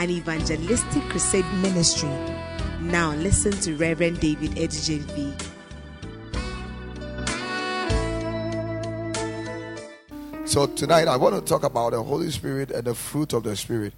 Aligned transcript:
an 0.00 0.08
evangelistic 0.08 1.02
crusade 1.10 1.44
ministry. 1.60 2.08
Now 2.80 3.12
listen 3.12 3.52
to 3.60 3.76
Reverend 3.76 4.18
David 4.18 4.52
Adu-Gyamfi. 4.52 5.46
So 10.48 10.66
tonight 10.66 11.06
I 11.06 11.18
want 11.18 11.34
to 11.34 11.42
talk 11.42 11.64
about 11.64 11.92
the 11.92 12.02
Holy 12.02 12.30
Spirit 12.30 12.70
and 12.70 12.84
the 12.84 12.94
fruit 12.94 13.34
of 13.34 13.42
the 13.42 13.54
Spirit. 13.54 13.92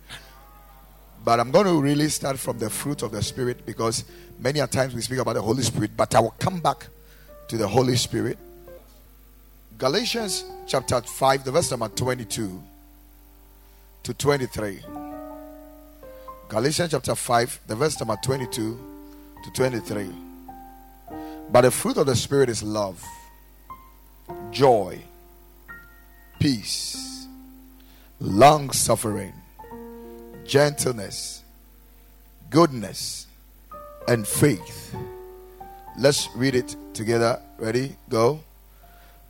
But 1.24 1.38
I'm 1.38 1.52
going 1.52 1.66
to 1.66 1.80
really 1.80 2.08
start 2.08 2.36
from 2.36 2.58
the 2.58 2.68
fruit 2.68 3.02
of 3.02 3.12
the 3.12 3.22
Spirit 3.22 3.64
because 3.64 4.04
many 4.40 4.58
a 4.58 4.66
times 4.66 4.94
we 4.94 5.02
speak 5.02 5.20
about 5.20 5.34
the 5.34 5.42
Holy 5.42 5.62
Spirit, 5.62 5.92
but 5.96 6.12
I 6.16 6.20
will 6.20 6.34
come 6.40 6.58
back 6.58 6.88
to 7.46 7.56
the 7.56 7.68
Holy 7.68 7.94
Spirit. 7.94 8.38
Galatians 9.78 10.44
chapter 10.66 11.00
5, 11.00 11.44
the 11.44 11.52
verse 11.52 11.70
number 11.70 11.88
22 11.88 12.60
to 14.02 14.14
23. 14.14 14.80
Galatians 16.52 16.90
chapter 16.90 17.14
5, 17.14 17.60
the 17.66 17.74
verse 17.74 17.98
number 17.98 18.14
22 18.22 18.78
to 19.42 19.50
23. 19.52 20.10
But 21.50 21.62
the 21.62 21.70
fruit 21.70 21.96
of 21.96 22.04
the 22.04 22.14
Spirit 22.14 22.50
is 22.50 22.62
love, 22.62 23.02
joy, 24.50 25.00
peace, 26.38 27.26
long 28.20 28.70
suffering, 28.70 29.32
gentleness, 30.44 31.42
goodness, 32.50 33.26
and 34.06 34.28
faith. 34.28 34.94
Let's 35.98 36.28
read 36.36 36.54
it 36.54 36.76
together. 36.92 37.40
Ready? 37.56 37.96
Go. 38.10 38.40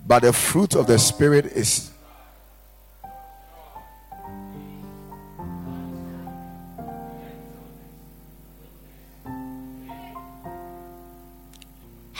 But 0.08 0.22
the 0.22 0.32
fruit 0.32 0.74
of 0.74 0.88
the 0.88 0.98
Spirit 0.98 1.46
is. 1.46 1.91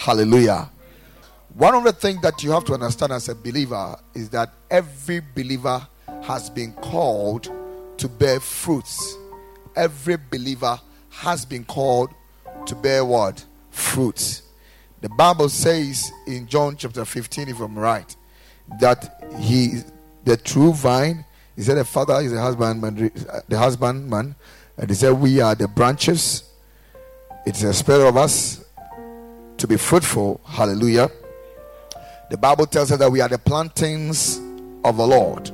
Hallelujah. 0.02 0.68
One 1.54 1.76
of 1.76 1.84
the 1.84 1.92
things 1.92 2.22
that 2.22 2.42
you 2.42 2.50
have 2.50 2.64
to 2.64 2.74
understand 2.74 3.12
as 3.12 3.28
a 3.28 3.36
believer 3.36 3.96
is 4.14 4.30
that 4.30 4.52
every 4.68 5.20
believer 5.20 5.86
has 6.24 6.50
been 6.50 6.72
called 6.72 7.48
to 7.98 8.08
bear 8.08 8.40
fruits. 8.40 9.16
Every 9.76 10.16
believer 10.16 10.80
has 11.10 11.44
been 11.44 11.64
called 11.64 12.10
to 12.66 12.74
bear 12.74 13.04
what? 13.04 13.44
Fruits. 13.70 14.42
The 15.02 15.08
Bible 15.08 15.48
says 15.48 16.10
in 16.26 16.48
John 16.48 16.76
chapter 16.76 17.04
15, 17.04 17.50
if 17.50 17.60
I'm 17.60 17.78
right, 17.78 18.16
that 18.80 19.22
he 19.38 19.82
the 20.24 20.36
true 20.36 20.72
vine. 20.72 21.24
He 21.54 21.62
said 21.62 21.76
the 21.76 21.84
father 21.84 22.14
is 22.14 22.32
the 22.32 22.40
husbandman, 22.40 23.12
the 23.46 23.56
husbandman, 23.56 24.34
and 24.76 24.90
he 24.90 24.96
said 24.96 25.12
we 25.12 25.40
are 25.40 25.54
the 25.54 25.68
branches. 25.68 26.42
It's 27.46 27.62
a 27.62 27.72
spirit 27.72 28.08
of 28.08 28.16
us 28.16 28.61
to 29.58 29.66
be 29.66 29.76
fruitful. 29.76 30.40
Hallelujah. 30.44 31.10
The 32.30 32.38
Bible 32.38 32.66
tells 32.66 32.90
us 32.90 32.98
that 32.98 33.10
we 33.10 33.20
are 33.20 33.28
the 33.28 33.38
plantings 33.38 34.38
of 34.84 34.96
the 34.96 35.06
Lord. 35.06 35.50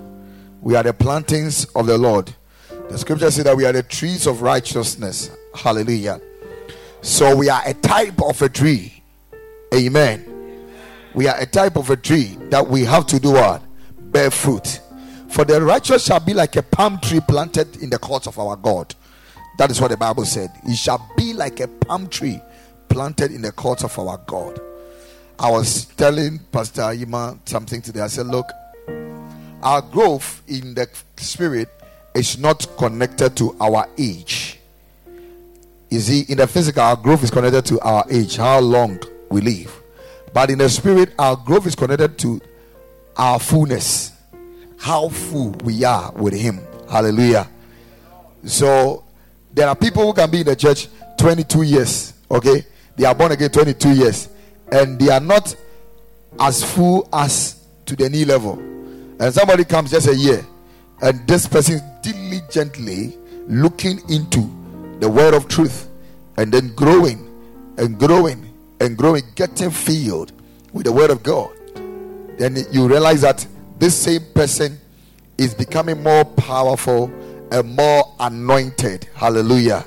We 0.60 0.76
are 0.76 0.82
the 0.82 0.92
plantings 0.92 1.64
of 1.74 1.86
the 1.86 1.98
Lord. 1.98 2.34
The 2.90 2.98
scripture 2.98 3.30
says 3.30 3.44
that 3.44 3.56
we 3.56 3.64
are 3.64 3.72
the 3.72 3.82
trees 3.82 4.26
of 4.26 4.42
righteousness. 4.42 5.30
Hallelujah. 5.54 6.20
So 7.02 7.36
we 7.36 7.48
are 7.48 7.62
a 7.66 7.74
type 7.74 8.22
of 8.22 8.40
a 8.42 8.48
tree. 8.48 9.02
Amen. 9.74 10.24
We 11.14 11.26
are 11.26 11.38
a 11.38 11.46
type 11.46 11.76
of 11.76 11.90
a 11.90 11.96
tree 11.96 12.36
that 12.50 12.66
we 12.66 12.84
have 12.84 13.06
to 13.08 13.20
do 13.20 13.32
what? 13.32 13.62
Bear 14.12 14.30
fruit. 14.30 14.80
For 15.28 15.44
the 15.44 15.60
righteous 15.60 16.06
shall 16.06 16.20
be 16.20 16.32
like 16.32 16.56
a 16.56 16.62
palm 16.62 16.98
tree 17.00 17.20
planted 17.20 17.82
in 17.82 17.90
the 17.90 17.98
courts 17.98 18.26
of 18.26 18.38
our 18.38 18.56
God. 18.56 18.94
That 19.58 19.70
is 19.70 19.80
what 19.80 19.90
the 19.90 19.96
Bible 19.96 20.24
said. 20.24 20.50
It 20.64 20.76
shall 20.76 21.10
be 21.16 21.34
like 21.34 21.60
a 21.60 21.68
palm 21.68 22.08
tree 22.08 22.40
planted 22.88 23.32
in 23.32 23.42
the 23.42 23.52
courts 23.52 23.84
of 23.84 23.98
our 23.98 24.18
God. 24.26 24.60
I 25.38 25.50
was 25.50 25.84
telling 25.84 26.40
Pastor 26.50 26.92
Ima 26.92 27.38
something 27.44 27.80
today. 27.80 28.00
I 28.00 28.08
said, 28.08 28.26
Look, 28.26 28.50
our 29.62 29.82
growth 29.82 30.42
in 30.48 30.74
the 30.74 30.88
spirit 31.16 31.68
is 32.14 32.38
not 32.38 32.66
connected 32.76 33.36
to 33.36 33.56
our 33.60 33.88
age. 33.98 34.58
You 35.90 36.00
see, 36.00 36.24
in 36.28 36.38
the 36.38 36.46
physical, 36.46 36.82
our 36.82 36.96
growth 36.96 37.22
is 37.22 37.30
connected 37.30 37.64
to 37.66 37.80
our 37.80 38.04
age, 38.10 38.36
how 38.36 38.60
long 38.60 39.00
we 39.30 39.40
live. 39.40 39.74
But 40.34 40.50
in 40.50 40.58
the 40.58 40.68
spirit, 40.68 41.14
our 41.18 41.36
growth 41.36 41.66
is 41.66 41.74
connected 41.74 42.18
to 42.18 42.40
our 43.16 43.38
fullness, 43.38 44.12
how 44.78 45.08
full 45.08 45.50
we 45.64 45.84
are 45.84 46.12
with 46.12 46.34
Him. 46.34 46.60
Hallelujah. 46.90 47.48
So, 48.44 49.04
there 49.52 49.68
are 49.68 49.74
people 49.76 50.06
who 50.06 50.12
can 50.12 50.30
be 50.30 50.40
in 50.40 50.46
the 50.46 50.56
church 50.56 50.88
22 51.18 51.62
years, 51.62 52.12
okay? 52.30 52.64
They 52.98 53.06
are 53.06 53.14
born 53.14 53.32
again 53.32 53.50
22 53.50 53.92
years 53.92 54.28
and 54.70 54.98
they 54.98 55.08
are 55.10 55.20
not 55.20 55.54
as 56.38 56.62
full 56.62 57.08
as 57.12 57.64
to 57.86 57.96
the 57.96 58.08
knee 58.10 58.24
level. 58.24 58.58
And 59.20 59.32
somebody 59.32 59.64
comes 59.64 59.90
just 59.90 60.06
a 60.06 60.14
year, 60.14 60.46
and 61.02 61.26
this 61.26 61.46
person 61.46 61.80
diligently 62.02 63.16
looking 63.48 63.98
into 64.08 64.48
the 65.00 65.08
word 65.08 65.34
of 65.34 65.48
truth 65.48 65.88
and 66.36 66.52
then 66.52 66.74
growing 66.74 67.24
and 67.78 67.98
growing 67.98 68.52
and 68.80 68.96
growing, 68.96 69.22
getting 69.34 69.70
filled 69.70 70.32
with 70.72 70.84
the 70.84 70.92
word 70.92 71.10
of 71.10 71.22
God. 71.22 71.50
Then 72.38 72.56
you 72.70 72.86
realize 72.86 73.22
that 73.22 73.44
this 73.78 73.96
same 73.96 74.22
person 74.34 74.78
is 75.36 75.54
becoming 75.54 76.02
more 76.02 76.24
powerful 76.24 77.10
and 77.50 77.74
more 77.74 78.04
anointed. 78.20 79.08
Hallelujah. 79.14 79.84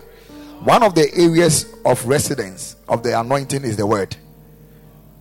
One 0.64 0.84
of 0.84 0.94
the 0.94 1.12
areas 1.16 1.74
of 1.86 2.06
residence 2.06 2.76
of 2.88 3.02
the 3.02 3.20
anointing 3.20 3.64
is 3.64 3.78
the 3.78 3.88
word. 3.88 4.16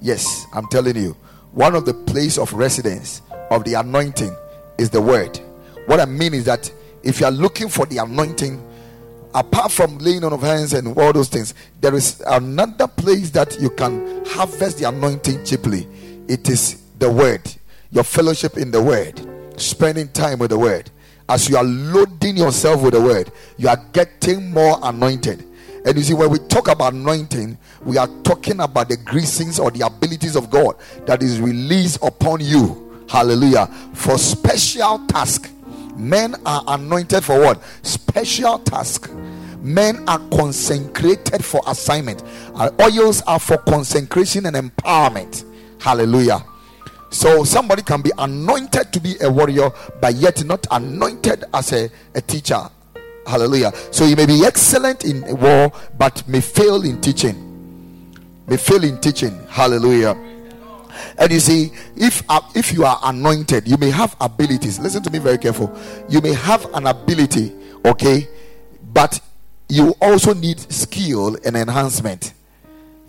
Yes, 0.03 0.45
I'm 0.53 0.67
telling 0.67 0.97
you. 0.97 1.17
One 1.53 1.75
of 1.75 1.87
the 1.87 1.95
place 1.95 2.37
of 2.37 2.53
residence 2.53 3.23
of 3.51 3.65
the 3.65 3.73
anointing 3.75 4.37
is 4.77 4.91
the 4.91 5.01
word. 5.01 5.41
What 5.87 5.99
I 5.99 6.05
mean 6.05 6.35
is 6.35 6.45
that 6.45 6.71
if 7.03 7.21
you 7.21 7.27
are 7.27 7.33
looking 7.33 7.71
for 7.71 7.87
the 7.87 7.99
anointing, 7.99 8.63
apart 9.35 9.73
from 9.73 9.97
laying 9.97 10.25
on 10.25 10.35
of 10.35 10.43
hands 10.43 10.75
and 10.75 10.97
all 10.99 11.11
those 11.11 11.31
things, 11.31 11.55
there 11.81 11.95
is 11.95 12.23
another 12.27 12.87
place 12.87 13.31
that 13.31 13.59
you 13.59 13.71
can 13.71 14.23
harvest 14.27 14.77
the 14.77 14.89
anointing 14.89 15.47
cheaply. 15.47 15.89
It 16.29 16.51
is 16.51 16.83
the 16.99 17.11
word, 17.11 17.51
your 17.91 18.05
fellowship 18.05 18.59
in 18.59 18.71
the 18.71 18.83
word, 18.83 19.19
spending 19.59 20.09
time 20.09 20.39
with 20.39 20.51
the 20.51 20.59
word. 20.59 20.91
As 21.31 21.49
you 21.49 21.57
are 21.57 21.63
loading 21.63 22.37
yourself 22.37 22.83
with 22.83 22.95
the 22.95 23.01
word, 23.01 23.31
you 23.57 23.69
are 23.69 23.81
getting 23.93 24.51
more 24.51 24.81
anointed. 24.83 25.47
And 25.87 25.97
you 25.97 26.03
see, 26.03 26.13
when 26.13 26.29
we 26.29 26.39
talk 26.39 26.67
about 26.67 26.93
anointing, 26.93 27.57
we 27.85 27.99
are 27.99 28.09
talking 28.25 28.59
about 28.59 28.89
the 28.89 28.97
greasings 28.97 29.61
or 29.61 29.71
the 29.71 29.87
abilities 29.87 30.35
of 30.35 30.51
God 30.51 30.75
that 31.07 31.23
is 31.23 31.41
released 31.41 32.03
upon 32.03 32.41
you. 32.41 33.05
Hallelujah. 33.09 33.69
For 33.95 34.19
special 34.19 35.07
task. 35.07 35.53
Men 35.97 36.35
are 36.45 36.65
anointed 36.67 37.23
for 37.23 37.39
what? 37.39 37.63
Special 37.83 38.59
task. 38.59 39.09
Men 39.63 40.03
are 40.09 40.19
consecrated 40.31 41.45
for 41.45 41.61
assignment. 41.69 42.25
Our 42.57 42.73
oils 42.83 43.23
are 43.23 43.39
for 43.39 43.59
consecration 43.59 44.47
and 44.47 44.57
empowerment. 44.57 45.45
Hallelujah. 45.81 46.45
So 47.11 47.45
somebody 47.45 47.83
can 47.83 48.03
be 48.03 48.13
anointed 48.19 48.93
to 48.93 49.01
be 49.01 49.17
a 49.21 49.31
warrior, 49.31 49.71
but 50.01 50.15
yet 50.15 50.45
not 50.45 50.67
anointed 50.71 51.45
as 51.53 51.73
a, 51.73 51.91
a 52.15 52.21
teacher. 52.21 52.61
Hallelujah. 53.27 53.73
So 53.91 54.05
you 54.05 54.17
may 54.17 54.27
be 54.27 54.45
excellent 54.45 55.05
in 55.05 55.23
war, 55.39 55.73
but 55.99 56.27
may 56.27 56.41
fail 56.41 56.83
in 56.83 57.01
teaching 57.01 57.51
may 58.51 58.57
fail 58.57 58.83
in 58.83 59.01
teaching. 59.01 59.39
Hallelujah. 59.49 60.17
And 61.17 61.33
you 61.33 61.39
see, 61.39 61.71
if 61.97 62.23
uh, 62.29 62.41
if 62.55 62.73
you 62.73 62.85
are 62.85 62.99
anointed, 63.05 63.67
you 63.67 63.77
may 63.77 63.91
have 63.91 64.17
abilities. 64.21 64.79
Listen 64.81 65.03
to 65.05 65.11
me 65.11 65.19
very 65.21 65.39
careful. 65.39 65.75
You 66.09 66.21
may 66.21 66.35
have 66.35 66.67
an 66.75 66.89
ability, 66.89 67.53
okay, 67.85 68.29
but 68.93 69.21
you 69.69 69.95
also 70.03 70.35
need 70.35 70.59
skill 70.73 71.37
and 71.47 71.57
enhancement. 71.57 72.35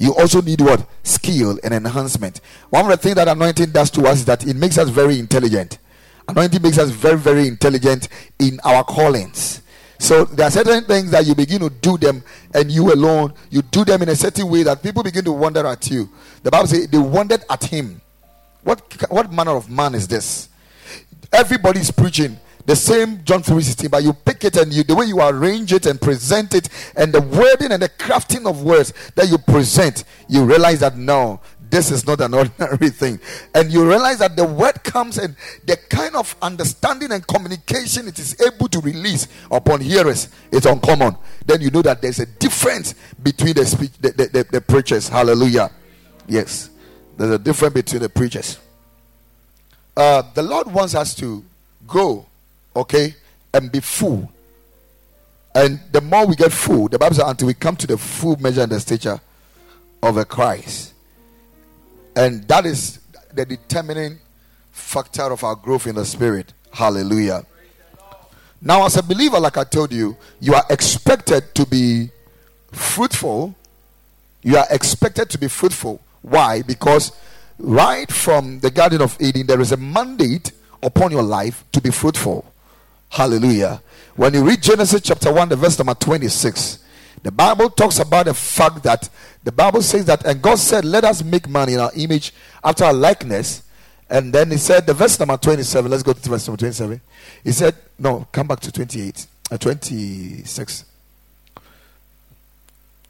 You 0.02 0.16
also 0.16 0.42
need 0.42 0.62
what? 0.62 0.84
Skill 1.04 1.60
and 1.64 1.76
enhancement. 1.76 2.42
One 2.72 2.86
of 2.86 2.90
the 2.90 2.98
things 2.98 3.16
that 3.16 3.28
anointing 3.28 3.70
does 3.70 3.92
to 3.92 4.08
us 4.08 4.20
is 4.20 4.26
that 4.26 4.48
it 4.48 4.56
makes 4.56 4.80
us 4.80 4.90
very 4.90 5.20
intelligent. 5.20 5.78
Anointing 6.28 6.60
makes 6.60 6.80
us 6.80 6.90
very, 6.90 7.20
very 7.20 7.48
intelligent 7.48 8.10
in 8.40 8.60
our 8.64 8.84
callings. 8.84 9.62
So 10.00 10.26
there 10.26 10.48
are 10.48 10.50
certain 10.50 10.86
things 10.86 11.12
that 11.12 11.28
you 11.28 11.36
begin 11.36 11.60
to 11.60 11.70
do 11.70 12.00
them 12.00 12.24
and 12.56 12.72
you 12.72 12.92
alone, 12.92 13.36
you 13.52 13.62
do 13.62 13.86
them 13.86 14.02
in 14.02 14.10
a 14.10 14.16
certain 14.16 14.50
way 14.50 14.64
that 14.64 14.82
people 14.82 15.04
begin 15.04 15.24
to 15.26 15.32
wonder 15.32 15.68
at 15.68 15.92
you. 15.92 16.10
The 16.42 16.50
Bible 16.50 16.66
says 16.66 16.88
they 16.88 16.98
wondered 16.98 17.46
at 17.48 17.64
him. 17.66 18.02
What 18.64 18.82
what 19.12 19.32
manner 19.32 19.52
of 19.52 19.70
man 19.70 19.94
is 19.94 20.08
this? 20.08 20.50
Everybody 21.32 21.82
is 21.82 21.92
preaching 21.92 22.40
the 22.66 22.76
same 22.76 23.24
John 23.24 23.44
3:16, 23.44 23.90
but 23.90 24.04
you 24.04 24.14
pick 24.14 24.44
it 24.44 24.56
and 24.58 24.72
you 24.74 24.84
the 24.84 24.96
way 24.96 25.06
you 25.06 25.20
arrange 25.22 25.74
it 25.74 25.86
and 25.86 26.00
present 26.00 26.54
it, 26.54 26.70
and 26.96 27.14
the 27.14 27.22
wording 27.22 27.72
and 27.72 27.82
the 27.82 27.90
crafting 27.90 28.50
of 28.50 28.64
words 28.64 28.94
that 29.16 29.30
you 29.30 29.38
present, 29.38 30.04
you 30.28 30.44
realize 30.46 30.80
that 30.82 30.98
no, 30.98 31.40
this 31.72 31.90
is 31.90 32.06
not 32.06 32.22
an 32.22 32.34
ordinary 32.36 32.90
thing. 32.90 33.20
And 33.56 33.72
you 33.72 33.88
realize 33.88 34.20
that 34.20 34.36
the 34.36 34.46
word 34.46 34.84
comes 34.84 35.18
and 35.18 35.36
the 35.66 35.78
kind 35.90 36.16
of 36.16 36.36
understanding 36.42 37.12
and 37.12 37.26
communication 37.26 38.08
it 38.08 38.20
is 38.20 38.40
able 38.42 38.68
to 38.68 38.80
release 38.82 39.28
upon 39.50 39.82
hearers 39.82 40.30
is 40.52 40.66
uncommon. 40.66 41.16
Then 41.46 41.62
you 41.62 41.72
know 41.72 41.82
that 41.82 42.02
there's 42.02 42.20
a 42.20 42.26
difference 42.26 42.94
between 43.24 43.54
the 43.54 43.66
speech, 43.66 43.94
the, 44.00 44.12
the, 44.12 44.28
the, 44.28 44.44
the 44.52 44.62
preachers. 44.62 45.08
Hallelujah. 45.08 45.72
Yes, 46.28 46.70
there's 47.18 47.32
a 47.32 47.40
difference 47.40 47.74
between 47.74 48.02
the 48.02 48.10
preachers. 48.10 48.60
Uh, 49.96 50.24
the 50.34 50.44
Lord 50.44 50.68
wants 50.72 50.96
us 50.96 51.16
to 51.16 51.44
go, 51.88 52.26
okay, 52.76 53.16
and 53.54 53.72
be 53.72 53.80
full. 53.80 54.32
And 55.54 55.80
the 55.92 56.02
more 56.02 56.26
we 56.26 56.36
get 56.36 56.52
full, 56.52 56.88
the 56.88 56.98
Bible 56.98 57.16
says, 57.16 57.26
until 57.28 57.48
we 57.48 57.54
come 57.54 57.76
to 57.76 57.88
the 57.88 57.98
full 57.98 58.38
measure 58.38 58.62
and 58.62 58.72
the 58.72 58.80
stature 58.80 59.20
of 60.02 60.18
a 60.18 60.26
Christ. 60.26 60.94
And 62.16 62.48
that 62.48 62.66
is 62.66 63.00
the 63.34 63.46
determining 63.46 64.20
factor 64.72 65.24
of 65.24 65.44
our 65.44 65.56
growth 65.56 65.88
in 65.88 65.96
the 65.96 66.06
spirit. 66.06 66.54
Hallelujah. 66.72 67.46
Now, 68.62 68.86
as 68.86 68.96
a 68.96 69.04
believer, 69.04 69.40
like 69.40 69.58
I 69.58 69.64
told 69.64 69.92
you, 69.92 70.16
you 70.40 70.54
are 70.54 70.64
expected 70.70 71.56
to 71.56 71.66
be 71.66 72.10
fruitful. 72.72 73.56
You 74.44 74.58
are 74.58 74.68
expected 74.70 75.30
to 75.32 75.38
be 75.38 75.48
fruitful. 75.48 76.00
Why? 76.22 76.62
Because 76.62 77.12
right 77.58 78.12
from 78.12 78.60
the 78.60 78.72
Garden 78.72 79.02
of 79.02 79.18
Eden, 79.20 79.48
there 79.48 79.60
is 79.60 79.72
a 79.72 79.78
mandate 79.78 80.52
upon 80.84 81.12
your 81.12 81.24
life 81.24 81.64
to 81.72 81.82
be 81.82 81.90
fruitful. 81.90 82.51
Hallelujah. 83.12 83.82
When 84.16 84.34
you 84.34 84.44
read 84.44 84.62
Genesis 84.62 85.02
chapter 85.02 85.32
1, 85.32 85.50
the 85.50 85.56
verse 85.58 85.78
number 85.78 85.94
26, 85.94 86.80
the 87.24 87.32
Bible 87.32 87.70
talks 87.70 88.00
about 88.00 88.26
the 88.26 88.34
fact 88.34 88.84
that 88.84 89.10
the 89.44 89.52
Bible 89.52 89.82
says 89.82 90.06
that, 90.06 90.26
and 90.26 90.42
God 90.42 90.58
said, 90.58 90.86
Let 90.86 91.04
us 91.04 91.24
make 91.24 91.48
man 91.48 91.70
in 91.70 91.80
our 91.80 91.92
image 91.96 92.34
after 92.64 92.86
our 92.86 92.94
likeness. 92.94 93.64
And 94.10 94.34
then 94.34 94.52
he 94.52 94.58
said, 94.58 94.86
the 94.86 94.94
verse 94.94 95.18
number 95.20 95.38
27, 95.38 95.90
let's 95.90 96.04
go 96.04 96.12
to 96.12 96.30
verse 96.30 96.48
number 96.48 96.58
27. 96.60 97.00
He 97.44 97.52
said, 97.52 97.76
No, 98.00 98.28
come 98.32 98.48
back 98.48 98.60
to 98.62 98.72
28, 98.72 99.26
uh, 99.52 99.58
26. 99.58 100.86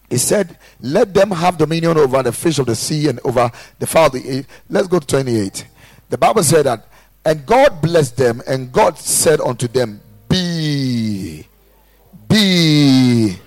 He 0.09 0.17
said, 0.17 0.57
Let 0.79 1.13
them 1.13 1.31
have 1.31 1.57
dominion 1.57 1.97
over 1.97 2.23
the 2.23 2.31
fish 2.31 2.59
of 2.59 2.65
the 2.65 2.75
sea 2.75 3.07
and 3.07 3.19
over 3.23 3.51
the 3.79 3.87
fowl 3.87 4.07
of 4.07 4.13
the 4.13 4.27
air. 4.27 4.45
Let's 4.69 4.87
go 4.87 4.99
to 4.99 5.07
28. 5.07 5.65
The 6.09 6.17
Bible 6.17 6.43
said 6.43 6.65
that, 6.65 6.85
and 7.25 7.45
God 7.45 7.81
blessed 7.81 8.17
them, 8.17 8.41
and 8.47 8.71
God 8.71 8.97
said 8.97 9.41
unto 9.41 9.67
them, 9.67 10.01
Be, 10.27 11.45
be 12.27 13.37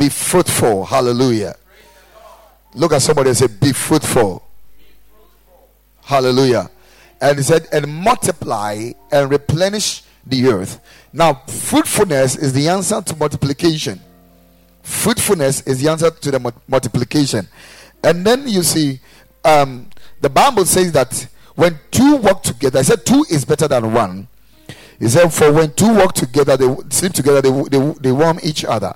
be 0.00 0.08
fruitful. 0.08 0.86
Hallelujah. 0.86 1.54
Look 2.74 2.94
at 2.94 3.02
somebody 3.02 3.28
and 3.28 3.36
say, 3.36 3.48
Be 3.48 3.72
fruitful. 3.74 4.42
Hallelujah. 6.02 6.70
And 7.20 7.36
he 7.36 7.42
said, 7.42 7.68
And 7.70 7.86
multiply 7.86 8.92
and 9.12 9.30
replenish 9.30 10.02
the 10.26 10.46
earth. 10.46 10.80
Now, 11.12 11.42
fruitfulness 11.46 12.36
is 12.36 12.54
the 12.54 12.68
answer 12.68 13.02
to 13.02 13.16
multiplication. 13.16 14.00
Fruitfulness 14.82 15.66
is 15.66 15.82
the 15.82 15.90
answer 15.90 16.10
to 16.10 16.30
the 16.30 16.54
multiplication. 16.66 17.46
And 18.02 18.24
then 18.24 18.48
you 18.48 18.62
see, 18.62 19.00
um, 19.44 19.90
the 20.22 20.30
Bible 20.30 20.64
says 20.64 20.92
that 20.92 21.28
when 21.60 21.78
two 21.90 22.16
work 22.16 22.42
together, 22.42 22.78
I 22.78 22.82
said 22.82 23.04
two 23.04 23.22
is 23.30 23.44
better 23.44 23.68
than 23.68 23.92
one. 23.92 24.28
He 24.98 25.06
said, 25.10 25.28
For 25.28 25.52
when 25.52 25.74
two 25.74 25.94
work 25.94 26.14
together, 26.14 26.56
they 26.56 26.74
sleep 26.88 27.12
together, 27.12 27.42
they, 27.42 27.50
they, 27.64 27.92
they 28.00 28.12
warm 28.12 28.40
each 28.42 28.64
other. 28.64 28.94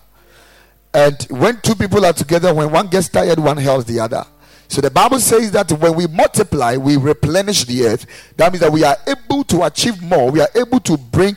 And 0.95 1.23
when 1.29 1.61
two 1.61 1.75
people 1.75 2.07
are 2.07 2.15
together, 2.15 2.55
when 2.55 2.73
one 2.73 2.87
gets 2.87 3.11
tired, 3.11 3.39
one 3.39 3.59
helps 3.59 3.85
the 3.85 4.01
other. 4.01 4.25
So 4.69 4.81
the 4.81 4.91
Bible 4.91 5.21
says 5.21 5.51
that 5.51 5.73
when 5.73 5.95
we 5.95 6.07
multiply, 6.07 6.79
we 6.79 6.97
replenish 6.97 7.65
the 7.65 7.85
earth. 7.85 8.07
That 8.39 8.51
means 8.51 8.61
that 8.61 8.73
we 8.73 8.83
are 8.83 8.97
able 9.07 9.45
to 9.45 9.65
achieve 9.65 10.01
more. 10.01 10.31
We 10.31 10.41
are 10.41 10.49
able 10.55 10.81
to 10.81 10.97
bring 10.97 11.37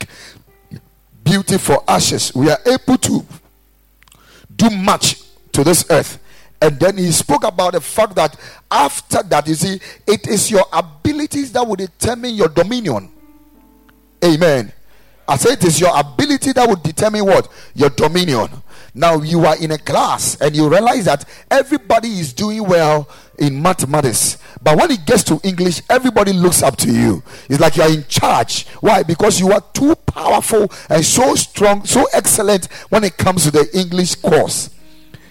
beauty 1.26 1.58
for 1.58 1.84
ashes. 1.90 2.34
We 2.34 2.50
are 2.50 2.60
able 2.66 2.98
to 3.00 3.26
do 4.56 4.70
much 4.70 5.22
to 5.52 5.66
this 5.66 5.86
earth. 5.90 6.20
And 6.62 6.80
then 6.80 6.98
he 6.98 7.12
spoke 7.12 7.44
about 7.44 7.74
the 7.74 7.82
fact 7.82 8.16
that 8.16 8.36
after 8.72 9.22
that, 9.24 9.48
you 9.48 9.54
see, 9.54 9.80
it 10.08 10.28
is 10.28 10.50
your 10.50 10.66
abilities 10.74 11.52
that 11.54 11.66
will 11.66 11.76
determine 11.76 12.34
your 12.34 12.50
dominion. 12.50 13.12
Amen. 14.24 14.72
I 15.28 15.36
say 15.36 15.52
it 15.52 15.64
is 15.66 15.80
your 15.80 15.98
ability 15.98 16.54
that 16.54 16.68
will 16.68 16.78
determine 16.78 17.26
what? 17.26 17.50
Your 17.76 17.90
dominion. 17.90 18.50
Now 18.94 19.22
you 19.22 19.46
are 19.46 19.62
in 19.62 19.72
a 19.72 19.78
class 19.78 20.40
and 20.42 20.56
you 20.56 20.68
realize 20.70 21.06
that 21.06 21.26
everybody 21.52 22.08
is 22.08 22.34
doing 22.34 22.64
well 22.64 23.08
in 23.38 23.62
mathematics. 23.62 24.38
But 24.64 24.78
when 24.78 24.90
it 24.90 25.06
gets 25.06 25.24
to 25.26 25.40
English, 25.44 25.82
everybody 25.90 26.34
looks 26.34 26.64
up 26.64 26.78
to 26.78 26.92
you. 26.92 27.22
It's 27.50 27.60
like 27.60 27.76
you 27.76 27.84
are 27.84 27.92
in 27.92 28.06
charge. 28.08 28.66
Why? 28.80 29.04
Because 29.04 29.40
you 29.40 29.52
are 29.52 29.62
too 29.74 29.96
powerful 29.96 30.72
and 30.90 31.06
so 31.06 31.36
strong, 31.36 31.86
so 31.86 32.06
excellent 32.14 32.66
when 32.90 33.04
it 33.04 33.18
comes 33.18 33.44
to 33.44 33.52
the 33.52 33.70
English 33.78 34.16
course. 34.16 34.72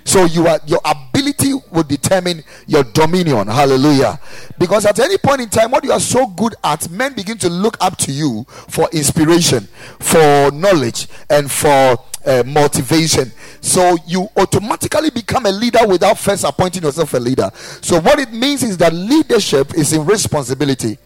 So 0.06 0.24
you 0.24 0.46
are 0.46 0.60
your 0.66 0.80
ability 0.84 1.52
will 1.72 1.82
determine 1.82 2.44
your 2.66 2.84
dominion. 2.84 3.48
Hallelujah. 3.48 4.18
Because 4.56 4.86
at 4.86 4.98
any 5.00 5.18
point 5.18 5.40
in 5.40 5.48
time, 5.48 5.72
what 5.72 5.82
you 5.84 5.90
are 5.90 6.00
so 6.00 6.28
good 6.28 6.54
at, 6.62 6.88
men 6.90 7.12
begin 7.14 7.36
to 7.38 7.50
look 7.50 7.76
up 7.80 7.96
to 7.98 8.12
you 8.12 8.44
for 8.48 8.88
inspiration, 8.92 9.68
for 9.98 10.52
knowledge, 10.52 11.08
and 11.28 11.50
for 11.50 11.98
uh, 12.24 12.44
motivation. 12.46 13.32
So 13.60 13.96
you 14.06 14.28
automatically 14.36 15.10
become 15.10 15.44
a 15.46 15.50
leader 15.50 15.84
without 15.86 16.18
first 16.18 16.44
appointing 16.44 16.84
yourself 16.84 17.12
a 17.14 17.18
leader. 17.18 17.50
So 17.54 18.00
what 18.00 18.20
it 18.20 18.32
means 18.32 18.62
is 18.62 18.78
that 18.78 18.94
leadership 18.94 19.74
is 19.74 19.92
in 19.92 20.06
responsibility. 20.06 20.98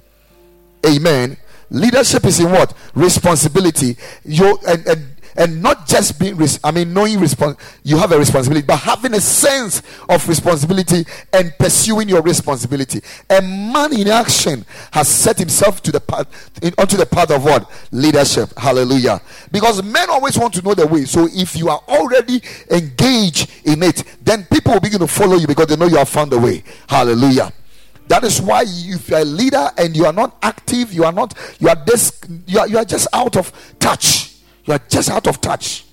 Amen. 0.86 1.38
Leadership 1.70 2.26
is 2.26 2.38
in 2.40 2.50
what? 2.50 2.74
Responsibility. 2.94 3.96
You 4.24 4.58
and, 4.66 4.86
and 4.86 5.06
and 5.36 5.62
not 5.62 5.86
just 5.86 6.18
being 6.18 6.38
i 6.64 6.70
mean 6.70 6.92
knowing 6.92 7.18
respons- 7.18 7.58
you 7.82 7.96
have 7.96 8.12
a 8.12 8.18
responsibility 8.18 8.66
but 8.66 8.78
having 8.78 9.14
a 9.14 9.20
sense 9.20 9.82
of 10.08 10.28
responsibility 10.28 11.04
and 11.32 11.52
pursuing 11.58 12.08
your 12.08 12.22
responsibility. 12.22 13.00
A 13.28 13.40
man 13.40 13.92
in 13.98 14.08
action 14.08 14.64
has 14.92 15.08
set 15.08 15.38
himself 15.38 15.82
to 15.82 15.92
the 15.92 16.00
path 16.00 16.26
in, 16.62 16.74
onto 16.78 16.96
the 16.96 17.06
path 17.06 17.30
of 17.30 17.44
what? 17.44 17.70
Leadership. 17.92 18.50
Hallelujah. 18.56 19.20
Because 19.52 19.82
men 19.82 20.10
always 20.10 20.38
want 20.38 20.54
to 20.54 20.62
know 20.62 20.74
the 20.74 20.86
way. 20.86 21.04
So 21.04 21.28
if 21.30 21.56
you 21.56 21.68
are 21.68 21.80
already 21.88 22.42
engaged 22.70 23.50
in 23.64 23.82
it 23.82 24.04
then 24.22 24.44
people 24.44 24.72
will 24.74 24.80
begin 24.80 25.00
to 25.00 25.06
follow 25.06 25.36
you 25.36 25.46
because 25.46 25.66
they 25.66 25.76
know 25.76 25.86
you 25.86 25.96
have 25.96 26.08
found 26.08 26.30
the 26.30 26.38
way. 26.38 26.62
Hallelujah. 26.88 27.52
That 28.08 28.24
is 28.24 28.42
why 28.42 28.64
if 28.66 29.08
you're 29.08 29.20
a 29.20 29.24
leader 29.24 29.70
and 29.78 29.96
you 29.96 30.04
are 30.04 30.12
not 30.12 30.36
active, 30.42 30.92
you 30.92 31.04
are 31.04 31.12
not, 31.12 31.34
you 31.60 31.68
are 31.68 31.76
this, 31.86 32.20
you 32.46 32.58
are, 32.58 32.66
you 32.66 32.76
are 32.76 32.84
just 32.84 33.06
out 33.12 33.36
of 33.36 33.52
touch 33.78 34.29
you 34.70 34.76
are 34.76 34.80
just 34.88 35.10
out 35.10 35.26
of 35.26 35.40
touch. 35.40 35.84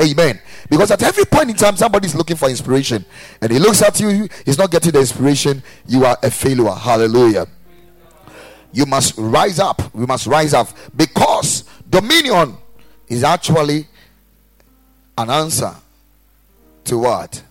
Amen. 0.00 0.38
Because 0.68 0.90
at 0.90 1.02
every 1.02 1.24
point 1.24 1.50
in 1.50 1.56
time, 1.56 1.76
somebody 1.76 2.06
is 2.06 2.14
looking 2.14 2.36
for 2.36 2.48
inspiration, 2.48 3.04
and 3.40 3.50
he 3.50 3.58
looks 3.58 3.82
at 3.82 3.98
you, 3.98 4.28
he's 4.44 4.58
not 4.58 4.70
getting 4.70 4.92
the 4.92 5.00
inspiration. 5.00 5.62
You 5.86 6.04
are 6.04 6.16
a 6.22 6.30
failure. 6.30 6.70
Hallelujah. 6.70 7.46
You 8.72 8.84
must 8.84 9.14
rise 9.16 9.58
up. 9.58 9.94
We 9.94 10.04
must 10.04 10.26
rise 10.26 10.52
up 10.52 10.68
because 10.94 11.64
dominion 11.88 12.56
is 13.08 13.24
actually 13.24 13.86
an 15.16 15.30
answer 15.30 15.74
to 16.84 16.98
what? 16.98 17.42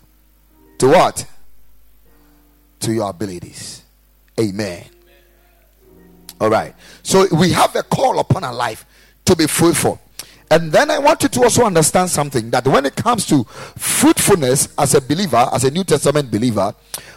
To 0.78 0.90
what? 0.90 1.26
To 2.82 2.94
your 2.94 3.10
abilities. 3.10 3.82
Amen. 4.40 4.86
All 6.40 6.52
right. 6.52 6.76
So 7.02 7.26
we 7.36 7.52
have 7.52 7.76
a 7.76 7.82
call 7.82 8.20
upon 8.20 8.44
our 8.44 8.54
life 8.54 8.86
to 9.26 9.36
be 9.36 9.48
fruitful. 9.48 10.00
And 10.50 10.72
then 10.72 10.90
I 10.90 10.98
want 11.00 11.24
you 11.24 11.30
to 11.30 11.44
also 11.44 11.66
understand 11.66 12.10
something 12.10 12.50
that 12.52 12.66
when 12.66 12.86
it 12.86 12.96
comes 12.96 13.26
to 13.28 13.44
fruitfulness 13.44 14.70
as 14.78 14.94
a 14.94 15.02
believer, 15.02 15.46
as 15.52 15.66
a 15.66 15.72
New 15.72 15.84
Testament 15.84 16.32
believer, 16.32 16.74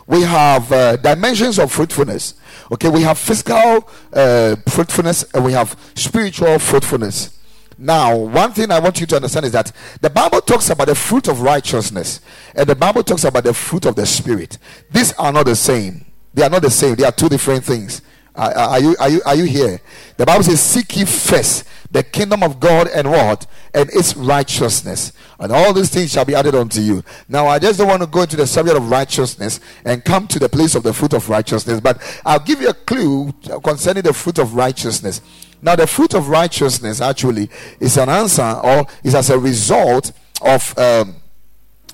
we 0.07 0.23
have 0.23 0.73
uh, 0.73 0.97
dimensions 0.97 1.59
of 1.61 1.71
fruitfulness. 1.71 2.35
Okay, 2.73 2.89
we 2.89 3.03
have 3.03 3.19
physical 3.19 3.89
uh, 4.13 4.57
fruitfulness 4.69 5.25
and 5.33 5.45
we 5.45 5.53
have 5.53 5.79
spiritual 5.95 6.59
fruitfulness. 6.59 7.39
Now, 7.79 8.17
one 8.17 8.53
thing 8.53 8.71
I 8.73 8.81
want 8.81 9.01
you 9.01 9.07
to 9.07 9.17
understand 9.17 9.47
is 9.47 9.53
that 9.53 9.73
the 10.01 10.11
Bible 10.11 10.41
talks 10.41 10.69
about 10.69 10.89
the 10.89 10.95
fruit 10.95 11.29
of 11.29 11.41
righteousness 11.41 12.21
and 12.55 12.69
the 12.69 12.75
Bible 12.75 13.05
talks 13.05 13.25
about 13.25 13.45
the 13.45 13.55
fruit 13.55 13.87
of 13.87 13.95
the 13.95 14.05
Spirit. 14.05 14.59
These 14.91 15.13
are 15.15 15.33
not 15.33 15.47
the 15.47 15.57
same. 15.57 16.05
They 16.35 16.43
are 16.43 16.51
not 16.51 16.63
the 16.63 16.71
same. 16.71 16.97
They 16.97 17.05
are 17.05 17.13
two 17.13 17.29
different 17.29 17.65
things. 17.65 18.03
Are, 18.35 18.53
are, 18.53 18.81
you, 18.81 18.97
are, 19.01 19.09
you, 19.09 19.23
are 19.25 19.35
you 19.35 19.45
here? 19.45 19.81
The 20.17 20.27
Bible 20.27 20.45
says, 20.45 20.61
Seek 20.61 20.97
ye 20.97 21.05
first 21.05 21.65
the 21.91 22.03
kingdom 22.03 22.43
of 22.43 22.61
God 22.61 22.89
and 22.89 23.11
what? 23.11 23.47
And 23.75 23.91
its 23.91 24.17
righteousness. 24.17 25.13
And 25.39 25.51
all 25.51 25.73
these 25.73 25.89
things 25.91 26.13
shall 26.13 26.25
be 26.25 26.35
added 26.35 26.55
unto 26.55 26.81
you. 26.81 27.03
Now, 27.29 27.47
I 27.47 27.59
just 27.59 27.79
don't 27.79 27.89
want 27.89 28.03
to 28.03 28.07
go 28.07 28.23
into 28.23 28.37
the 28.37 28.47
subject 28.47 28.77
of 28.77 28.91
righteousness 28.91 29.61
and 29.85 30.05
come 30.05 30.29
to 30.29 30.39
the 30.39 30.49
place 30.49 30.75
of 30.75 30.83
the 30.83 30.93
fruit 30.93 31.15
of 31.15 31.29
righteousness, 31.29 31.81
but 31.81 32.01
I'll 32.25 32.39
give 32.39 32.61
you 32.61 32.69
a 32.69 32.75
clue 32.75 33.33
concerning 33.65 34.03
the 34.03 34.13
fruit 34.13 34.39
of 34.39 34.55
righteousness. 34.55 35.21
Now, 35.63 35.77
the 35.77 35.87
fruit 35.87 36.15
of 36.15 36.29
righteousness 36.29 37.01
actually 37.01 37.51
is 37.81 37.97
an 37.97 38.09
answer 38.09 38.61
or 38.63 38.87
is 39.03 39.15
as 39.15 39.31
a 39.31 39.39
result 39.39 40.13
of 40.43 40.79
um, 40.79 41.17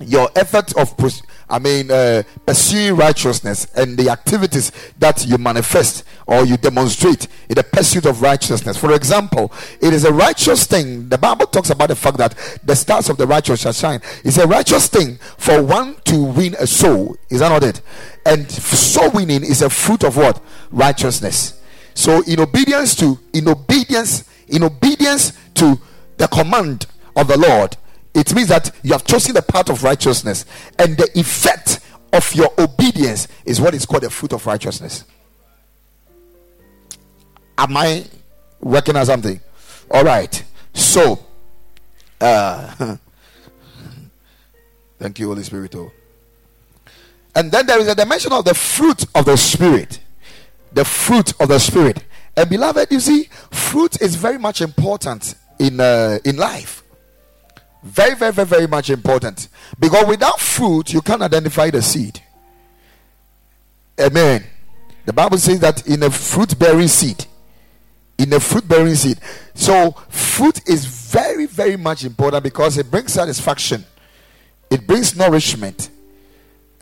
your 0.00 0.29
effort 0.37 0.76
of 0.76 0.97
I 1.49 1.61
mean, 1.61 1.91
uh, 1.91 2.25
pursuing 2.45 2.97
righteousness 2.97 3.69
and 3.76 3.97
the 3.97 4.11
activities 4.11 4.73
that 4.99 5.25
you 5.26 5.38
manifest 5.38 6.03
or 6.26 6.45
you 6.45 6.57
demonstrate 6.57 7.29
in 7.49 7.55
the 7.55 7.62
pursuit 7.62 8.05
of 8.05 8.21
righteousness. 8.21 8.76
For 8.76 8.93
example, 8.93 9.53
it 9.81 9.95
is 9.95 10.05
a 10.05 10.12
righteous 10.12 10.67
thing. 10.67 11.09
The 11.09 11.19
Bible 11.19 11.47
talks 11.47 11.71
about 11.71 11.88
the 11.88 11.97
fact 11.97 12.19
that 12.19 12.61
the 12.65 12.75
stars 12.75 13.09
of 13.09 13.17
the 13.17 13.26
righteous 13.26 13.61
shall 13.61 13.73
shine. 13.73 14.00
It's 14.25 14.38
a 14.38 14.47
righteous 14.47 14.88
thing 14.88 15.19
for 15.38 15.62
one 15.62 15.97
to 16.07 16.21
win 16.21 16.57
a 16.59 16.67
soul. 16.67 17.17
Is 17.31 17.38
that 17.41 17.50
not 17.50 17.62
it? 17.62 17.81
And 18.25 18.50
soul 18.50 19.11
winning 19.12 19.45
is 19.45 19.62
a 19.62 19.71
fruit 19.71 20.03
of 20.03 20.17
what? 20.17 20.43
Righteousness. 20.73 21.61
So, 21.95 22.23
in 22.25 22.41
obedience 22.41 22.95
to, 22.97 23.19
in 23.33 23.49
obedience, 23.49 24.25
in 24.49 24.65
obedience 24.65 25.33
to 25.55 25.81
the 26.17 26.26
command 26.26 26.87
of 27.15 27.29
the 27.29 27.38
Lord, 27.38 27.76
it 28.16 28.35
means 28.35 28.49
that 28.49 28.70
you 28.82 28.92
have 28.92 29.04
chosen 29.04 29.35
the 29.35 29.42
path 29.42 29.68
of 29.68 29.85
righteousness, 29.85 30.46
and 30.78 30.96
the 30.96 31.08
effect 31.18 31.80
of 32.14 32.35
your 32.35 32.50
obedience 32.58 33.28
is 33.44 33.61
what 33.61 33.75
is 33.75 33.85
called 33.85 34.02
the 34.04 34.11
fruit 34.11 34.32
of 34.32 34.46
righteousness. 34.46 35.04
Am 37.58 37.76
I 37.76 38.04
working 38.61 38.96
on 38.96 39.04
something? 39.04 39.38
All 39.90 40.02
right. 40.02 40.42
So, 40.73 41.26
uh, 42.18 42.96
thank 44.99 45.18
you, 45.18 45.28
Holy 45.28 45.42
Spirit. 45.42 45.75
Oh. 45.75 45.92
And 47.35 47.52
then 47.52 47.66
there 47.66 47.78
is 47.78 47.88
a 47.88 47.94
dimension 47.94 48.32
of 48.32 48.46
the 48.46 48.54
fruit 48.54 49.04
of 49.14 49.26
the 49.26 49.37
Spirit. 49.37 50.00
The 50.73 50.87
fruit 50.87 51.38
of 51.38 51.49
the 51.49 51.58
Spirit. 51.58 52.02
And 52.35 52.49
beloved, 52.49 52.90
you 52.90 53.00
see, 53.00 53.25
fruit 53.50 54.00
is 54.00 54.16
very 54.16 54.38
much 54.38 54.62
important 54.62 55.35
in 55.58 55.80
uh, 55.80 56.18
in 56.25 56.38
life. 56.38 56.82
Very, 57.87 58.16
very, 58.16 58.33
very, 58.33 58.47
very 58.47 58.66
much 58.66 58.90
important. 58.90 59.49
Because 59.78 60.07
without 60.07 60.40
fruit, 60.40 60.93
you 60.93 61.00
can't 61.00 61.23
identify 61.23 61.71
the 61.71 61.81
seed. 61.81 62.21
Amen. 64.00 64.45
The 65.05 65.12
Bible 65.12 65.38
says 65.38 65.61
that 65.61 65.87
in 65.87 66.02
a 66.02 66.11
fruit 66.11 66.59
bearing 66.59 66.88
seed, 66.88 67.25
in 68.19 68.33
a 68.33 68.40
fruit 68.40 68.66
bearing 68.66 68.97
seed. 68.97 69.19
So, 69.55 69.93
fruit 70.09 70.69
is 70.69 70.85
very, 70.85 71.47
very 71.47 71.76
much 71.76 72.05
important 72.05 72.43
because 72.43 72.76
it 72.76 72.90
brings 72.90 73.12
satisfaction, 73.12 73.85
it 74.69 74.85
brings 74.87 75.16
nourishment. 75.16 75.90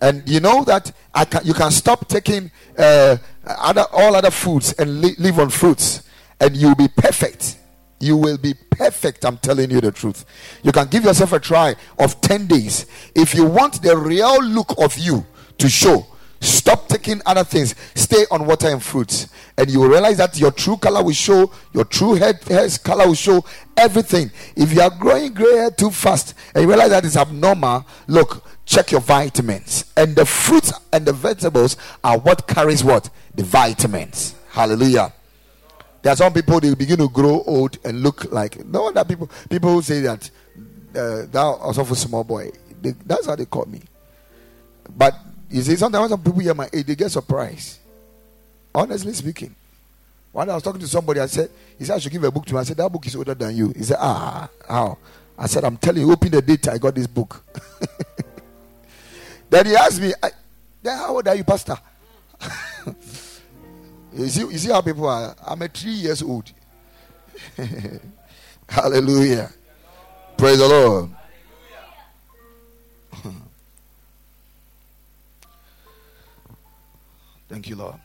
And 0.01 0.27
you 0.29 0.41
know 0.41 0.65
that 0.65 0.91
I 1.15 1.27
can, 1.27 1.45
you 1.45 1.55
can 1.55 1.71
stop 1.71 2.09
taking 2.09 2.51
uh, 2.79 3.19
other, 3.47 3.85
all 3.93 4.17
other 4.17 4.31
foods 4.31 4.73
and 4.79 5.03
li- 5.03 5.17
live 5.19 5.39
on 5.39 5.51
fruits, 5.51 6.03
and 6.41 6.57
you'll 6.57 6.75
be 6.75 6.89
perfect 6.89 7.59
you 8.05 8.17
will 8.17 8.37
be 8.37 8.55
perfect. 8.71 9.25
I'm 9.25 9.39
telling 9.39 9.71
you 9.71 9.81
the 9.81 9.91
truth. 9.91 10.25
You 10.63 10.73
can 10.73 10.89
give 10.89 11.05
yourself 11.05 11.33
a 11.33 11.41
try 11.41 11.75
of 11.99 12.21
10 12.21 12.47
days. 12.47 12.87
If 13.15 13.35
you 13.35 13.47
want 13.47 13.83
the 13.83 13.97
real 13.97 14.43
look 14.43 14.75
of 14.79 14.99
you 14.99 15.25
to 15.59 15.69
show, 15.69 16.07
stop 16.41 16.89
taking 16.89 17.23
other 17.25 17.45
things. 17.45 17.75
Stay 17.95 18.25
on 18.31 18.47
water 18.47 18.69
and 18.69 18.83
fruits. 18.83 19.29
And 19.57 19.71
you 19.71 19.81
will 19.81 19.89
realize 19.89 20.19
that 20.19 20.39
your 20.39 20.51
true 20.51 20.77
color 20.77 21.03
will 21.03 21.13
show, 21.13 21.51
your 21.73 21.85
true 21.85 22.15
hair's 22.15 22.77
color 22.77 23.07
will 23.07 23.15
show 23.15 23.45
everything. 23.77 24.31
If 24.57 24.73
you 24.73 24.83
are 24.83 24.91
growing 24.91 25.33
gray 25.33 25.57
hair 25.57 25.71
too 25.71 25.91
fast 25.91 26.35
and 26.55 26.63
you 26.63 26.69
realize 26.69 26.91
that 26.91 27.05
it's 27.05 27.17
abnormal, 27.17 27.87
look, 28.07 28.45
check 28.67 28.91
your 28.91 29.01
vitamins. 29.01 29.91
And 29.97 30.15
the 30.15 30.27
fruits 30.27 30.73
and 30.93 31.07
the 31.07 31.13
vegetables 31.13 31.77
are 32.03 32.19
what 32.19 32.47
carries 32.47 32.85
what? 32.85 33.09
The 33.35 33.45
vitamins. 33.45 34.35
Hallelujah. 34.51 35.13
There 36.05 36.13
are 36.13 36.17
some 36.17 36.35
people 36.35 36.61
they 36.61 36.75
begin 36.75 36.99
to 36.99 37.09
grow 37.09 37.43
old 37.47 37.79
and 37.83 38.03
look 38.03 38.31
like 38.31 38.63
no 38.67 38.83
wonder 38.83 39.03
people 39.07 39.31
people 39.49 39.73
who 39.73 39.81
say 39.81 40.01
that 40.01 40.31
uh, 40.95 41.25
that 41.33 41.41
also 41.41 41.83
for 41.83 41.95
small 41.95 42.23
boy. 42.23 42.51
They, 42.83 42.91
that's 43.07 43.25
how 43.25 43.35
they 43.37 43.47
call 43.47 43.65
me. 43.65 43.81
But 44.95 45.15
you 45.49 45.63
see, 45.63 45.77
sometimes 45.77 46.11
some 46.11 46.23
people 46.23 46.41
hear 46.41 46.53
my 46.53 46.69
age, 46.71 46.85
they 46.85 46.95
get 46.95 47.11
surprised. 47.11 47.79
Honestly 48.75 49.15
speaking. 49.15 49.55
When 50.31 50.51
I 50.51 50.55
was 50.55 50.63
talking 50.63 50.83
to 50.83 50.87
somebody, 50.87 51.21
I 51.21 51.27
said, 51.27 51.49
he 51.79 51.87
said 51.87 51.95
I 51.95 51.99
should 52.01 52.13
give 52.13 52.23
a 52.23 52.31
book 52.31 52.45
to 52.47 52.51
him. 52.51 52.59
I 52.59 52.65
said, 52.65 52.77
that 52.77 52.93
book 52.93 53.07
is 53.07 53.17
older 53.17 53.33
than 53.35 53.57
you. 53.57 53.73
He 53.75 53.85
said, 53.85 53.97
ah, 53.99 54.47
how? 54.69 54.99
I 55.39 55.47
said, 55.47 55.65
I'm 55.65 55.79
telling 55.79 56.03
you, 56.03 56.13
open 56.13 56.33
the 56.33 56.43
date, 56.43 56.69
I 56.69 56.77
got 56.77 56.95
this 56.95 57.07
book. 57.07 57.43
then 59.49 59.65
he 59.65 59.75
asked 59.75 60.03
me, 60.03 60.13
then 60.83 60.99
how 60.99 61.15
old 61.15 61.27
are 61.27 61.35
you, 61.35 61.45
Pastor? 61.45 61.79
You 64.17 64.29
see, 64.29 64.41
you 64.43 64.59
see 64.59 64.71
how 64.71 64.81
people 64.81 65.09
are. 65.09 65.35
I'm 65.45 65.61
a 65.63 65.69
three 65.69 65.91
years 65.91 66.23
old. 66.23 66.53
Hallelujah. 68.69 69.51
Praise 70.37 70.59
the 70.59 70.69
Lord. 70.69 71.11
Thank 77.49 77.69
you, 77.69 77.75
Lord. 77.77 77.97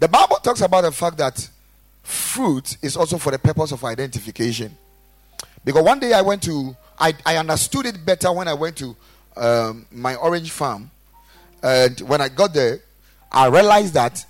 The 0.00 0.08
Bible 0.08 0.36
talks 0.36 0.60
about 0.60 0.80
the 0.82 0.90
fact 0.90 1.16
that 1.18 1.48
fruit 2.02 2.76
is 2.82 2.96
also 2.96 3.16
for 3.16 3.30
the 3.30 3.38
purpose 3.38 3.70
of 3.70 3.84
identification. 3.84 4.76
Because 5.64 5.84
one 5.84 6.00
day 6.00 6.12
I 6.12 6.20
went 6.20 6.42
to, 6.42 6.76
I, 6.98 7.14
I 7.24 7.36
understood 7.36 7.86
it 7.86 8.04
better 8.04 8.32
when 8.32 8.48
I 8.48 8.54
went 8.54 8.76
to 8.78 8.96
um, 9.36 9.86
my 9.92 10.16
orange 10.16 10.50
farm. 10.50 10.90
And 11.62 12.00
when 12.00 12.20
I 12.20 12.28
got 12.28 12.52
there, 12.52 12.80
I 13.34 13.48
realized 13.48 13.94
that 13.94 14.24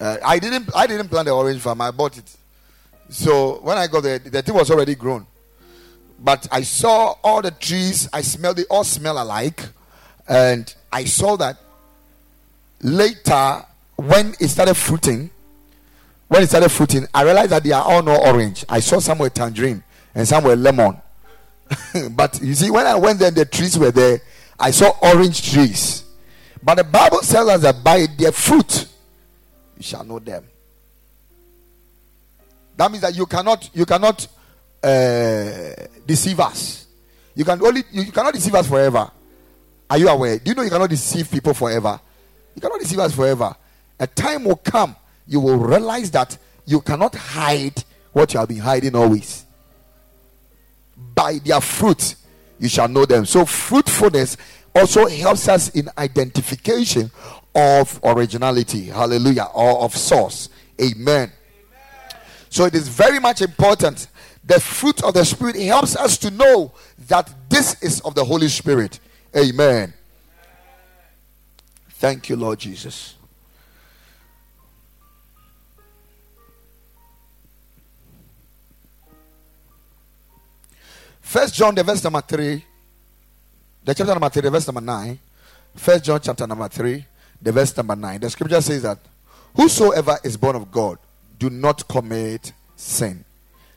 uh, 0.00 0.16
I 0.24 0.38
didn't 0.38 0.70
I 0.74 0.86
didn't 0.86 1.08
plant 1.08 1.26
the 1.26 1.32
orange 1.32 1.60
farm. 1.60 1.82
I 1.82 1.90
bought 1.90 2.16
it. 2.16 2.36
So 3.10 3.60
when 3.60 3.76
I 3.76 3.86
got 3.86 4.02
there, 4.02 4.18
the 4.18 4.40
thing 4.42 4.54
was 4.54 4.70
already 4.70 4.94
grown. 4.94 5.26
But 6.18 6.48
I 6.50 6.62
saw 6.62 7.14
all 7.22 7.42
the 7.42 7.50
trees. 7.50 8.08
I 8.12 8.22
smelled 8.22 8.56
they 8.56 8.64
all 8.64 8.84
smell 8.84 9.22
alike, 9.22 9.62
and 10.26 10.74
I 10.90 11.04
saw 11.04 11.36
that 11.36 11.58
later 12.80 13.64
when 13.96 14.34
it 14.40 14.48
started 14.48 14.74
fruiting. 14.74 15.30
When 16.28 16.42
it 16.42 16.48
started 16.48 16.68
fruiting, 16.70 17.06
I 17.14 17.22
realized 17.22 17.50
that 17.52 17.64
they 17.64 17.72
are 17.72 17.82
all 17.82 18.02
not 18.02 18.20
orange. 18.20 18.64
I 18.68 18.80
saw 18.80 18.98
some 18.98 19.18
were 19.18 19.30
tangerine 19.30 19.82
and 20.14 20.28
some 20.28 20.44
were 20.44 20.56
lemon. 20.56 21.00
but 22.10 22.38
you 22.42 22.54
see, 22.54 22.70
when 22.70 22.86
I 22.86 22.96
went 22.96 23.18
there, 23.18 23.30
the 23.30 23.46
trees 23.46 23.78
were 23.78 23.90
there. 23.90 24.20
I 24.60 24.70
saw 24.70 24.92
orange 25.02 25.50
trees. 25.50 26.04
But 26.68 26.74
the 26.74 26.84
Bible 26.84 27.20
tells 27.20 27.48
us 27.48 27.62
that 27.62 27.82
by 27.82 28.06
their 28.18 28.30
fruit 28.30 28.86
you 29.78 29.82
shall 29.82 30.04
know 30.04 30.18
them. 30.18 30.44
That 32.76 32.90
means 32.90 33.00
that 33.00 33.16
you 33.16 33.24
cannot 33.24 33.70
you 33.72 33.86
cannot 33.86 34.28
uh, 34.82 35.70
deceive 36.04 36.38
us. 36.40 36.86
You 37.34 37.46
can 37.46 37.64
only 37.64 37.84
you 37.90 38.12
cannot 38.12 38.34
deceive 38.34 38.54
us 38.54 38.68
forever. 38.68 39.10
Are 39.88 39.96
you 39.96 40.08
aware? 40.08 40.38
Do 40.38 40.50
you 40.50 40.54
know 40.54 40.60
you 40.60 40.68
cannot 40.68 40.90
deceive 40.90 41.30
people 41.30 41.54
forever? 41.54 41.98
You 42.54 42.60
cannot 42.60 42.80
deceive 42.80 42.98
us 42.98 43.14
forever. 43.14 43.56
A 43.98 44.06
time 44.06 44.44
will 44.44 44.56
come 44.56 44.94
you 45.26 45.40
will 45.40 45.56
realize 45.56 46.10
that 46.10 46.36
you 46.66 46.82
cannot 46.82 47.14
hide 47.14 47.82
what 48.12 48.34
you 48.34 48.40
have 48.40 48.48
been 48.50 48.58
hiding 48.58 48.94
always. 48.94 49.46
By 51.14 51.38
their 51.42 51.62
fruit 51.62 52.14
you 52.58 52.68
shall 52.68 52.88
know 52.88 53.06
them. 53.06 53.24
So 53.24 53.46
fruitfulness 53.46 54.36
also 54.74 55.06
helps 55.06 55.48
us 55.48 55.70
in 55.70 55.88
identification 55.98 57.10
of 57.54 57.98
originality. 58.04 58.84
Hallelujah. 58.84 59.48
Or 59.54 59.80
of 59.80 59.96
source. 59.96 60.48
Amen. 60.80 61.32
So 62.50 62.64
it 62.64 62.74
is 62.74 62.88
very 62.88 63.18
much 63.18 63.42
important. 63.42 64.08
The 64.44 64.60
fruit 64.60 65.02
of 65.02 65.14
the 65.14 65.24
Spirit 65.24 65.56
helps 65.56 65.96
us 65.96 66.16
to 66.18 66.30
know 66.30 66.72
that 67.08 67.32
this 67.48 67.82
is 67.82 68.00
of 68.00 68.14
the 68.14 68.24
Holy 68.24 68.48
Spirit. 68.48 69.00
Amen. 69.36 69.92
Thank 71.90 72.28
you, 72.28 72.36
Lord 72.36 72.58
Jesus. 72.60 73.16
First 81.20 81.54
John, 81.54 81.74
the 81.74 81.82
verse 81.82 82.02
number 82.02 82.22
three. 82.22 82.64
The 83.88 83.94
chapter 83.94 84.12
number 84.12 84.28
3, 84.28 84.42
the 84.42 84.50
verse 84.50 84.66
number 84.66 84.80
9. 84.82 85.18
First 85.76 86.04
John 86.04 86.20
chapter 86.20 86.46
number 86.46 86.68
3, 86.68 87.06
the 87.40 87.52
verse 87.52 87.74
number 87.74 87.96
9. 87.96 88.20
The 88.20 88.28
scripture 88.28 88.60
says 88.60 88.82
that 88.82 88.98
whosoever 89.56 90.18
is 90.22 90.36
born 90.36 90.56
of 90.56 90.70
God 90.70 90.98
do 91.38 91.48
not 91.48 91.88
commit 91.88 92.52
sin. 92.76 93.24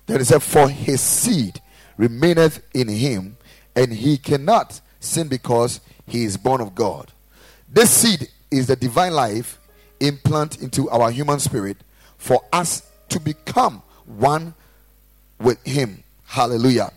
Then 0.05 0.19
it 0.19 0.25
said, 0.25 0.43
For 0.43 0.67
his 0.67 0.99
seed 0.99 1.61
remaineth 1.95 2.61
in 2.73 2.89
him, 2.89 3.37
and 3.73 3.93
he 3.93 4.17
cannot 4.17 4.81
sin 4.99 5.29
because 5.29 5.79
he 6.05 6.25
is 6.25 6.35
born 6.35 6.59
of 6.59 6.75
God. 6.75 7.09
This 7.69 7.89
seed 7.89 8.27
is 8.51 8.67
the 8.67 8.75
divine 8.75 9.13
life 9.13 9.61
implant 10.01 10.61
into 10.61 10.89
our 10.89 11.09
human 11.09 11.39
spirit 11.39 11.77
for 12.17 12.43
us 12.51 12.83
to 13.07 13.17
become 13.17 13.81
one 14.05 14.55
with 15.39 15.65
him. 15.65 16.03
Hallelujah. 16.25 16.91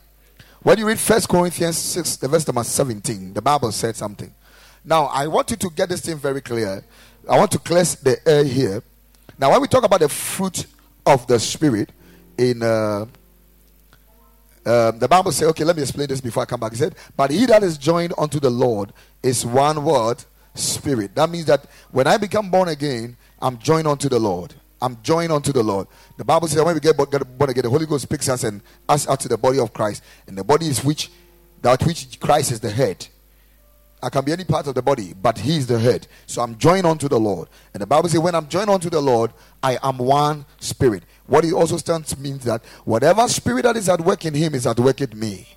When 0.65 0.79
you 0.79 0.87
read 0.87 0.99
First 0.99 1.29
Corinthians 1.29 1.77
6, 1.77 2.17
the 2.17 2.27
verse 2.27 2.49
number 2.49 2.65
17, 2.65 3.35
the 3.35 3.43
Bible 3.43 3.71
said 3.71 3.97
something. 3.97 4.33
Now, 4.83 5.05
I 5.05 5.27
want 5.27 5.51
you 5.51 5.59
to 5.59 5.69
get 5.69 5.91
this 5.91 6.01
thing 6.01 6.17
very 6.17 6.41
clear. 6.41 6.83
I 7.29 7.37
want 7.37 7.53
to 7.53 7.59
cleanse 7.59 7.97
the 7.97 8.17
air 8.27 8.45
here. 8.45 8.83
Now, 9.39 9.51
when 9.51 9.61
we 9.61 9.69
talk 9.69 9.85
about 9.85 10.01
the 10.01 10.09
fruit 10.09 10.65
of 11.05 11.27
the 11.27 11.39
Spirit 11.39 11.91
in 12.39 12.63
uh, 12.63 13.05
um, 14.65 14.99
the 14.99 15.07
Bible 15.07 15.33
says, 15.33 15.49
okay, 15.49 15.65
let 15.65 15.77
me 15.77 15.83
explain 15.83 16.09
this 16.09 16.23
before 16.23 16.45
I 16.45 16.47
come 16.47 16.61
back. 16.61 16.73
He 16.73 16.79
said, 16.79 16.95
But 17.15 17.31
he 17.31 17.45
that 17.45 17.63
is 17.63 17.77
joined 17.77 18.15
unto 18.17 18.41
the 18.41 18.49
Lord 18.49 18.95
is 19.23 19.45
one 19.45 19.85
word, 19.85 20.25
spirit. 20.55 21.15
That 21.15 21.29
means 21.29 21.45
that 21.45 21.67
when 21.91 22.07
I 22.07 22.17
become 22.17 22.51
born 22.51 22.69
again, 22.71 23.19
I'm 23.43 23.59
joined 23.59 23.87
unto 23.87 24.09
the 24.09 24.19
Lord. 24.19 24.55
I'm 24.83 25.01
joined 25.03 25.33
unto 25.33 25.53
the 25.53 25.63
Lord. 25.63 25.87
The 26.17 26.25
Bible 26.25 26.49
says 26.49 26.63
when 26.63 26.75
we 26.75 26.81
get, 26.81 26.97
born 26.97 27.09
again, 27.51 27.63
the 27.63 27.71
Holy 27.71 27.87
Ghost 27.87 28.09
picks 28.09 28.29
us 28.29 28.45
and 28.45 28.61
us 28.89 29.09
out 29.09 29.21
to 29.21 29.29
the 29.29 29.39
body 29.39 29.59
of 29.59 29.73
Christ. 29.73 30.03
And 30.27 30.37
the 30.37 30.45
body 30.45 30.67
is 30.67 30.85
which 30.85 31.11
that 31.63 31.83
which 31.85 32.21
Christ 32.21 32.53
is 32.53 32.61
the 32.61 32.71
head. 32.71 33.07
I 34.03 34.11
can 34.11 34.23
be 34.23 34.33
any 34.33 34.45
part 34.45 34.67
of 34.67 34.75
the 34.75 34.83
body, 34.83 35.15
but 35.15 35.39
He 35.39 35.57
is 35.57 35.67
the 35.67 35.79
head. 35.79 36.07
So 36.27 36.43
I'm 36.43 36.59
joined 36.59 36.85
unto 36.85 37.09
the 37.09 37.19
Lord. 37.19 37.49
And 37.73 37.81
the 37.81 37.87
Bible 37.87 38.11
says, 38.11 38.21
when 38.21 38.35
I'm 38.35 38.49
joined 38.49 38.69
unto 38.69 38.91
the 38.91 39.01
Lord, 39.01 39.33
I 39.63 39.79
am 39.83 39.97
one 39.97 40.45
spirit. 40.59 41.05
What 41.27 41.47
it 41.47 41.55
also 41.55 41.79
stands 41.79 42.19
means 42.19 42.45
that 42.45 42.63
whatever 42.85 43.27
spirit 43.29 43.63
that 43.63 43.77
is 43.77 43.89
at 43.89 44.03
work 44.03 44.27
in 44.27 44.35
Him 44.35 44.55
is 44.55 44.67
at 44.67 44.79
work 44.79 45.01
in 45.01 45.19
me. 45.19 45.49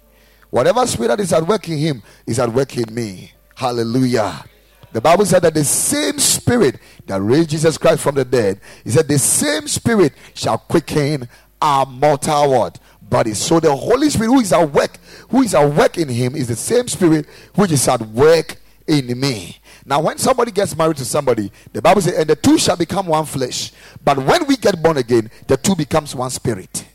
Whatever 0.50 0.88
spirit 0.88 1.10
that 1.10 1.20
is 1.20 1.34
at 1.34 1.46
work 1.46 1.68
in 1.68 1.78
Him 1.78 2.04
is 2.26 2.40
at 2.40 2.54
work 2.54 2.78
in 2.78 2.96
me. 2.96 3.34
Hallelujah. 3.54 4.46
The 4.94 5.02
Bible 5.02 5.26
said 5.26 5.42
that 5.44 5.54
the 5.54 5.64
same 5.64 6.18
spirit 6.18 6.80
that 7.06 7.22
raised 7.22 7.50
Jesus 7.50 7.78
Christ 7.78 8.02
from 8.02 8.16
the 8.16 8.26
dead, 8.26 8.62
he 8.84 8.90
said, 8.90 9.08
the 9.08 9.20
same 9.20 9.68
spirit 9.68 10.14
shall 10.34 10.58
quicken 10.58 11.28
our 11.62 11.86
mortal 11.86 12.52
word 12.52 12.80
body. 13.02 13.34
So 13.34 13.60
the 13.60 13.76
Holy 13.76 14.10
Spirit 14.10 14.28
who 14.28 14.40
is 14.40 14.54
at 14.54 14.72
work, 14.72 14.98
who 15.30 15.42
is 15.42 15.54
at 15.54 15.70
work 15.74 15.98
in 15.98 16.10
him, 16.10 16.36
is 16.36 16.48
the 16.48 16.56
same 16.56 16.88
spirit 16.88 17.26
which 17.56 17.72
is 17.72 17.88
at 17.88 18.02
work 18.02 18.58
in 18.88 19.20
me. 19.20 19.58
Now, 19.86 20.02
when 20.02 20.18
somebody 20.18 20.52
gets 20.52 20.76
married 20.76 20.98
to 20.98 21.06
somebody, 21.06 21.52
the 21.72 21.82
Bible 21.82 22.02
says, 22.02 22.18
and 22.18 22.30
the 22.30 22.36
two 22.36 22.58
shall 22.58 22.76
become 22.76 23.08
one 23.08 23.26
flesh. 23.26 23.72
But 24.04 24.18
when 24.18 24.46
we 24.46 24.58
get 24.58 24.82
born 24.84 24.98
again, 24.98 25.32
the 25.48 25.56
two 25.56 25.76
becomes 25.76 26.14
one 26.14 26.30
spirit. 26.30 26.86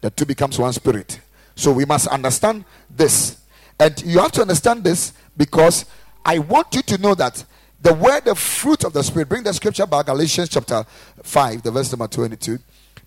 The 0.00 0.10
two 0.10 0.24
becomes 0.24 0.58
one 0.58 0.72
spirit. 0.72 1.20
So 1.54 1.72
we 1.72 1.84
must 1.84 2.06
understand 2.06 2.64
this. 2.88 3.42
And 3.78 4.02
you 4.02 4.18
have 4.20 4.32
to 4.32 4.42
understand 4.42 4.84
this 4.84 5.12
because 5.36 5.84
I 6.24 6.38
want 6.38 6.74
you 6.74 6.82
to 6.82 6.98
know 6.98 7.14
that 7.14 7.44
the 7.82 7.94
word, 7.94 8.24
the 8.24 8.34
fruit 8.34 8.84
of 8.84 8.92
the 8.92 9.02
Spirit, 9.02 9.28
bring 9.28 9.42
the 9.42 9.54
scripture 9.54 9.86
back, 9.86 10.06
Galatians 10.06 10.50
chapter 10.50 10.84
5, 11.22 11.62
the 11.62 11.70
verse 11.70 11.90
number 11.92 12.06
22. 12.06 12.58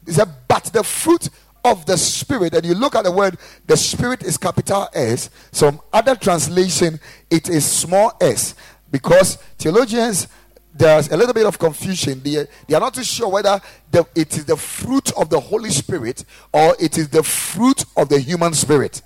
It 0.07 0.13
said, 0.13 0.29
But 0.47 0.65
the 0.65 0.83
fruit 0.83 1.29
of 1.63 1.85
the 1.85 1.97
Spirit, 1.97 2.55
and 2.55 2.65
you 2.65 2.73
look 2.73 2.95
at 2.95 3.03
the 3.03 3.11
word, 3.11 3.37
the 3.67 3.77
Spirit 3.77 4.23
is 4.23 4.37
capital 4.37 4.87
S. 4.93 5.29
Some 5.51 5.79
other 5.91 6.15
translation, 6.15 6.99
it 7.29 7.49
is 7.49 7.65
small 7.65 8.17
s. 8.19 8.55
Because 8.91 9.35
theologians, 9.57 10.27
there's 10.73 11.09
a 11.11 11.17
little 11.17 11.33
bit 11.33 11.45
of 11.45 11.59
confusion. 11.59 12.19
They, 12.23 12.47
they 12.67 12.75
are 12.75 12.79
not 12.79 12.95
too 12.95 13.03
sure 13.03 13.29
whether 13.29 13.61
the, 13.91 14.05
it 14.15 14.35
is 14.37 14.45
the 14.45 14.57
fruit 14.57 15.11
of 15.13 15.29
the 15.29 15.39
Holy 15.39 15.69
Spirit 15.69 16.25
or 16.51 16.75
it 16.79 16.97
is 16.97 17.09
the 17.09 17.23
fruit 17.23 17.85
of 17.95 18.09
the 18.09 18.19
human 18.19 18.53
spirit. 18.53 19.01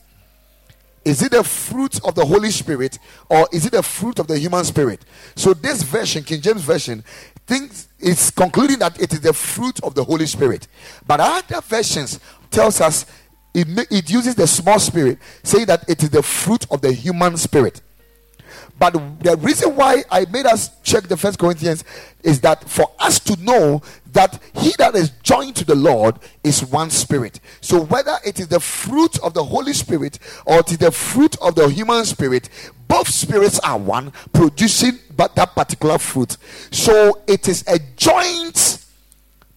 Is 1.08 1.22
it 1.22 1.32
the 1.32 1.42
fruit 1.42 2.04
of 2.04 2.16
the 2.16 2.26
Holy 2.26 2.52
Spirit 2.52 3.00
or 3.30 3.48
is 3.54 3.66
it 3.66 3.72
the 3.72 3.82
fruit 3.82 4.20
of 4.20 4.28
the 4.28 4.38
human 4.38 4.66
spirit? 4.66 5.06
So 5.38 5.54
this 5.54 5.82
version, 5.82 6.22
King 6.22 6.42
James 6.42 6.62
Version, 6.64 7.02
thinks 7.46 7.88
it's 7.98 8.30
concluding 8.30 8.80
that 8.80 9.00
it 9.00 9.14
is 9.14 9.22
the 9.22 9.32
fruit 9.32 9.82
of 9.84 9.96
the 9.96 10.04
Holy 10.04 10.26
Spirit. 10.26 10.68
But 11.08 11.22
other 11.22 11.62
versions 11.62 12.20
tells 12.52 12.82
us 12.82 13.06
it, 13.54 13.88
it 13.90 14.12
uses 14.12 14.36
the 14.36 14.48
small 14.48 14.80
spirit, 14.80 15.20
saying 15.44 15.68
that 15.68 15.90
it 15.90 16.04
is 16.04 16.10
the 16.10 16.22
fruit 16.22 16.66
of 16.70 16.82
the 16.82 16.92
human 16.92 17.38
spirit. 17.38 17.80
But 18.78 18.94
the 19.24 19.38
reason 19.38 19.78
why 19.78 20.04
I 20.12 20.26
made 20.26 20.46
us 20.46 20.78
check 20.82 21.06
the 21.06 21.16
first 21.16 21.40
Corinthians 21.40 21.86
is 22.22 22.42
that 22.42 22.68
for 22.68 22.92
us 23.00 23.18
to 23.22 23.42
know 23.42 23.82
that 24.18 24.40
he 24.56 24.74
that 24.80 24.96
is 24.96 25.12
joined 25.22 25.56
to 25.56 25.64
the 25.64 25.76
Lord 25.76 26.16
is 26.44 26.66
one 26.66 26.90
spirit. 26.90 27.40
So 27.62 27.84
whether 27.84 28.18
it 28.26 28.40
is 28.40 28.48
the 28.48 28.60
fruit 28.60 29.20
of 29.20 29.36
the 29.36 29.44
Holy 29.44 29.74
Spirit 29.74 30.18
or 30.48 30.62
it 30.62 30.72
is 30.72 30.80
the 30.80 30.90
fruit 30.90 31.38
of 31.40 31.54
the 31.54 31.68
human 31.70 32.04
spirit, 32.04 32.50
both 32.88 33.10
spirits 33.10 33.60
are 33.60 33.78
one, 33.78 34.12
producing 34.34 34.98
but 35.16 35.36
that 35.36 35.54
particular 35.54 36.00
fruit. 36.00 36.38
So 36.72 37.22
it 37.28 37.48
is 37.48 37.64
a 37.68 37.78
joint 37.96 38.84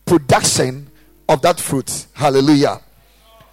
production 0.04 0.90
of 1.26 1.40
that 1.40 1.58
fruit. 1.58 2.06
Hallelujah. 2.12 2.82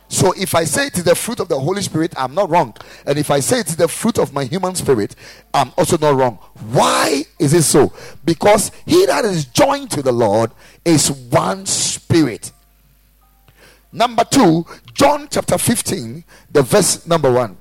So 0.09 0.31
if 0.33 0.55
I 0.55 0.63
say 0.63 0.87
it 0.87 0.97
is 0.97 1.03
the 1.03 1.15
fruit 1.15 1.39
of 1.39 1.49
the 1.49 1.59
Holy 1.59 1.81
Spirit, 1.81 2.13
I'm 2.17 2.33
not 2.33 2.49
wrong. 2.49 2.75
And 3.05 3.17
if 3.17 3.29
I 3.29 3.41
say 3.41 3.59
it 3.59 3.67
is 3.67 3.75
the 3.75 3.87
fruit 3.87 4.17
of 4.17 4.33
my 4.33 4.45
human 4.45 4.73
spirit, 4.75 5.15
I'm 5.53 5.71
also 5.77 5.97
not 5.97 6.15
wrong. 6.15 6.39
Why 6.71 7.25
is 7.39 7.53
it 7.53 7.63
so? 7.63 7.91
Because 8.23 8.71
he 8.85 9.05
that 9.05 9.25
is 9.25 9.45
joined 9.45 9.91
to 9.91 10.01
the 10.01 10.13
Lord 10.13 10.51
is 10.85 11.11
one 11.11 11.65
spirit. 11.65 12.51
Number 13.91 14.23
two, 14.23 14.65
John 14.93 15.27
chapter 15.29 15.57
15, 15.57 16.23
the 16.51 16.61
verse 16.61 17.05
number 17.05 17.31
one. 17.31 17.57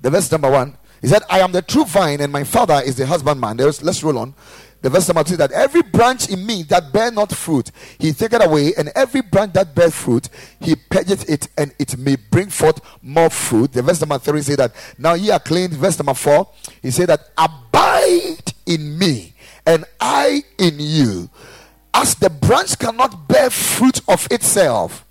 The 0.00 0.10
verse 0.10 0.30
number 0.32 0.50
one. 0.50 0.76
He 1.00 1.08
said, 1.08 1.22
I 1.30 1.40
am 1.40 1.52
the 1.52 1.62
true 1.62 1.84
vine, 1.84 2.20
and 2.20 2.32
my 2.32 2.44
father 2.44 2.80
is 2.84 2.96
the 2.96 3.06
husbandman. 3.06 3.58
Let's 3.58 4.02
roll 4.02 4.18
on 4.18 4.34
the 4.80 4.90
verse 4.90 5.08
number 5.08 5.24
two 5.24 5.36
that 5.36 5.50
every 5.52 5.82
branch 5.82 6.28
in 6.28 6.46
me 6.46 6.62
that 6.64 6.92
bear 6.92 7.10
not 7.10 7.32
fruit, 7.32 7.70
he 7.98 8.12
taketh 8.12 8.44
away, 8.44 8.74
and 8.78 8.90
every 8.94 9.22
branch 9.22 9.52
that 9.54 9.74
bear 9.74 9.90
fruit, 9.90 10.28
he 10.60 10.76
purgeth 10.76 11.28
it, 11.28 11.48
and 11.56 11.74
it 11.78 11.98
may 11.98 12.16
bring 12.16 12.48
forth 12.48 12.80
more 13.02 13.30
fruit. 13.30 13.72
The 13.72 13.82
verse 13.82 14.00
number 14.00 14.18
three 14.18 14.42
say 14.42 14.54
that 14.56 14.72
now 14.96 15.14
ye 15.14 15.30
are 15.30 15.40
clean. 15.40 15.70
Verse 15.70 15.98
number 15.98 16.14
four, 16.14 16.48
he 16.80 16.90
said 16.90 17.08
that 17.08 17.28
abide 17.36 18.52
in 18.66 18.98
me, 18.98 19.34
and 19.66 19.84
I 20.00 20.44
in 20.58 20.76
you. 20.78 21.28
As 21.92 22.14
the 22.14 22.30
branch 22.30 22.78
cannot 22.78 23.26
bear 23.26 23.50
fruit 23.50 24.00
of 24.06 24.28
itself, 24.30 25.04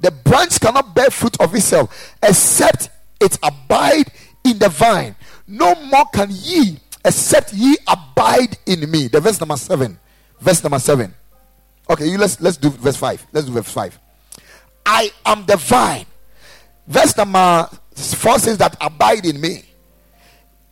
the 0.00 0.10
branch 0.10 0.60
cannot 0.60 0.94
bear 0.94 1.10
fruit 1.10 1.38
of 1.40 1.54
itself, 1.54 2.14
except 2.22 2.88
it 3.20 3.38
abide 3.42 4.10
in 4.44 4.58
the 4.58 4.68
vine. 4.70 5.14
No 5.46 5.74
more 5.74 6.06
can 6.12 6.28
ye 6.30 6.78
except 7.04 7.52
ye 7.52 7.76
abide 7.86 8.56
in 8.66 8.90
me. 8.90 9.08
The 9.08 9.20
verse 9.20 9.40
number 9.40 9.56
seven. 9.56 9.98
Verse 10.40 10.62
number 10.62 10.78
seven. 10.78 11.14
Okay, 11.88 12.08
you 12.08 12.18
let's 12.18 12.40
let's 12.40 12.56
do 12.56 12.70
verse 12.70 12.96
five. 12.96 13.24
Let's 13.32 13.46
do 13.46 13.52
verse 13.52 13.70
five. 13.70 13.98
I 14.86 15.10
am 15.26 15.44
the 15.46 15.56
vine. 15.56 16.06
Verse 16.86 17.16
number 17.16 17.68
four 17.94 18.38
says 18.38 18.58
that 18.58 18.76
abide 18.80 19.26
in 19.26 19.40
me. 19.40 19.64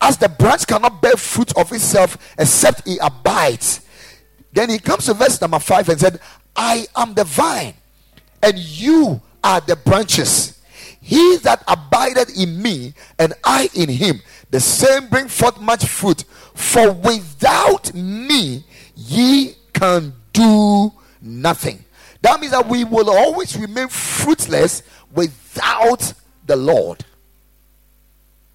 As 0.00 0.18
the 0.18 0.28
branch 0.28 0.66
cannot 0.66 1.00
bear 1.00 1.16
fruit 1.16 1.56
of 1.56 1.72
itself 1.72 2.34
except 2.38 2.86
it 2.86 2.98
abides. 3.00 3.82
Then 4.52 4.68
he 4.68 4.78
comes 4.78 5.06
to 5.06 5.14
verse 5.14 5.40
number 5.40 5.58
five 5.58 5.88
and 5.88 5.98
said, 5.98 6.20
I 6.54 6.86
am 6.96 7.14
the 7.14 7.24
vine, 7.24 7.74
and 8.42 8.58
you 8.58 9.22
are 9.42 9.60
the 9.60 9.76
branches. 9.76 10.60
He 11.00 11.38
that 11.38 11.64
abideth 11.66 12.36
in 12.38 12.60
me 12.60 12.94
and 13.18 13.32
I 13.44 13.70
in 13.74 13.88
him, 13.88 14.20
the 14.52 14.60
same 14.60 15.08
bring 15.08 15.28
forth 15.28 15.60
much 15.60 15.86
fruit. 15.86 16.24
For 16.54 16.92
without 16.92 17.92
me, 17.94 18.64
ye 18.94 19.54
can 19.72 20.12
do 20.32 20.92
nothing. 21.22 21.84
That 22.20 22.38
means 22.38 22.52
that 22.52 22.68
we 22.68 22.84
will 22.84 23.10
always 23.10 23.58
remain 23.58 23.88
fruitless 23.88 24.82
without 25.12 26.12
the 26.46 26.56
Lord. 26.56 27.04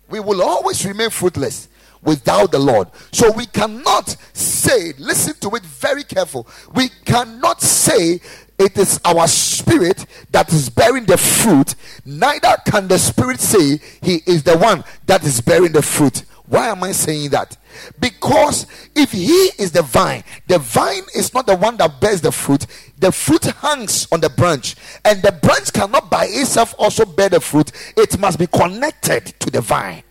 We 0.07 0.19
will 0.19 0.41
always 0.41 0.85
remain 0.85 1.09
fruitless 1.09 1.67
without 2.03 2.51
the 2.51 2.59
Lord. 2.59 2.89
So 3.11 3.31
we 3.31 3.47
cannot 3.47 4.15
say, 4.33 4.93
listen 4.99 5.33
to 5.41 5.55
it 5.55 5.63
very 5.63 6.03
careful. 6.03 6.47
We 6.75 6.89
cannot 7.05 7.59
say 7.61 8.21
it 8.59 8.77
is 8.77 8.99
our 9.05 9.27
spirit 9.27 10.05
that 10.31 10.51
is 10.51 10.69
bearing 10.69 11.05
the 11.05 11.17
fruit, 11.17 11.75
neither 12.05 12.55
can 12.65 12.87
the 12.87 12.97
spirit 12.97 13.39
say 13.39 13.79
he 14.01 14.21
is 14.25 14.43
the 14.43 14.57
one 14.57 14.83
that 15.05 15.23
is 15.23 15.41
bearing 15.41 15.71
the 15.71 15.81
fruit. 15.81 16.23
Why 16.47 16.69
am 16.69 16.83
I 16.83 16.93
saying 16.93 17.31
that? 17.31 17.57
Because 17.99 18.65
if 18.95 19.11
he 19.11 19.27
is 19.59 19.73
the 19.73 19.81
vine, 19.81 20.23
the 20.47 20.59
vine 20.59 21.03
is 21.13 21.33
not 21.33 21.45
the 21.45 21.55
one 21.55 21.75
that 21.77 21.99
bears 21.99 22.21
the 22.21 22.31
fruit. 22.31 22.65
The 22.97 23.11
fruit 23.11 23.43
hangs 23.43 24.07
on 24.11 24.21
the 24.21 24.29
branch, 24.29 24.75
and 25.03 25.21
the 25.21 25.33
branch 25.33 25.73
cannot 25.73 26.09
by 26.09 26.25
itself 26.25 26.73
also 26.79 27.05
bear 27.05 27.29
the 27.29 27.41
fruit. 27.41 27.71
It 27.97 28.17
must 28.17 28.39
be 28.39 28.47
connected 28.47 29.25
to 29.39 29.51
the 29.51 29.61
vine. 29.61 30.03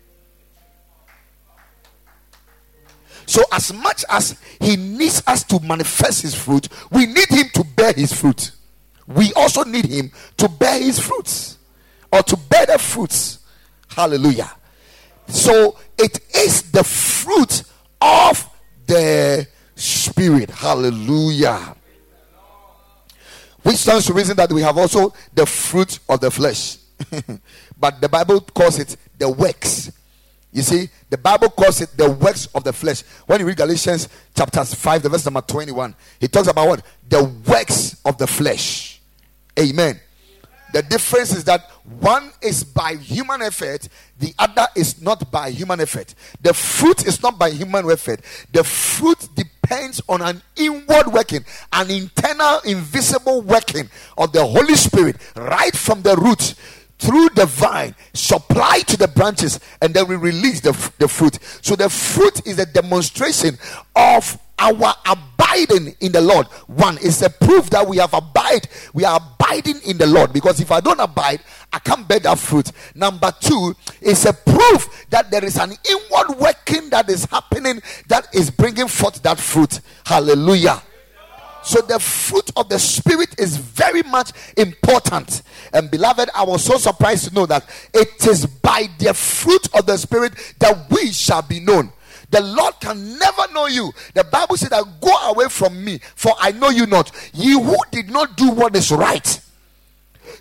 So, 3.26 3.42
as 3.52 3.72
much 3.72 4.04
as 4.08 4.40
he 4.60 4.76
needs 4.76 5.22
us 5.26 5.42
to 5.44 5.60
manifest 5.60 6.22
his 6.22 6.34
fruit, 6.34 6.68
we 6.90 7.06
need 7.06 7.28
him 7.28 7.46
to 7.54 7.64
bear 7.76 7.92
his 7.92 8.12
fruit. 8.12 8.52
We 9.06 9.32
also 9.34 9.64
need 9.64 9.86
him 9.86 10.10
to 10.38 10.48
bear 10.48 10.80
his 10.80 10.98
fruits 10.98 11.58
or 12.12 12.22
to 12.22 12.36
bear 12.36 12.66
the 12.66 12.78
fruits. 12.78 13.40
Hallelujah. 13.88 14.50
So, 15.28 15.76
it 15.98 16.20
is 16.34 16.70
the 16.70 16.84
fruit 16.84 17.64
of 18.00 18.48
the 18.86 19.46
Spirit. 19.74 20.50
Hallelujah. 20.50 21.76
which 23.62 23.76
stands 23.76 24.06
to 24.06 24.12
reason 24.12 24.36
that 24.36 24.50
we 24.52 24.62
have 24.62 24.78
also 24.78 25.12
the 25.34 25.44
fruit 25.44 25.98
of 26.08 26.20
the 26.20 26.30
flesh. 26.30 26.78
but 27.78 28.00
the 28.00 28.08
Bible 28.08 28.40
calls 28.40 28.78
it 28.78 28.96
the 29.18 29.28
works. 29.28 29.90
You 30.56 30.62
see, 30.62 30.88
the 31.10 31.18
Bible 31.18 31.50
calls 31.50 31.82
it 31.82 31.90
the 31.98 32.10
works 32.10 32.46
of 32.54 32.64
the 32.64 32.72
flesh. 32.72 33.02
When 33.26 33.40
you 33.40 33.46
read 33.46 33.58
Galatians 33.58 34.08
chapter 34.34 34.64
5, 34.64 35.02
the 35.02 35.10
verse 35.10 35.26
number 35.26 35.42
21, 35.42 35.94
he 36.18 36.28
talks 36.28 36.48
about 36.48 36.66
what? 36.66 36.82
The 37.10 37.24
works 37.46 38.00
of 38.06 38.16
the 38.16 38.26
flesh. 38.26 39.02
Amen. 39.58 40.00
The 40.72 40.80
difference 40.80 41.32
is 41.32 41.44
that 41.44 41.70
one 42.00 42.32
is 42.40 42.64
by 42.64 42.94
human 42.94 43.42
effort, 43.42 43.86
the 44.18 44.32
other 44.38 44.66
is 44.74 45.02
not 45.02 45.30
by 45.30 45.50
human 45.50 45.78
effort. 45.78 46.14
The 46.40 46.54
fruit 46.54 47.06
is 47.06 47.22
not 47.22 47.38
by 47.38 47.50
human 47.50 47.90
effort. 47.90 48.22
The 48.52 48.64
fruit 48.64 49.28
depends 49.34 50.00
on 50.08 50.22
an 50.22 50.40
inward 50.56 51.08
working, 51.08 51.44
an 51.74 51.90
internal, 51.90 52.60
invisible 52.60 53.42
working 53.42 53.90
of 54.16 54.32
the 54.32 54.46
Holy 54.46 54.74
Spirit 54.74 55.16
right 55.36 55.76
from 55.76 56.00
the 56.00 56.16
root 56.16 56.54
through 56.98 57.28
the 57.30 57.46
vine, 57.46 57.94
supply 58.14 58.80
to 58.86 58.96
the 58.96 59.08
branches, 59.08 59.60
and 59.82 59.92
then 59.92 60.08
we 60.08 60.16
release 60.16 60.60
the, 60.60 60.72
the 60.98 61.08
fruit. 61.08 61.38
So 61.62 61.76
the 61.76 61.88
fruit 61.88 62.46
is 62.46 62.58
a 62.58 62.66
demonstration 62.66 63.58
of 63.94 64.38
our 64.58 64.94
abiding 65.04 65.94
in 66.00 66.12
the 66.12 66.20
Lord. 66.20 66.46
One 66.66 66.98
is 66.98 67.22
a 67.22 67.30
proof 67.30 67.70
that 67.70 67.86
we 67.86 67.98
have 67.98 68.14
abide, 68.14 68.68
we 68.94 69.04
are 69.04 69.20
abiding 69.20 69.80
in 69.86 69.98
the 69.98 70.06
Lord. 70.06 70.32
Because 70.32 70.60
if 70.60 70.72
I 70.72 70.80
don't 70.80 71.00
abide, 71.00 71.40
I 71.72 71.78
can't 71.78 72.08
bear 72.08 72.20
that 72.20 72.38
fruit. 72.38 72.72
Number 72.94 73.32
two 73.40 73.74
is 74.00 74.24
a 74.24 74.32
proof 74.32 75.06
that 75.10 75.30
there 75.30 75.44
is 75.44 75.58
an 75.58 75.72
inward 75.88 76.38
working 76.38 76.88
that 76.90 77.10
is 77.10 77.26
happening 77.26 77.82
that 78.08 78.28
is 78.34 78.50
bringing 78.50 78.88
forth 78.88 79.22
that 79.22 79.38
fruit. 79.38 79.80
Hallelujah. 80.04 80.82
So 81.66 81.80
the 81.80 81.98
fruit 81.98 82.48
of 82.54 82.68
the 82.68 82.78
spirit 82.78 83.40
is 83.40 83.56
very 83.56 84.04
much 84.04 84.30
important. 84.56 85.42
And 85.72 85.90
beloved, 85.90 86.30
I 86.32 86.44
was 86.44 86.62
so 86.62 86.76
surprised 86.76 87.28
to 87.28 87.34
know 87.34 87.44
that 87.46 87.68
it 87.92 88.24
is 88.24 88.46
by 88.46 88.86
the 89.00 89.12
fruit 89.12 89.66
of 89.74 89.84
the 89.84 89.96
spirit 89.96 90.32
that 90.60 90.88
we 90.90 91.10
shall 91.10 91.42
be 91.42 91.58
known. 91.58 91.90
The 92.30 92.40
Lord 92.40 92.74
can 92.78 93.18
never 93.18 93.52
know 93.52 93.66
you. 93.66 93.92
The 94.14 94.22
Bible 94.22 94.56
said 94.56 94.70
that 94.70 94.84
go 95.00 95.12
away 95.28 95.48
from 95.48 95.84
me, 95.84 95.98
for 96.14 96.34
I 96.38 96.52
know 96.52 96.68
you 96.68 96.86
not. 96.86 97.10
Ye 97.34 97.54
who 97.54 97.76
did 97.90 98.10
not 98.10 98.36
do 98.36 98.52
what 98.52 98.76
is 98.76 98.92
right. 98.92 99.26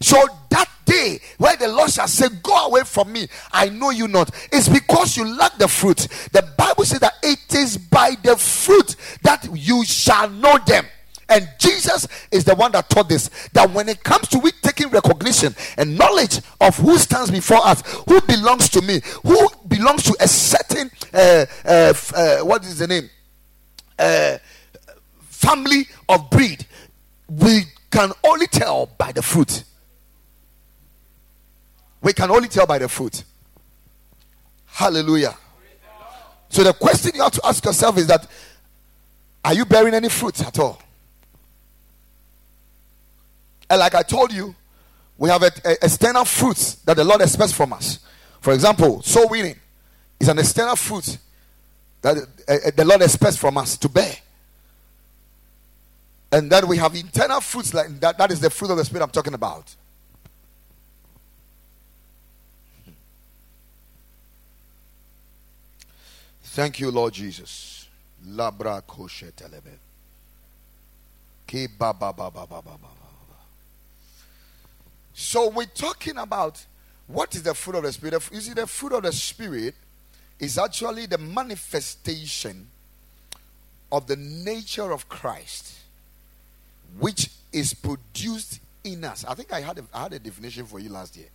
So 0.01 0.23
that 0.51 0.69
day 0.85 1.19
where 1.39 1.55
the 1.55 1.69
Lord 1.69 1.89
shall 1.89 2.07
say, 2.07 2.27
Go 2.43 2.67
away 2.67 2.81
from 2.83 3.11
me, 3.11 3.27
I 3.51 3.69
know 3.69 3.89
you 3.89 4.07
not, 4.07 4.29
it's 4.51 4.69
because 4.69 5.17
you 5.17 5.25
lack 5.25 5.57
the 5.57 5.67
fruit. 5.67 6.07
The 6.33 6.47
Bible 6.55 6.85
says 6.85 6.99
that 6.99 7.15
it 7.23 7.55
is 7.55 7.79
by 7.79 8.15
the 8.21 8.37
fruit 8.37 8.95
that 9.23 9.47
you 9.51 9.83
shall 9.85 10.29
know 10.29 10.59
them. 10.67 10.85
And 11.27 11.47
Jesus 11.57 12.07
is 12.31 12.43
the 12.43 12.53
one 12.53 12.71
that 12.73 12.89
taught 12.89 13.09
this 13.09 13.29
that 13.53 13.69
when 13.71 13.89
it 13.89 14.03
comes 14.03 14.27
to 14.29 14.39
we 14.39 14.51
taking 14.61 14.89
recognition 14.89 15.55
and 15.77 15.97
knowledge 15.97 16.39
of 16.61 16.77
who 16.77 16.97
stands 16.97 17.31
before 17.31 17.65
us, 17.65 17.81
who 18.07 18.21
belongs 18.21 18.69
to 18.69 18.81
me, 18.81 19.01
who 19.23 19.47
belongs 19.67 20.03
to 20.03 20.15
a 20.19 20.27
certain, 20.27 20.91
uh, 21.13 21.45
uh, 21.65 21.93
uh, 22.15 22.37
what 22.39 22.63
is 22.63 22.77
the 22.77 22.87
name? 22.87 23.09
Uh, 23.97 24.37
family 25.21 25.87
of 26.09 26.29
breed, 26.29 26.65
we 27.27 27.61
can 27.89 28.11
only 28.23 28.47
tell 28.47 28.87
by 28.97 29.11
the 29.11 29.21
fruit. 29.21 29.63
We 32.01 32.13
can 32.13 32.29
only 32.29 32.49
tell 32.49 32.67
by 32.67 32.77
the 32.77 32.87
fruit. 32.87 33.23
Hallelujah. 34.65 35.35
So 36.49 36.63
the 36.63 36.73
question 36.73 37.11
you 37.15 37.23
have 37.23 37.31
to 37.31 37.45
ask 37.45 37.65
yourself 37.65 37.97
is 37.97 38.07
that 38.07 38.27
are 39.43 39.53
you 39.53 39.65
bearing 39.65 39.93
any 39.93 40.09
fruit 40.09 40.39
at 40.45 40.59
all? 40.59 40.81
And 43.69 43.79
like 43.79 43.95
I 43.95 44.03
told 44.03 44.31
you, 44.31 44.55
we 45.17 45.29
have 45.29 45.43
external 45.43 46.25
fruits 46.25 46.75
that 46.75 46.97
the 46.97 47.03
Lord 47.03 47.21
expects 47.21 47.53
from 47.53 47.73
us. 47.73 47.99
For 48.41 48.53
example, 48.53 49.01
soul 49.01 49.29
winning 49.29 49.55
is 50.19 50.27
an 50.27 50.39
external 50.39 50.75
fruit 50.75 51.17
that 52.01 52.17
uh, 52.47 52.71
the 52.75 52.85
Lord 52.85 53.01
expects 53.01 53.37
from 53.37 53.57
us 53.57 53.77
to 53.77 53.89
bear. 53.89 54.15
And 56.31 56.51
then 56.51 56.67
we 56.67 56.77
have 56.77 56.93
internal 56.95 57.39
fruits 57.41 57.73
like 57.73 57.99
that. 58.01 58.17
That 58.17 58.31
is 58.31 58.39
the 58.39 58.49
fruit 58.49 58.69
of 58.69 58.77
the 58.77 58.85
Spirit 58.85 59.03
I'm 59.03 59.09
talking 59.09 59.33
about. 59.33 59.73
Thank 66.43 66.79
you, 66.79 66.91
Lord 66.91 67.13
Jesus. 67.13 67.87
Labra 68.27 68.81
koshe 68.81 69.31
telebe. 69.31 69.77
Ki 71.47 71.67
ba 71.67 71.93
ba 71.93 72.13
ba 72.13 72.29
ba 72.29 72.45
ba 72.45 72.61
ba 72.61 72.77
ba. 72.81 73.04
So 75.15 75.49
we're 75.49 75.65
talking 75.65 76.17
about 76.17 76.63
what 77.07 77.33
is 77.35 77.43
the 77.43 77.53
fruit 77.53 77.77
of 77.77 77.83
the 77.83 77.91
spirit. 77.93 78.29
You 78.33 78.41
see, 78.41 78.53
the 78.53 78.67
fruit 78.67 78.91
of 78.91 79.03
the 79.03 79.13
spirit 79.13 79.73
is 80.39 80.57
actually 80.57 81.05
the 81.05 81.17
manifestation 81.17 82.67
of 83.91 84.07
the 84.07 84.17
nature 84.17 84.91
of 84.91 85.07
Christ, 85.07 85.73
which 86.99 87.29
is 87.53 87.73
produced 87.73 88.59
in 88.83 89.05
us. 89.05 89.23
I 89.23 89.35
think 89.35 89.53
I 89.53 89.61
had 89.61 89.79
a, 89.79 89.83
I 89.93 90.03
had 90.03 90.13
a 90.13 90.19
definition 90.19 90.65
for 90.65 90.79
you 90.79 90.89
last 90.89 91.15
year. 91.15 91.27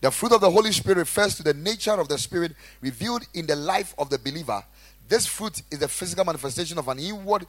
The 0.00 0.12
fruit 0.12 0.30
of 0.32 0.40
the 0.40 0.50
Holy 0.50 0.70
Spirit 0.70 0.98
refers 0.98 1.34
to 1.36 1.42
the 1.42 1.54
nature 1.54 1.92
of 1.92 2.06
the 2.06 2.18
Spirit 2.18 2.52
revealed 2.80 3.26
in 3.34 3.46
the 3.46 3.56
life 3.56 3.94
of 3.98 4.10
the 4.10 4.18
believer. 4.18 4.62
This 5.08 5.26
fruit 5.26 5.60
is 5.72 5.80
the 5.80 5.88
physical 5.88 6.24
manifestation 6.24 6.78
of 6.78 6.86
an 6.86 7.00
inward 7.00 7.46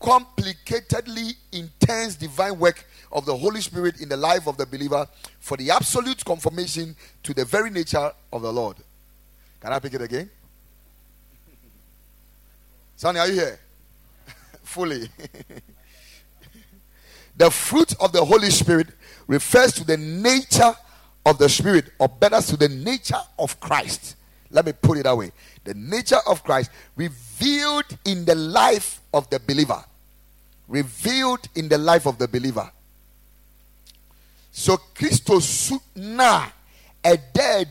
complicatedly 0.00 1.34
intense 1.52 2.16
divine 2.16 2.58
work 2.58 2.84
of 3.12 3.24
the 3.24 3.36
Holy 3.36 3.60
Spirit 3.60 4.00
in 4.00 4.08
the 4.08 4.16
life 4.16 4.46
of 4.46 4.56
the 4.56 4.66
believer 4.66 5.06
for 5.40 5.56
the 5.56 5.70
absolute 5.70 6.24
conformation 6.24 6.94
to 7.22 7.32
the 7.32 7.44
very 7.44 7.70
nature 7.70 8.12
of 8.32 8.42
the 8.42 8.52
Lord. 8.52 8.76
Can 9.60 9.72
I 9.72 9.78
pick 9.78 9.94
it 9.94 10.02
again? 10.02 10.30
Sonny, 12.96 13.18
are 13.18 13.28
you 13.28 13.34
here? 13.34 13.60
Fully. 14.62 15.08
the 17.36 17.50
fruit 17.50 17.94
of 18.00 18.12
the 18.12 18.24
Holy 18.24 18.50
Spirit 18.50 18.88
refers 19.26 19.72
to 19.74 19.84
the 19.84 19.96
nature 19.96 20.74
of 21.24 21.38
the 21.38 21.48
Spirit, 21.48 21.86
or 21.98 22.08
better, 22.08 22.40
to 22.40 22.56
the 22.56 22.68
nature 22.68 23.20
of 23.38 23.58
Christ. 23.60 24.16
Let 24.50 24.66
me 24.66 24.72
put 24.72 24.98
it 24.98 25.04
that 25.04 25.16
way. 25.16 25.32
The 25.64 25.74
nature 25.74 26.18
of 26.26 26.42
Christ 26.44 26.70
revealed 26.96 27.84
in 28.04 28.24
the 28.24 28.34
life 28.34 29.00
of 29.12 29.28
the 29.30 29.40
believer. 29.40 29.82
Revealed 30.68 31.48
in 31.54 31.68
the 31.68 31.78
life 31.78 32.06
of 32.06 32.18
the 32.18 32.28
believer. 32.28 32.70
So 34.52 34.76
Christos 34.94 35.72
na 35.94 36.46
ɛda 37.04 37.66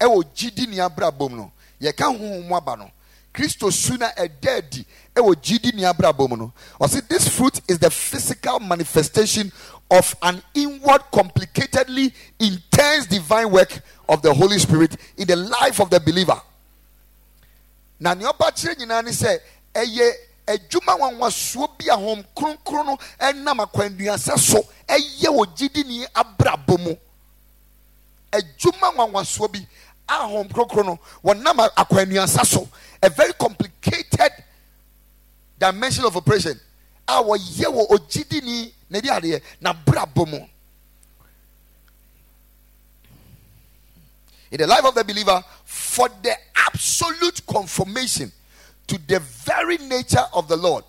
ɛwɔ 0.00 0.24
gyidi 0.34 0.66
ni 0.68 0.76
abrabom 0.78 1.32
no 1.36 1.52
yɛka 1.80 2.04
honhom 2.16 2.52
aba 2.52 2.76
no 2.76 2.90
kristo 3.32 3.70
su 3.72 3.96
na 3.96 4.10
ɛda 4.12 4.58
adi 4.58 4.84
ɛwɔ 5.14 5.34
gyidi 5.42 5.72
ni 5.74 5.82
abrabom 5.82 6.38
no. 6.38 6.52
Ɔsi 6.80 7.06
this 7.08 7.28
fruit 7.28 7.60
is 7.68 7.78
the 7.78 7.90
physical 7.90 8.60
manifestation 8.60 9.50
of 9.90 10.14
an 10.22 10.42
inward 10.54 11.02
complicatedly 11.12 12.12
intense 12.38 13.06
divine 13.06 13.50
work 13.50 13.80
of 14.08 14.22
the 14.22 14.32
holy 14.32 14.58
spirit 14.58 14.96
in 15.16 15.26
the 15.26 15.36
life 15.36 15.80
of 15.80 15.90
the 15.90 16.00
believer. 16.00 16.40
Na 18.00 18.14
nea 18.14 18.32
ɔba 18.32 18.50
kyerɛ 18.52 18.76
nyinaa 18.78 19.04
ni 19.04 19.10
sɛ 19.10 19.38
ɛyɛ 19.74 20.10
adwuma 20.46 20.98
nwanwasoɔ 20.98 21.78
bi 21.78 21.86
a 21.90 21.96
hom 21.96 22.24
kronkron 22.36 22.86
no 22.86 22.98
ɛnam 23.20 23.64
akwanduasɛ 23.66 24.38
so 24.38 24.62
ɛyɛ 24.88 25.28
wɔ 25.28 25.46
gyidini 25.56 26.06
abrabɔ 26.14 26.78
mu. 26.80 26.96
Adwuma 28.32 28.94
nwanwasoɔ 28.96 29.52
bi 29.52 29.66
a 30.08 30.26
hom 30.26 30.48
kronkron 30.48 30.86
no 30.86 30.98
wɔnam 31.24 31.68
akwanduasɛ 31.76 32.46
so 32.46 32.68
a 33.02 33.10
very 33.10 33.32
complicated 33.34 34.32
dimension 35.58 36.04
of 36.04 36.16
operation 36.16 36.58
a 37.08 37.22
wɔyɛ 37.22 37.66
wɔ 37.66 37.88
ogyidini 37.90 38.72
na 38.90 39.00
na 39.60 39.72
brabɔ 39.72 40.28
mu 40.28 40.46
in 44.52 44.58
the 44.58 44.66
life 44.66 44.84
of 44.84 44.94
the 44.94 45.02
believer 45.02 45.42
for 45.64 46.08
the 46.22 46.34
absolute 46.68 47.44
confirmation 47.46 48.30
to 48.86 48.98
the 49.08 49.18
very 49.20 49.78
nature 49.78 50.24
of 50.34 50.46
the 50.46 50.56
Lord. 50.56 50.84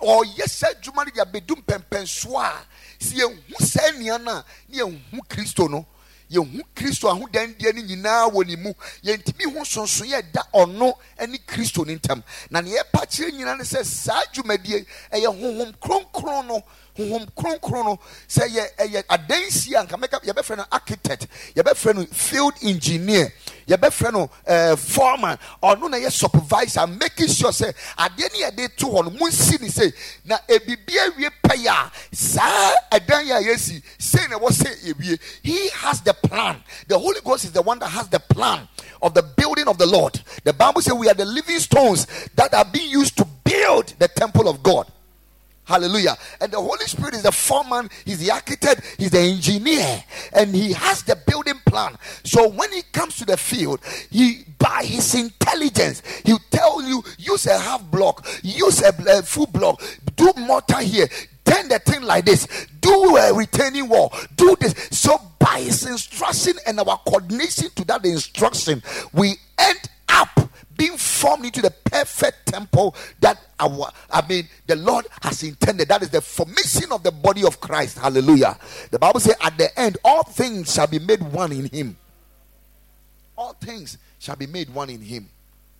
Or 0.00 0.24
yes, 0.24 0.62
adwuma 0.62 1.04
no 1.04 1.10
de 1.12 1.20
abɛdu 1.20 1.62
mpɛmpɛnsoɔ 1.62 2.42
a 2.42 2.64
sɛ 2.98 3.20
yɛhu 3.20 3.60
saa 3.60 3.90
nnua 3.92 4.24
no 4.24 4.30
a 4.32 4.44
ne 4.68 4.78
yɛhu 4.78 5.20
kristo 5.28 5.68
no 5.68 5.84
yɛhu 6.30 6.62
kristo 6.74 7.08
ahodandeɛ 7.08 7.74
no 7.74 7.82
nyinaa 7.82 8.30
wɔ 8.30 8.46
ne 8.46 8.56
mu. 8.56 8.72
Yɛntumi 9.04 9.44
ho 9.52 9.64
sonso 9.64 10.04
yɛ 10.04 10.22
da 10.32 10.42
ɔno 10.54 10.92
ne 11.28 11.38
kristo 11.38 11.84
no 11.84 11.92
ntam. 11.94 12.22
Na 12.50 12.60
neɛ 12.60 12.76
yɛpa 12.78 13.06
kyerɛ 13.06 13.32
nyinaa 13.32 13.56
no 13.58 13.64
sɛ 13.64 13.84
saa 13.84 14.22
dwumadie 14.32 14.86
ɛyɛ 15.12 15.26
honhom 15.26 15.72
kronkron 15.80 16.46
no 16.46 16.62
honhom 16.96 17.26
kronkron 17.34 17.84
no 17.84 17.98
sɛ 18.28 18.48
yɛ 18.48 18.64
ɛyɛ 18.78 19.04
adansi 19.08 19.74
a 19.74 19.84
nka 19.84 19.96
mɛka 19.96 20.22
yɛbɛfrɛ 20.24 20.56
no 20.56 20.64
architect 20.72 21.26
yɛbɛfrɛ 21.54 21.94
no 21.94 22.04
field 22.06 22.54
engineer 22.62 23.32
yɛbɛfrɛ 23.70 24.12
no 24.12 24.30
uh, 24.46 24.76
foreman. 24.76 25.38
Ɔno 25.62 25.90
na 25.90 25.96
yɛ 25.98 26.10
supervisor 26.10 26.86
making 26.86 27.28
sure 27.28 27.50
sɛ 27.50 27.72
adeɛ 27.98 28.32
ne 28.32 28.44
yɛde 28.44 28.76
to 28.76 28.86
hɔ 28.86 29.04
no 29.04 29.10
monsi 29.10 29.60
ne 29.60 29.68
sɛ 29.68 29.92
na 30.24 30.38
ebibi 30.48 30.94
awie 30.98 31.30
pɛyɛ 31.42 31.68
a 31.68 31.90
saa 32.14 32.72
ɛdan 32.92 33.26
yɛ 33.26 33.38
a 33.38 33.42
yɛsi 33.54 33.82
sei 33.98 34.26
na 34.28 34.38
he 35.42 35.68
has 35.70 36.00
the 36.00 36.14
plan. 36.14 36.62
The 36.88 36.98
holy 36.98 37.20
ghost 37.24 37.44
is 37.44 37.52
the 37.52 37.62
one 37.62 37.78
that 37.78 37.88
has 37.88 38.08
the 38.08 38.20
plan 38.20 38.68
of 39.02 39.14
the 39.14 39.22
building 39.22 39.68
of 39.68 39.78
the 39.78 39.86
lord. 39.86 40.20
The 40.44 40.52
bible 40.52 40.82
says 40.82 40.94
we 40.94 41.08
are 41.08 41.14
the 41.14 41.24
living 41.24 41.58
stones 41.58 42.06
that 42.34 42.52
are 42.54 42.64
being 42.64 42.90
used 42.90 43.16
to 43.18 43.26
build 43.44 43.94
the 43.98 44.08
temple 44.08 44.48
of 44.48 44.62
god 44.62 44.90
Hallelujah. 45.70 46.18
And 46.40 46.50
the 46.50 46.60
Holy 46.60 46.84
Spirit 46.86 47.14
is 47.14 47.22
the 47.22 47.30
foreman, 47.30 47.88
he's 48.04 48.18
the 48.18 48.32
architect, 48.32 48.96
he's 48.98 49.12
the 49.12 49.20
engineer, 49.20 50.02
and 50.32 50.52
he 50.52 50.72
has 50.72 51.04
the 51.04 51.14
building 51.14 51.60
plan. 51.64 51.96
So 52.24 52.48
when 52.48 52.72
he 52.72 52.82
comes 52.90 53.18
to 53.18 53.24
the 53.24 53.36
field, 53.36 53.78
he 54.10 54.46
by 54.58 54.82
his 54.82 55.14
intelligence, 55.14 56.02
he'll 56.24 56.40
tell 56.50 56.82
you 56.82 57.04
use 57.18 57.46
a 57.46 57.56
half 57.56 57.88
block, 57.88 58.26
use 58.42 58.82
a, 58.82 59.22
full 59.22 59.46
block, 59.46 59.80
do 60.16 60.32
mortar 60.38 60.80
here, 60.80 61.06
turn 61.44 61.68
the 61.68 61.78
thing 61.78 62.02
like 62.02 62.24
this, 62.24 62.66
do 62.80 63.16
a 63.16 63.32
retaining 63.32 63.88
wall, 63.88 64.12
do 64.34 64.56
this. 64.58 64.74
So 64.90 65.20
by 65.38 65.60
his 65.60 65.86
instruction 65.86 66.54
and 66.66 66.80
our 66.80 66.98
coordination 67.06 67.70
to 67.76 67.84
that 67.84 68.04
instruction, 68.04 68.82
we 69.12 69.36
end 69.56 69.88
up 70.08 70.49
being 70.80 70.96
formed 70.96 71.44
into 71.44 71.60
the 71.60 71.70
perfect 71.70 72.46
temple 72.46 72.96
that 73.20 73.38
our 73.58 73.90
I 74.10 74.26
mean 74.26 74.48
the 74.66 74.76
Lord 74.76 75.06
has 75.20 75.42
intended. 75.42 75.88
That 75.88 76.00
is 76.00 76.08
the 76.08 76.22
formation 76.22 76.90
of 76.90 77.02
the 77.02 77.12
body 77.12 77.44
of 77.44 77.60
Christ. 77.60 77.98
Hallelujah. 77.98 78.56
The 78.90 78.98
Bible 78.98 79.20
says 79.20 79.34
at 79.42 79.58
the 79.58 79.78
end 79.78 79.98
all 80.02 80.22
things 80.22 80.72
shall 80.72 80.86
be 80.86 80.98
made 80.98 81.22
one 81.22 81.52
in 81.52 81.66
him. 81.66 81.98
All 83.36 83.52
things 83.52 83.98
shall 84.18 84.36
be 84.36 84.46
made 84.46 84.70
one 84.70 84.88
in 84.88 85.02
him. 85.02 85.28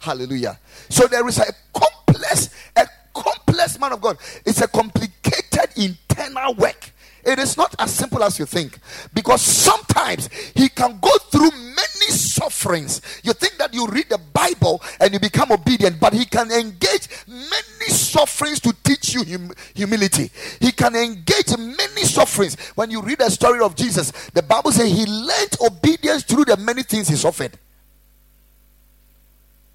Hallelujah. 0.01 0.59
So 0.91 1.07
there 1.07 1.27
is 1.27 1.39
a 1.39 1.51
complex, 1.73 2.51
a 2.77 2.87
complex 3.15 3.81
man 3.81 3.93
of 3.93 4.03
God. 4.03 4.19
It's 4.45 4.61
a 4.61 4.69
complicated 4.69 5.71
internal 5.77 6.53
work. 6.57 6.93
It 7.25 7.39
is 7.39 7.57
not 7.57 7.75
as 7.79 7.93
simple 7.93 8.23
as 8.23 8.39
you 8.39 8.47
think 8.47 8.79
because 9.13 9.43
sometimes 9.43 10.29
he 10.55 10.69
can 10.69 10.99
go 11.01 11.11
through 11.31 11.51
many 11.51 12.11
sufferings. 12.11 13.01
You 13.23 13.33
think 13.33 13.59
that 13.59 13.75
you 13.75 13.87
read 13.87 14.09
the 14.09 14.19
Bible 14.19 14.83
and 15.01 15.13
you 15.13 15.21
become 15.21 15.53
obedient, 15.53 16.01
but 16.01 16.13
he 16.13 16.25
can 16.25 16.51
engage 16.51 17.09
many 17.29 17.89
sufferings 17.89 18.61
to 18.61 18.75
teach 18.83 19.15
you 19.15 19.25
hum- 19.25 19.53
humility. 19.75 20.31
He 20.61 20.73
can 20.73 20.97
engage 20.97 21.57
many 21.59 22.05
sufferings. 22.05 22.57
When 22.75 22.91
you 22.91 23.03
read 23.03 23.19
the 23.19 23.31
story 23.31 23.61
of 23.61 23.77
Jesus, 23.77 24.11
the 24.33 24.43
Bible 24.43 24.73
says 24.73 24.91
he 24.91 25.07
learned 25.07 25.57
obedience 25.61 26.25
through 26.25 26.47
the 26.47 26.57
many 26.57 26.83
things 26.83 27.09
he 27.09 27.17
suffered. 27.17 27.59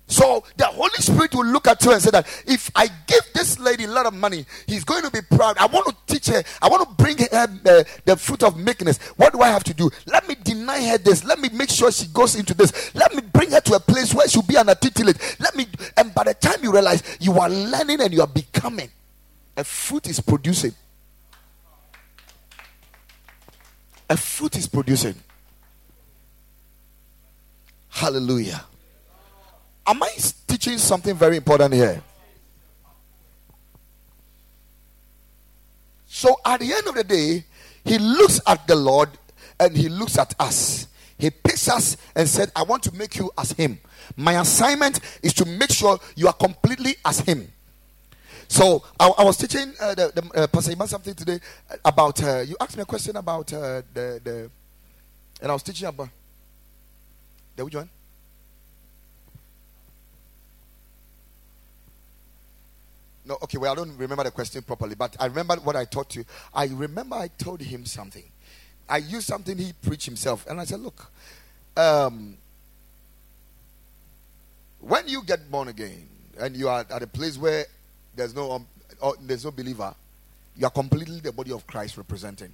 So 0.07 0.43
the 0.55 0.65
Holy 0.65 0.89
Spirit 0.99 1.33
will 1.33 1.45
look 1.45 1.67
at 1.67 1.83
you 1.83 1.91
and 1.91 2.01
say 2.01 2.11
that 2.11 2.27
if 2.45 2.69
I 2.75 2.87
give 3.07 3.23
this 3.33 3.57
lady 3.59 3.85
a 3.85 3.87
lot 3.87 4.05
of 4.05 4.13
money, 4.13 4.45
he's 4.67 4.83
going 4.83 5.01
to 5.01 5.09
be 5.09 5.21
proud. 5.21 5.57
I 5.57 5.65
want 5.65 5.87
to 5.87 5.95
teach 6.13 6.27
her. 6.27 6.43
I 6.61 6.69
want 6.69 6.87
to 6.87 7.03
bring 7.03 7.17
her 7.17 7.27
uh, 7.33 7.83
the 8.05 8.15
fruit 8.15 8.43
of 8.43 8.57
meekness. 8.57 8.99
What 9.17 9.33
do 9.33 9.41
I 9.41 9.47
have 9.47 9.63
to 9.63 9.73
do? 9.73 9.89
Let 10.05 10.27
me 10.27 10.35
deny 10.43 10.83
her 10.89 10.97
this. 10.99 11.23
Let 11.23 11.39
me 11.39 11.49
make 11.53 11.71
sure 11.71 11.91
she 11.91 12.05
goes 12.07 12.35
into 12.35 12.53
this. 12.53 12.93
Let 12.93 13.15
me 13.15 13.21
bring 13.33 13.49
her 13.51 13.61
to 13.61 13.73
a 13.75 13.79
place 13.79 14.13
where 14.13 14.27
she'll 14.27 14.43
be 14.43 14.55
an 14.55 14.69
articulate. 14.69 15.37
Let 15.39 15.55
me. 15.55 15.65
And 15.97 16.13
by 16.13 16.25
the 16.25 16.35
time 16.35 16.59
you 16.61 16.71
realize 16.71 17.01
you 17.19 17.39
are 17.39 17.49
learning 17.49 18.01
and 18.01 18.13
you 18.13 18.21
are 18.21 18.27
becoming, 18.27 18.89
a 19.57 19.63
fruit 19.63 20.07
is 20.07 20.19
producing. 20.19 20.73
A 24.07 24.17
fruit 24.17 24.55
is 24.55 24.67
producing. 24.67 25.15
Hallelujah. 27.89 28.65
Am 29.87 30.01
I 30.01 30.09
teaching 30.47 30.77
something 30.77 31.15
very 31.15 31.37
important 31.37 31.73
here? 31.73 32.01
So 36.07 36.39
at 36.45 36.61
the 36.61 36.73
end 36.73 36.87
of 36.87 36.95
the 36.95 37.03
day, 37.03 37.43
he 37.83 37.97
looks 37.99 38.39
at 38.47 38.65
the 38.67 38.75
Lord 38.75 39.09
and 39.59 39.75
he 39.75 39.89
looks 39.89 40.17
at 40.17 40.33
us. 40.39 40.87
He 41.17 41.29
picks 41.29 41.69
us 41.69 41.97
and 42.15 42.27
said, 42.27 42.51
I 42.55 42.63
want 42.63 42.83
to 42.83 42.95
make 42.95 43.15
you 43.17 43.31
as 43.37 43.51
him. 43.51 43.79
My 44.15 44.39
assignment 44.39 44.99
is 45.21 45.33
to 45.33 45.45
make 45.45 45.71
sure 45.71 45.99
you 46.15 46.27
are 46.27 46.33
completely 46.33 46.95
as 47.05 47.19
him. 47.19 47.51
So 48.47 48.83
I, 48.99 49.07
I 49.17 49.23
was 49.23 49.37
teaching 49.37 49.73
uh, 49.79 49.95
the, 49.95 50.11
the 50.15 50.41
uh, 50.41 50.47
Pastor 50.47 50.71
Iman 50.71 50.87
something 50.87 51.13
today 51.13 51.39
about. 51.83 52.21
Uh, 52.23 52.39
you 52.41 52.55
asked 52.59 52.77
me 52.77 52.83
a 52.83 52.85
question 52.85 53.15
about 53.15 53.51
uh, 53.51 53.81
the 53.93 54.21
the, 54.23 54.51
and 55.41 55.51
I 55.51 55.53
was 55.53 55.63
teaching 55.63 55.87
about 55.87 56.09
the 57.55 57.65
which 57.65 57.75
one? 57.75 57.89
No, 63.25 63.37
okay, 63.41 63.57
well, 63.57 63.71
I 63.71 63.75
don't 63.75 63.97
remember 63.97 64.23
the 64.23 64.31
question 64.31 64.61
properly, 64.61 64.93
but 64.95 65.15
I 65.19 65.25
remember 65.25 65.55
what 65.55 65.75
I 65.75 65.85
taught 65.85 66.15
you. 66.15 66.23
I 66.53 66.67
remember 66.67 67.15
I 67.15 67.27
told 67.27 67.59
him 67.59 67.85
something. 67.85 68.23
I 68.87 68.97
used 68.97 69.25
something 69.25 69.57
he 69.57 69.73
preached 69.73 70.05
himself, 70.05 70.45
and 70.47 70.61
I 70.61 70.65
said, 70.65 70.79
Look, 70.79 71.11
um, 71.75 72.37
when 74.79 75.07
you 75.07 75.23
get 75.23 75.49
born 75.49 75.69
again 75.69 76.07
and 76.39 76.55
you 76.55 76.69
are 76.69 76.85
at 76.91 77.01
a 77.01 77.07
place 77.07 77.37
where 77.37 77.65
there's 78.15 78.35
no 78.35 78.51
um, 78.51 78.67
there's 79.21 79.43
no 79.43 79.51
believer, 79.51 79.93
you 80.55 80.67
are 80.67 80.71
completely 80.71 81.19
the 81.19 81.31
body 81.31 81.51
of 81.51 81.65
Christ 81.65 81.97
representing. 81.97 82.53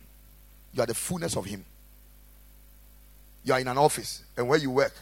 You 0.73 0.83
are 0.83 0.85
the 0.85 0.93
fullness 0.93 1.35
of 1.35 1.45
Him. 1.45 1.65
You 3.43 3.53
are 3.53 3.59
in 3.59 3.67
an 3.67 3.77
office, 3.77 4.23
and 4.37 4.47
where 4.47 4.57
you 4.59 4.71
work, 4.71 4.93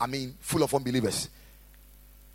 I 0.00 0.06
mean, 0.06 0.34
full 0.40 0.62
of 0.62 0.72
unbelievers. 0.72 1.28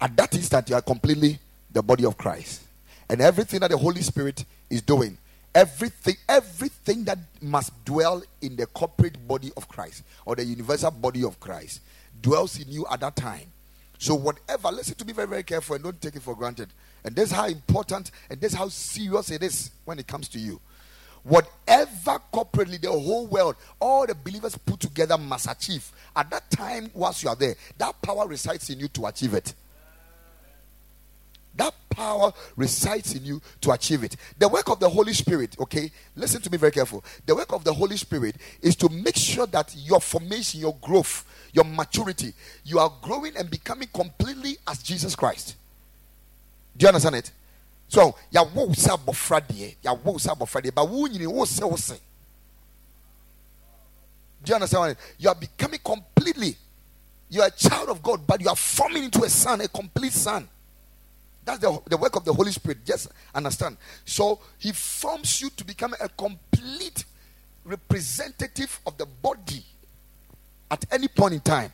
At 0.02 0.15
that 0.17 0.34
instant, 0.36 0.69
you 0.69 0.76
are 0.76 0.82
completely 0.82 1.39
the 1.71 1.82
body 1.82 2.05
of 2.05 2.17
Christ. 2.17 2.63
And 3.10 3.21
everything 3.21 3.60
that 3.62 3.71
the 3.71 3.77
Holy 3.77 4.01
Spirit 4.01 4.45
is 4.69 4.82
doing, 4.82 5.17
everything, 5.53 6.15
everything 6.27 7.03
that 7.05 7.17
must 7.41 7.73
dwell 7.86 8.21
in 8.41 8.55
the 8.55 8.65
corporate 8.67 9.27
body 9.27 9.51
of 9.58 9.67
Christ 9.67 10.03
or 10.25 10.36
the 10.36 10.43
universal 10.43 10.91
body 10.91 11.23
of 11.23 11.39
Christ 11.39 11.82
dwells 12.21 12.60
in 12.60 12.69
you 12.71 12.86
at 12.91 12.99
that 12.99 13.15
time. 13.15 13.51
So 13.97 14.15
whatever, 14.15 14.71
listen 14.71 14.95
to 14.95 15.05
me 15.05 15.13
very, 15.13 15.27
very 15.27 15.43
careful 15.43 15.75
and 15.75 15.84
don't 15.84 16.01
take 16.01 16.15
it 16.15 16.21
for 16.21 16.36
granted. 16.36 16.69
And 17.03 17.15
this 17.15 17.32
is 17.32 17.36
how 17.36 17.47
important 17.47 18.12
and 18.29 18.39
this 18.39 18.53
is 18.53 18.58
how 18.58 18.69
serious 18.69 19.32
it 19.32 19.43
is 19.43 19.71
when 19.86 19.99
it 19.99 20.08
comes 20.08 20.27
to 20.29 20.39
you. 20.39 20.60
Whatever 21.23 22.19
corporately 22.34 22.79
the 22.79 22.89
whole 22.89 23.27
world, 23.27 23.55
all 23.79 24.08
the 24.08 24.15
believers 24.15 24.58
put 24.58 24.79
together 24.79 25.17
must 25.17 25.51
achieve. 25.51 25.91
At 26.15 26.29
that 26.29 26.49
time, 26.49 26.89
whilst 26.93 27.23
you 27.23 27.29
are 27.29 27.36
there, 27.36 27.55
that 27.77 28.01
power 28.01 28.25
resides 28.25 28.69
in 28.69 28.79
you 28.79 28.88
to 28.89 29.08
achieve 29.08 29.34
it. 29.34 29.53
That 31.55 31.73
power 31.89 32.31
resides 32.55 33.15
in 33.15 33.25
you 33.25 33.41
to 33.62 33.71
achieve 33.71 34.03
it. 34.03 34.15
The 34.38 34.47
work 34.47 34.69
of 34.69 34.79
the 34.79 34.89
Holy 34.89 35.13
Spirit, 35.13 35.57
okay, 35.59 35.91
listen 36.15 36.41
to 36.41 36.49
me 36.49 36.57
very 36.57 36.71
careful. 36.71 37.03
The 37.25 37.35
work 37.35 37.51
of 37.51 37.63
the 37.63 37.73
Holy 37.73 37.97
Spirit 37.97 38.35
is 38.62 38.75
to 38.77 38.89
make 38.89 39.17
sure 39.17 39.45
that 39.47 39.75
your 39.75 39.99
formation, 39.99 40.62
your 40.62 40.75
growth, 40.81 41.25
your 41.51 41.65
maturity, 41.65 42.33
you 42.63 42.79
are 42.79 42.91
growing 43.01 43.35
and 43.35 43.49
becoming 43.49 43.89
completely 43.93 44.57
as 44.67 44.81
Jesus 44.81 45.15
Christ. 45.15 45.55
Do 46.77 46.85
you 46.85 46.88
understand 46.88 47.15
it? 47.15 47.31
So, 47.89 48.15
ya 48.31 48.43
wo 48.43 48.71
sa 48.73 48.95
bofra 48.95 49.45
de, 49.45 49.75
ya 49.81 49.93
wo 49.93 50.17
sa 50.17 50.35
bofra 50.35 50.62
de, 50.62 50.71
but 50.71 50.88
wo 50.88 51.07
nyini 51.07 51.27
wo 51.27 51.43
se 51.43 51.65
wo 51.65 51.75
se. 51.75 51.95
Do 54.43 54.51
you 54.51 54.55
understand? 54.55 54.95
You 55.17 55.29
are 55.29 55.35
becoming 55.35 55.79
completely. 55.83 56.55
You 57.29 57.41
are 57.41 57.47
a 57.47 57.51
child 57.51 57.89
of 57.89 58.01
God, 58.01 58.25
but 58.25 58.39
you 58.39 58.47
are 58.47 58.55
forming 58.55 59.03
into 59.03 59.23
a 59.23 59.29
son, 59.29 59.62
a 59.62 59.67
complete 59.67 60.13
son. 60.13 60.47
That's 61.49 61.62
the, 61.62 61.81
the 61.89 61.97
work 61.97 62.15
of 62.15 62.25
the 62.25 62.31
Holy 62.31 62.51
Spirit. 62.51 62.85
Just 62.85 63.07
understand. 63.33 63.77
So 64.05 64.39
he 64.59 64.71
forms 64.71 65.41
you 65.41 65.49
to 65.57 65.65
become 65.65 65.95
a 65.99 66.07
complete 66.09 67.05
representative 67.65 68.79
of 68.85 68.95
the 68.99 69.07
body 69.07 69.63
at 70.69 70.85
any 70.91 71.07
point 71.07 71.33
in 71.33 71.39
time. 71.39 71.71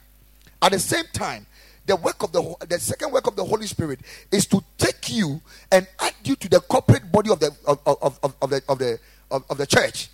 At 0.61 0.71
the 0.71 0.79
same 0.79 1.03
time, 1.11 1.45
the 1.85 1.97
work 1.97 2.23
of 2.23 2.31
the 2.31 2.55
the 2.69 2.79
second 2.79 3.11
work 3.11 3.27
of 3.27 3.35
the 3.35 3.43
Holy 3.43 3.67
Spirit 3.67 3.99
is 4.31 4.45
to 4.47 4.63
take 4.77 5.09
you 5.09 5.41
and 5.69 5.85
add 5.99 6.13
you 6.23 6.37
to 6.37 6.47
the 6.47 6.61
corporate 6.61 7.11
body 7.11 7.29
of 7.29 7.41
the 7.41 7.51
of, 7.67 7.79
of, 7.85 8.17
of, 8.23 8.35
of 8.41 8.49
the 8.49 8.61
of 8.69 8.79
the 8.79 8.97
of, 9.29 9.43
of 9.49 9.57
the 9.57 9.67
church, 9.67 10.07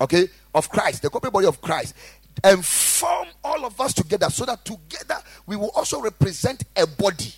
okay, 0.00 0.26
of 0.56 0.68
Christ, 0.68 1.02
the 1.02 1.08
corporate 1.08 1.32
body 1.32 1.46
of 1.46 1.60
Christ, 1.60 1.94
and 2.42 2.64
form 2.64 3.28
all 3.44 3.64
of 3.64 3.80
us 3.80 3.94
together 3.94 4.28
so 4.28 4.44
that 4.44 4.64
together 4.64 5.18
we 5.46 5.54
will 5.54 5.70
also 5.76 6.00
represent 6.00 6.64
a 6.76 6.84
body. 6.84 7.32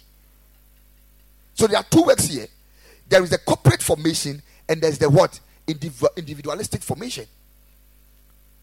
So 1.56 1.66
there 1.66 1.78
are 1.78 1.84
two 1.90 2.02
works 2.02 2.26
here. 2.26 2.46
There 3.08 3.22
is 3.22 3.30
the 3.30 3.38
corporate 3.38 3.82
formation 3.82 4.42
and 4.68 4.80
there's 4.80 4.98
the 4.98 5.08
what? 5.08 5.40
Indiv- 5.66 6.16
individualistic 6.16 6.82
formation. 6.82 7.26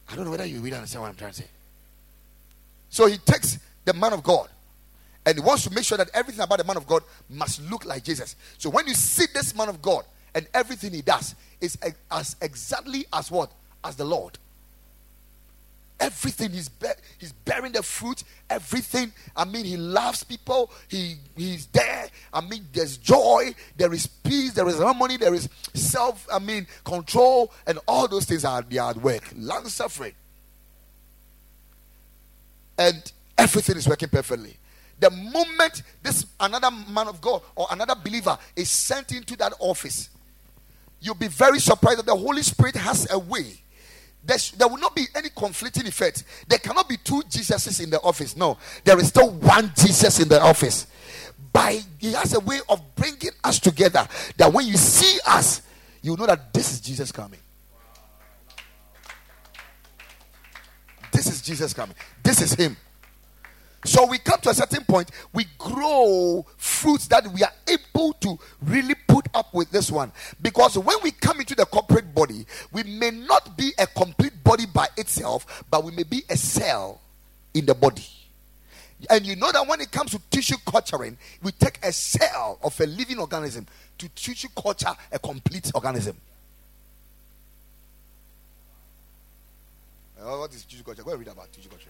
I 0.09 0.15
don't 0.15 0.25
know 0.25 0.31
whether 0.31 0.45
you 0.45 0.59
really 0.59 0.75
understand 0.75 1.01
what 1.01 1.09
I'm 1.09 1.15
trying 1.15 1.31
to 1.31 1.41
say. 1.41 1.47
So 2.89 3.07
he 3.07 3.17
takes 3.17 3.57
the 3.83 3.93
man 3.93 4.13
of 4.13 4.21
God 4.21 4.47
and 5.25 5.35
he 5.35 5.41
wants 5.41 5.63
to 5.63 5.71
make 5.71 5.85
sure 5.85 5.97
that 5.97 6.11
everything 6.13 6.43
about 6.43 6.59
the 6.59 6.65
man 6.65 6.77
of 6.77 6.85
God 6.85 7.01
must 7.29 7.61
look 7.69 7.83
like 7.83 8.03
Jesus. 8.03 8.35
So 8.59 8.69
when 8.69 8.85
you 8.87 8.93
see 8.93 9.25
this 9.33 9.55
man 9.55 9.69
of 9.69 9.81
God 9.81 10.05
and 10.35 10.47
everything 10.53 10.93
he 10.93 11.01
does 11.01 11.33
is 11.61 11.77
as 12.11 12.35
exactly 12.41 13.05
as 13.11 13.31
what? 13.31 13.51
As 13.83 13.95
the 13.95 14.05
Lord. 14.05 14.37
Everything. 16.03 16.51
He's 16.51 16.69
be- 16.69 16.87
he's 17.17 17.31
bearing 17.31 17.71
the 17.71 17.81
fruit. 17.81 18.23
Everything. 18.49 19.11
I 19.35 19.45
mean, 19.45 19.65
he 19.65 19.77
loves 19.77 20.23
people. 20.23 20.71
He 20.87 21.15
he's 21.35 21.65
there. 21.67 22.09
I 22.33 22.41
mean, 22.41 22.67
there's 22.73 22.97
joy. 22.97 23.55
There 23.77 23.93
is 23.93 24.05
peace. 24.05 24.53
There 24.53 24.67
is 24.67 24.77
harmony. 24.77 25.17
There 25.17 25.33
is 25.33 25.49
self. 25.73 26.27
I 26.31 26.39
mean, 26.39 26.67
control, 26.83 27.51
and 27.65 27.79
all 27.87 28.07
those 28.07 28.25
things 28.25 28.45
are 28.45 28.61
they 28.61 28.77
are 28.77 28.91
at 28.91 28.97
work. 28.97 29.23
Long 29.35 29.67
suffering, 29.67 30.13
and 32.77 33.11
everything 33.37 33.77
is 33.77 33.87
working 33.87 34.09
perfectly. 34.09 34.57
The 34.99 35.09
moment 35.09 35.83
this 36.03 36.25
another 36.39 36.69
man 36.71 37.07
of 37.07 37.19
God 37.21 37.41
or 37.55 37.67
another 37.71 37.95
believer 37.95 38.37
is 38.55 38.69
sent 38.69 39.11
into 39.11 39.35
that 39.37 39.53
office, 39.59 40.09
you'll 41.01 41.15
be 41.15 41.27
very 41.27 41.59
surprised 41.59 41.99
that 41.99 42.05
the 42.05 42.15
Holy 42.15 42.43
Spirit 42.43 42.75
has 42.75 43.09
a 43.11 43.17
way. 43.19 43.59
There, 44.25 44.37
sh- 44.37 44.51
there 44.51 44.67
will 44.67 44.77
not 44.77 44.95
be 44.95 45.05
any 45.15 45.29
conflicting 45.29 45.85
effect. 45.85 46.23
There 46.47 46.59
cannot 46.59 46.87
be 46.87 46.97
two 46.97 47.21
Jesuses 47.29 47.83
in 47.83 47.89
the 47.89 47.99
office. 48.01 48.37
No, 48.37 48.57
there 48.83 48.97
is 48.99 49.09
still 49.09 49.31
one 49.31 49.71
Jesus 49.75 50.19
in 50.19 50.29
the 50.29 50.41
office. 50.41 50.87
By 51.51 51.81
he 51.99 52.13
has 52.13 52.33
a 52.33 52.39
way 52.39 52.59
of 52.69 52.81
bringing 52.95 53.31
us 53.43 53.59
together 53.59 54.07
that 54.37 54.51
when 54.51 54.65
you 54.65 54.77
see 54.77 55.19
us, 55.27 55.61
you 56.01 56.15
know 56.15 56.25
that 56.25 56.53
this 56.53 56.73
is 56.73 56.81
Jesus 56.81 57.11
coming. 57.11 57.39
This 61.11 61.27
is 61.27 61.41
Jesus 61.41 61.73
coming. 61.73 61.95
This 62.23 62.41
is 62.41 62.53
Him. 62.53 62.75
So 63.85 64.05
we 64.05 64.17
come 64.17 64.39
to 64.41 64.49
a 64.49 64.53
certain 64.53 64.83
point, 64.85 65.11
we 65.33 65.45
grow 65.57 66.45
fruits 66.57 67.07
that 67.07 67.27
we 67.27 67.43
are 67.43 67.51
able 67.67 68.13
to 68.13 68.37
really 68.61 68.95
put 69.07 69.27
up 69.33 69.53
with 69.53 69.71
this 69.71 69.91
one. 69.91 70.11
Because 70.41 70.77
when 70.77 70.97
we 71.03 71.11
come 71.11 71.39
into 71.39 71.55
the 71.55 71.65
corporate 71.65 72.13
body, 72.15 72.45
we 72.71 72.83
may 72.83 73.11
not 73.11 73.57
be 73.57 73.71
a 73.77 73.87
complete 73.87 74.43
body 74.43 74.65
by 74.65 74.87
itself, 74.97 75.63
but 75.69 75.83
we 75.83 75.91
may 75.91 76.03
be 76.03 76.23
a 76.29 76.37
cell 76.37 77.01
in 77.53 77.65
the 77.65 77.75
body. 77.75 78.07
And 79.09 79.25
you 79.25 79.35
know 79.35 79.51
that 79.51 79.67
when 79.67 79.81
it 79.81 79.91
comes 79.91 80.11
to 80.11 80.21
tissue 80.31 80.55
culturing, 80.65 81.17
we 81.41 81.51
take 81.51 81.79
a 81.83 81.91
cell 81.91 82.59
of 82.63 82.79
a 82.79 82.85
living 82.85 83.19
organism 83.19 83.67
to 83.97 84.07
tissue 84.09 84.47
culture 84.55 84.93
a 85.11 85.19
complete 85.19 85.71
organism. 85.75 86.15
Uh, 90.19 90.37
what 90.37 90.53
is 90.53 90.63
tissue 90.63 90.83
culture? 90.83 91.03
Go 91.03 91.11
and 91.11 91.19
read 91.19 91.27
about 91.27 91.51
tissue 91.51 91.67
culture. 91.67 91.89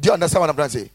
Do 0.00 0.08
you 0.08 0.12
understand 0.12 0.40
what 0.40 0.50
I'm 0.50 0.56
trying 0.56 0.70
to 0.70 0.78
say? 0.78 0.90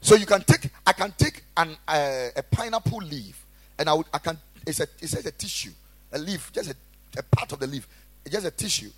So 0.00 0.14
you 0.14 0.26
can 0.26 0.42
take, 0.42 0.70
I 0.86 0.92
can 0.92 1.12
take 1.16 1.42
an 1.56 1.76
uh, 1.86 2.28
a 2.34 2.42
pineapple 2.42 2.98
leaf, 2.98 3.44
and 3.78 3.88
I 3.88 3.94
would, 3.94 4.06
I 4.12 4.18
can, 4.18 4.38
it's 4.66 4.80
a, 4.80 4.86
it's 5.00 5.12
just 5.12 5.26
a 5.26 5.32
tissue, 5.32 5.72
a 6.12 6.18
leaf, 6.18 6.50
just 6.52 6.70
a, 6.70 6.76
a 7.18 7.22
part 7.22 7.52
of 7.52 7.60
the 7.60 7.66
leaf, 7.66 7.86
just 8.30 8.46
a 8.46 8.50
tissue, 8.50 8.90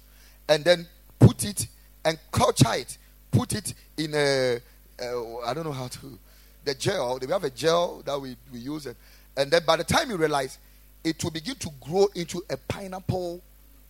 and 0.48 0.64
then 0.64 0.86
put 1.18 1.44
it 1.44 1.66
and 2.04 2.18
culture 2.30 2.72
it, 2.74 2.98
put 3.30 3.52
it 3.52 3.74
in 3.96 4.12
a, 4.14 4.60
uh, 5.00 5.54
don't 5.54 5.64
know 5.64 5.72
how 5.72 5.88
to, 5.88 6.18
the 6.64 6.74
gel. 6.74 7.18
We 7.20 7.26
have 7.28 7.44
a 7.44 7.50
gel 7.50 8.02
that 8.04 8.20
we, 8.20 8.36
we 8.52 8.60
use, 8.60 8.86
it, 8.86 8.96
and 9.36 9.50
then 9.50 9.62
by 9.66 9.76
the 9.76 9.84
time 9.84 10.10
you 10.10 10.16
realize, 10.16 10.58
it 11.02 11.22
will 11.22 11.32
begin 11.32 11.56
to 11.56 11.70
grow 11.80 12.06
into 12.14 12.44
a 12.48 12.56
pineapple 12.56 13.42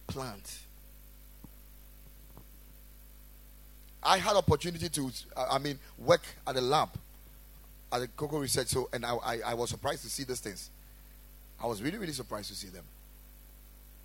plant. 0.07 0.59
I 4.03 4.19
had 4.19 4.37
opportunity 4.37 4.88
to, 4.88 5.11
uh, 5.37 5.47
I 5.51 5.59
mean, 5.59 5.79
work 5.99 6.23
at 6.47 6.57
a 6.57 6.61
lab 6.61 6.91
at 7.93 8.01
the 8.01 8.09
Cocoa 8.09 8.38
Research. 8.38 8.69
So, 8.69 8.88
and 8.93 9.07
I, 9.07 9.15
I, 9.15 9.41
I 9.47 9.55
was 9.55 9.71
surprised 9.71 10.03
to 10.03 10.11
see 10.11 10.25
these 10.25 10.41
things. 10.41 10.71
I 11.62 11.67
was 11.67 11.83
really, 11.83 11.99
really 11.99 12.12
surprised 12.12 12.49
to 12.49 12.55
see 12.57 12.69
them. 12.69 12.85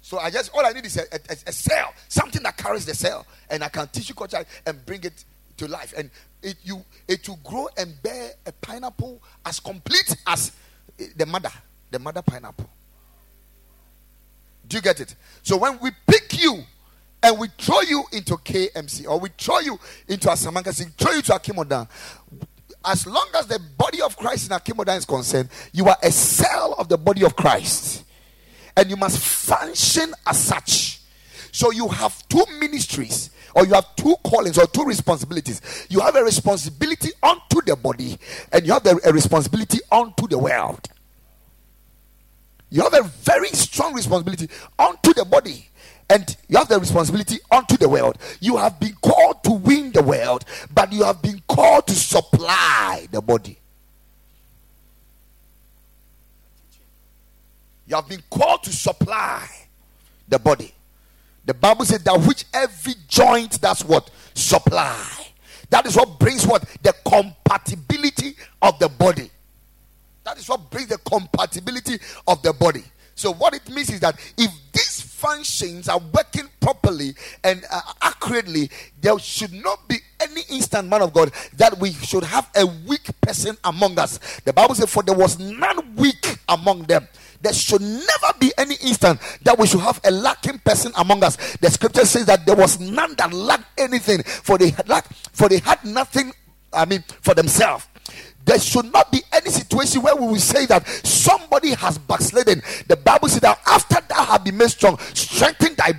So 0.02 0.20
I 0.20 0.30
just 0.30 0.54
all 0.54 0.66
I 0.66 0.72
need 0.72 0.86
is 0.86 0.98
a, 0.98 1.02
a, 1.12 1.38
a 1.48 1.52
cell, 1.52 1.94
something 2.08 2.42
that 2.44 2.56
carries 2.56 2.86
the 2.86 2.94
cell, 2.94 3.26
and 3.50 3.64
I 3.64 3.70
can 3.70 3.88
teach 3.88 4.10
you 4.10 4.16
culture 4.16 4.46
and 4.66 4.86
bring 4.86 5.04
it 5.04 5.26
to 5.58 5.68
life, 5.68 5.94
and 5.98 6.12
it 6.44 6.56
you 6.64 6.86
it 7.08 7.28
will 7.28 7.40
grow 7.44 7.68
and 7.78 8.02
bear 8.04 8.32
a 8.46 8.52
pineapple 8.52 9.22
as 9.46 9.60
complete 9.60 10.16
as 10.28 10.52
the 11.16 11.26
mother, 11.26 11.52
the 11.90 12.00
mother 12.00 12.22
pineapple. 12.22 12.70
Do 14.68 14.78
you 14.78 14.82
get 14.82 15.00
it? 15.00 15.16
So 15.44 15.58
when 15.58 15.80
we 15.80 15.92
pick 16.06 16.42
you 16.42 16.64
and 17.24 17.40
we 17.40 17.48
throw 17.58 17.82
you 17.82 18.04
into 18.12 18.36
KMC 18.36 19.08
or 19.08 19.20
we 19.20 19.30
throw 19.38 19.60
you 19.60 19.80
into 20.08 20.28
Asamankese, 20.28 20.92
throw 20.94 21.12
you 21.14 21.22
to 21.24 21.34
Akimodan, 21.34 21.88
as 22.86 23.06
long 23.06 23.28
as 23.36 23.48
the 23.48 23.60
body 23.78 24.02
of 24.02 24.16
Christ 24.16 24.50
in 24.50 24.58
Akimodan 24.58 24.98
is 24.98 25.06
concerned, 25.06 25.50
you 25.74 25.88
are 25.88 25.98
a 26.02 26.12
cell 26.12 26.74
of 26.78 26.88
the 26.88 26.98
body 26.98 27.24
of 27.24 27.36
Christ. 27.36 28.06
And 28.76 28.90
you 28.90 28.96
must 28.96 29.20
function 29.20 30.14
as 30.26 30.40
such. 30.40 31.02
So 31.52 31.72
you 31.72 31.88
have 31.88 32.28
two 32.30 32.44
ministries, 32.60 33.32
or 33.56 33.66
you 33.66 33.74
have 33.74 33.96
two 33.96 34.16
callings, 34.24 34.60
or 34.60 34.68
two 34.68 34.84
responsibilities. 34.84 35.88
You 35.90 36.00
have 36.02 36.16
a 36.16 36.24
responsibility 36.24 37.10
unto 37.24 37.62
the 37.66 37.76
body, 37.76 38.20
and 38.52 38.66
you 38.66 38.74
have 38.74 38.86
a 38.86 39.12
responsibility 39.12 39.80
unto 39.92 40.28
the 40.28 40.38
world. 40.38 40.88
You 42.70 42.84
have 42.84 42.94
a 42.94 43.04
very 43.04 43.50
strong 43.50 43.96
responsibility 43.96 44.50
unto 44.78 45.14
the 45.14 45.26
body 45.26 45.68
and 46.10 46.38
you 46.48 46.58
have 46.58 46.70
the 46.70 46.80
responsibility 46.80 47.40
unto 47.52 47.76
the 47.78 47.90
world. 47.90 48.18
You 48.40 48.58
have 48.58 48.80
been 48.80 48.96
called 49.02 49.44
to 49.44 49.52
win 49.52 49.92
the 49.92 50.02
world, 50.02 50.46
but 50.74 50.92
you 50.94 51.04
have 51.04 51.22
been 51.22 51.42
called 51.48 51.88
to 51.88 51.96
supply 51.96 53.08
the 53.12 53.22
body. 53.22 53.58
You 57.88 57.96
have 57.96 58.08
been 58.08 58.24
called 58.30 58.64
to 58.64 58.72
supply 58.72 59.48
the 60.28 60.40
body. 60.40 60.74
The 61.46 61.54
Bible 61.54 61.86
said 61.86 62.04
that 62.04 62.20
which 62.28 62.46
every 62.54 62.96
joint 63.08 63.62
does 63.62 63.84
what? 63.84 64.10
Supply. 64.34 65.28
That 65.70 65.86
is 65.86 65.96
what 65.96 66.20
brings 66.20 66.46
what? 66.46 66.64
The 66.84 66.94
compatibility 67.06 68.36
of 68.62 68.78
the 68.80 68.90
body. 68.90 69.30
That 70.24 70.38
is 70.38 70.48
what 70.50 70.70
brings 70.70 70.90
the 70.90 70.98
compatibility 70.98 72.00
of 72.28 72.42
the 72.42 72.52
body. 72.52 72.84
So, 73.18 73.34
what 73.34 73.56
it 73.56 73.68
means 73.70 73.90
is 73.90 74.00
that 74.02 74.16
if 74.38 74.52
these 74.72 75.02
functions 75.02 75.90
are 75.90 76.00
working 76.14 76.48
properly 76.60 77.16
and 77.44 77.66
uh, 77.72 77.82
accurately, 78.00 78.70
there 79.02 79.18
should 79.18 79.52
not 79.54 79.88
be 79.88 79.96
any 80.22 80.42
instant 80.52 80.88
man 80.88 81.02
of 81.02 81.14
God 81.14 81.32
that 81.56 81.80
we 81.80 81.94
should 81.94 82.24
have 82.24 82.48
a 82.56 82.68
weak 82.88 83.10
person 83.20 83.58
among 83.64 83.98
us. 83.98 84.20
The 84.42 84.54
Bible 84.54 84.76
says, 84.76 84.92
For 84.94 85.02
there 85.02 85.18
was 85.18 85.40
none 85.40 85.96
weak 85.96 86.38
among 86.48 86.84
them. 86.84 87.08
There 87.42 87.54
should 87.54 87.82
never 87.82 88.38
be 88.40 88.52
any 88.56 88.76
instant 88.84 89.20
that 89.42 89.58
we 89.58 89.66
should 89.66 89.82
have 89.82 90.00
a 90.04 90.12
lacking 90.12 90.60
person 90.60 90.92
among 90.96 91.24
us. 91.24 91.38
The 91.58 91.72
scripture 91.72 92.06
says 92.06 92.28
that 92.28 92.46
there 92.46 92.56
was 92.56 92.80
none 92.80 93.16
that 93.16 93.34
lacked 93.34 93.80
anything, 93.80 94.22
for 94.22 94.60
they 94.60 94.70
had 94.70 94.88
lacked, 94.88 95.12
for 95.34 95.50
they 95.50 95.58
had 95.58 95.84
nothing, 95.84 96.32
I 96.72 96.86
mean, 96.86 97.04
for 97.22 97.34
themselves 97.34 97.88
there 98.48 98.60
should 98.60 98.92
not 98.94 99.12
be 99.12 99.22
any 99.34 99.50
situation 99.50 100.02
where 100.02 100.16
we 100.16 100.26
will 100.26 100.36
say 100.38 100.66
that 100.68 100.88
somebody 100.88 101.72
has 101.72 101.98
backslidden. 101.98 102.64
The 102.88 102.96
Bible 102.96 103.28
says 103.28 103.42
that 103.42 103.60
after 103.68 103.98
thou 104.08 104.24
have 104.24 104.46
been 104.46 104.58
made 104.58 104.70
strong, 104.70 104.98
strengthen 105.14 105.76
thy, 105.76 105.92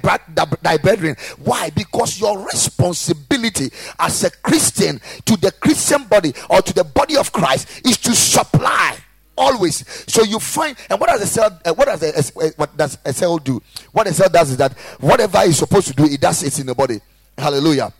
thy 0.62 0.78
brethren. 0.78 1.14
Why? 1.44 1.68
Because 1.70 2.18
your 2.18 2.38
responsibility 2.46 3.70
as 3.98 4.24
a 4.24 4.30
Christian 4.30 4.98
to 5.26 5.36
the 5.36 5.52
Christian 5.60 6.04
body 6.04 6.32
or 6.48 6.62
to 6.62 6.72
the 6.72 6.84
body 6.84 7.18
of 7.18 7.32
Christ 7.32 7.86
is 7.86 7.98
to 7.98 8.14
supply 8.14 8.96
always. 9.36 9.84
So 10.10 10.22
you 10.22 10.38
find, 10.38 10.74
and 10.88 10.98
what 10.98 11.08
does 11.08 11.20
a 11.20 11.26
cell? 11.26 11.60
Uh, 11.64 11.74
what 11.74 11.84
does 11.84 12.02
a, 12.02 12.18
uh, 12.18 12.50
what 12.56 12.76
does 12.78 12.96
a 13.04 13.12
cell 13.12 13.36
do? 13.36 13.62
What 13.92 14.06
a 14.06 14.14
cell 14.14 14.30
does 14.30 14.52
is 14.52 14.56
that 14.56 14.72
whatever 15.00 15.38
it's 15.42 15.58
supposed 15.58 15.88
to 15.88 15.92
do, 15.92 16.04
it 16.06 16.20
does 16.20 16.42
it 16.42 16.58
in 16.58 16.66
the 16.66 16.74
body. 16.74 17.00
Hallelujah. 17.36 17.92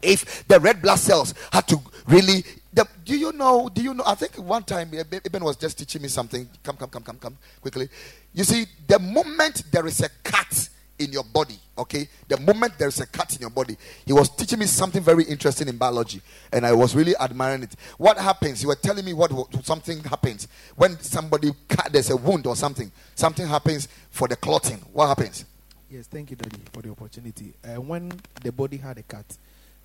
If 0.00 0.46
the 0.46 0.60
red 0.60 0.80
blood 0.80 1.00
cells 1.00 1.34
had 1.52 1.66
to 1.68 1.80
really 2.06 2.44
the, 2.72 2.86
do 3.04 3.18
you 3.18 3.32
know? 3.32 3.68
Do 3.72 3.82
you 3.82 3.94
know? 3.94 4.04
I 4.06 4.14
think 4.14 4.36
one 4.36 4.62
time 4.62 4.90
Eben 4.94 5.44
was 5.44 5.56
just 5.56 5.78
teaching 5.78 6.02
me 6.02 6.08
something. 6.08 6.48
Come, 6.62 6.76
come, 6.76 6.88
come, 6.88 7.02
come, 7.02 7.18
come, 7.18 7.38
quickly. 7.60 7.88
You 8.32 8.44
see, 8.44 8.66
the 8.86 8.98
moment 8.98 9.64
there 9.70 9.86
is 9.86 10.00
a 10.00 10.08
cut 10.24 10.68
in 10.98 11.12
your 11.12 11.24
body, 11.24 11.58
okay, 11.76 12.08
the 12.28 12.38
moment 12.40 12.78
there 12.78 12.88
is 12.88 13.00
a 13.00 13.06
cut 13.06 13.34
in 13.34 13.40
your 13.40 13.50
body, 13.50 13.76
he 14.06 14.12
was 14.12 14.28
teaching 14.30 14.58
me 14.58 14.66
something 14.66 15.02
very 15.02 15.24
interesting 15.24 15.68
in 15.68 15.76
biology, 15.76 16.22
and 16.52 16.64
I 16.64 16.72
was 16.72 16.94
really 16.94 17.14
admiring 17.16 17.64
it. 17.64 17.74
What 17.98 18.16
happens? 18.18 18.60
He 18.60 18.66
was 18.66 18.78
telling 18.80 19.04
me 19.04 19.12
what, 19.12 19.32
what 19.32 19.64
something 19.64 20.00
happens 20.04 20.48
when 20.76 20.98
somebody 21.00 21.50
cut. 21.68 21.92
There's 21.92 22.10
a 22.10 22.16
wound 22.16 22.46
or 22.46 22.56
something. 22.56 22.90
Something 23.14 23.46
happens 23.46 23.88
for 24.10 24.28
the 24.28 24.36
clotting. 24.36 24.78
What 24.92 25.08
happens? 25.08 25.44
Yes, 25.90 26.06
thank 26.06 26.30
you, 26.30 26.36
Daddy, 26.36 26.62
for 26.72 26.80
the 26.80 26.90
opportunity. 26.90 27.52
Uh, 27.62 27.80
when 27.80 28.12
the 28.42 28.50
body 28.50 28.78
had 28.78 28.96
a 28.96 29.02
cut 29.02 29.26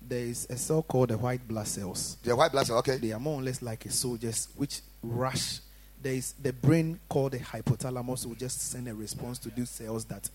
there 0.00 0.24
is 0.24 0.46
a 0.50 0.56
cell 0.56 0.82
called 0.82 1.10
the 1.10 1.18
white 1.18 1.46
blood 1.46 1.66
cells. 1.66 2.16
The 2.22 2.34
white 2.34 2.52
blood 2.52 2.66
cells, 2.66 2.78
okay. 2.80 2.96
They 2.96 3.12
are 3.12 3.20
more 3.20 3.40
or 3.40 3.42
less 3.42 3.62
like 3.62 3.84
a 3.86 3.90
soldiers 3.90 4.48
which 4.56 4.80
rush. 5.02 5.60
There 6.02 6.14
is 6.14 6.32
the 6.40 6.52
brain 6.52 7.00
called 7.08 7.32
the 7.32 7.38
hypothalamus 7.38 8.26
will 8.26 8.34
just 8.34 8.70
send 8.70 8.88
a 8.88 8.94
response 8.94 9.38
to 9.40 9.50
these 9.50 9.70
cells 9.70 10.04
that 10.06 10.28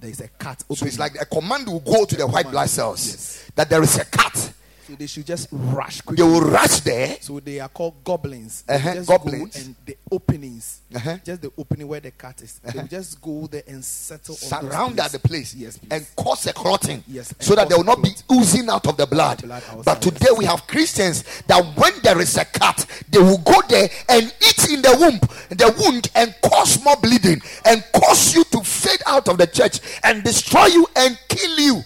there 0.00 0.10
is 0.10 0.20
a 0.20 0.28
cut. 0.28 0.64
So 0.74 0.86
it's 0.86 0.98
like 0.98 1.20
a 1.20 1.26
command 1.26 1.66
will 1.66 1.80
go 1.80 2.04
to 2.04 2.16
the 2.16 2.26
white 2.26 2.50
blood 2.50 2.68
cells 2.70 3.06
yes. 3.06 3.50
that 3.54 3.68
there 3.68 3.82
is 3.82 3.98
a 3.98 4.04
cut. 4.04 4.52
So 4.90 4.96
they 4.96 5.06
should 5.06 5.26
just 5.26 5.46
rush 5.52 6.00
they 6.10 6.22
will 6.24 6.40
rush 6.40 6.80
there. 6.80 7.16
So 7.20 7.38
they 7.38 7.60
are 7.60 7.68
called 7.68 8.02
goblins. 8.02 8.64
Uh-huh, 8.68 8.94
just 8.94 9.08
goblins. 9.08 9.54
Go 9.54 9.60
and 9.62 9.76
the 9.86 9.96
openings, 10.10 10.80
Uh-huh. 10.92 11.16
just 11.24 11.42
the 11.42 11.52
opening 11.56 11.86
where 11.86 12.00
the 12.00 12.10
cat 12.10 12.42
is. 12.42 12.58
They 12.64 12.80
will 12.80 12.88
just 12.88 13.20
go 13.20 13.46
there 13.46 13.62
and 13.68 13.84
settle. 13.84 14.34
surround 14.34 14.98
at 14.98 15.12
the 15.12 15.20
place 15.20 15.54
Yes, 15.54 15.78
please. 15.78 15.88
and 15.92 16.06
cause 16.16 16.44
a 16.48 16.52
clotting 16.52 17.04
Yes, 17.06 17.32
so 17.38 17.54
that 17.54 17.68
there 17.68 17.78
will 17.78 17.84
not 17.84 18.02
be 18.02 18.10
oozing 18.32 18.68
out 18.68 18.84
of 18.88 18.96
the 18.96 19.06
blood. 19.06 19.42
Blood 19.42 19.62
But 19.84 20.04
yes. 20.04 20.12
today 20.12 20.30
we 20.36 20.44
have 20.46 20.66
Christians 20.66 21.22
that 21.46 21.60
when 21.76 21.92
there 22.02 22.20
is 22.20 22.36
a 22.36 22.44
cut, 22.44 22.84
they 23.08 23.20
will 23.20 23.38
go 23.38 23.60
there 23.68 23.88
and 24.08 24.24
eat 24.40 24.70
in 24.72 24.82
the 24.82 24.96
womb, 24.98 25.20
the 25.50 25.72
wound, 25.78 26.10
and 26.16 26.34
cause 26.42 26.82
more 26.82 26.96
bleeding 26.96 27.40
and 27.64 27.84
cause 27.92 28.34
you 28.34 28.42
to 28.44 28.60
fade 28.64 29.02
out 29.06 29.28
of 29.28 29.38
the 29.38 29.46
church 29.46 29.78
and 30.02 30.24
destroy 30.24 30.66
you 30.66 30.84
and 30.96 31.16
kill 31.28 31.58
you. 31.60 31.82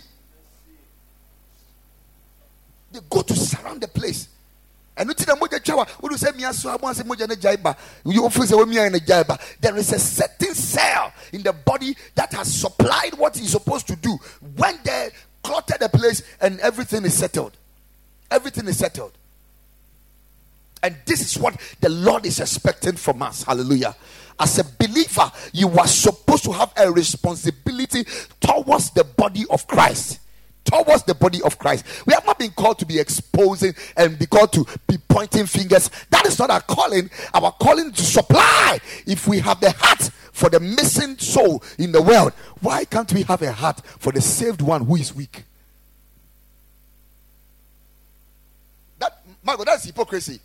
They 2.95 3.01
go 3.11 3.23
to 3.23 3.35
surround 3.35 3.81
the 3.81 3.89
place. 3.89 4.29
And 4.97 5.09
you 5.09 5.27
na 5.27 5.35
mogya 5.35 5.63
twa 5.63 5.77
wa 5.79 5.87
would 6.03 6.19
say 6.19 6.31
me 6.31 6.45
aso 6.45 6.77
abo 6.77 6.95
say 6.95 7.03
mogya 7.03 7.29
ne 7.29 7.35
gyae 7.35 7.61
ba 7.61 7.77
you 8.05 8.31
feel 8.31 8.47
say 8.47 8.55
we 8.55 8.67
ne 8.67 9.01
gyae 9.01 9.27
ba 9.27 9.37
there 9.61 9.77
is 9.77 9.93
a 9.93 9.99
certain 9.99 10.55
cell 10.55 11.13
in 11.33 11.43
the 11.43 11.53
body 11.53 11.97
that 12.15 12.33
has 12.33 12.55
supplied 12.55 13.15
what 13.15 13.37
it's 13.37 13.51
supposed 13.51 13.89
to 13.89 13.97
do 13.97 14.17
when 14.57 14.79
they 14.85 15.11
clutter 15.43 15.75
the 15.81 15.89
place 15.89 16.23
and 16.41 16.61
everything 16.61 17.05
is 17.05 17.15
settled 17.15 17.57
everything 18.31 18.69
is 18.69 18.79
settled 18.79 19.11
and 20.85 20.95
this 21.07 21.23
is 21.23 21.39
what 21.43 21.59
the 21.81 21.89
Lord 21.89 22.27
is 22.27 22.41
expecting 22.41 22.97
from 22.97 23.23
us. 23.23 23.43
Hallelujah. 23.43 23.97
As 24.39 24.59
a 24.59 24.65
believer, 24.65 25.33
you 25.55 25.71
are 25.79 25.87
supposed 25.87 26.45
to 26.45 26.53
have 26.53 26.75
a 26.77 26.93
responsibility 26.93 28.05
towards 28.39 28.91
the 28.91 29.03
body 29.03 29.47
of 29.49 29.67
Christ. 29.67 30.21
Towards 30.65 31.03
the 31.05 31.15
body 31.15 31.43
of 31.43 31.59
Christ. 31.59 31.85
We 32.07 32.15
have 32.15 32.25
not 32.25 32.39
been 32.39 32.51
called 32.51 32.79
to 32.79 32.87
be 32.87 32.99
exposing 32.99 33.75
and 33.97 34.19
be 34.19 34.27
called 34.27 34.53
to 34.55 34.67
be 34.87 34.97
pointing 35.09 35.47
fingers. 35.47 35.91
That 36.11 36.27
is 36.27 36.39
not 36.39 36.51
our 36.51 36.63
calling. 36.63 37.11
Our 37.35 37.53
calling 37.53 37.93
to 37.93 38.03
supply. 38.03 38.79
If 39.07 39.29
we 39.29 39.41
have 39.41 39.61
the 39.61 39.73
heart 39.73 40.11
for 40.33 40.49
the 40.49 40.61
missing 40.61 41.19
soul 41.19 41.63
in 41.79 41.93
the 41.93 42.01
world, 42.01 42.33
why 42.61 42.85
can't 42.87 43.13
we 43.13 43.23
have 43.23 43.43
a 43.43 43.53
heart 43.53 43.83
for 43.99 44.13
the 44.13 44.21
saved 44.21 44.63
one 44.63 44.85
who 44.85 44.97
is 44.97 45.15
weak? 45.15 45.45
That, 48.99 49.21
Margot, 49.43 49.65
that's 49.65 49.85
hypocrisy 49.85 50.41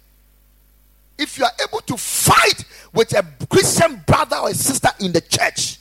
if 1.20 1.38
you 1.38 1.44
are 1.44 1.52
able 1.68 1.82
to 1.82 1.98
fight 1.98 2.64
with 2.94 3.14
a 3.14 3.24
Christian 3.48 4.02
brother 4.08 4.38
or 4.38 4.50
a 4.50 4.54
sister 4.54 4.90
in 5.02 5.12
the 5.12 5.22
church, 5.22 5.78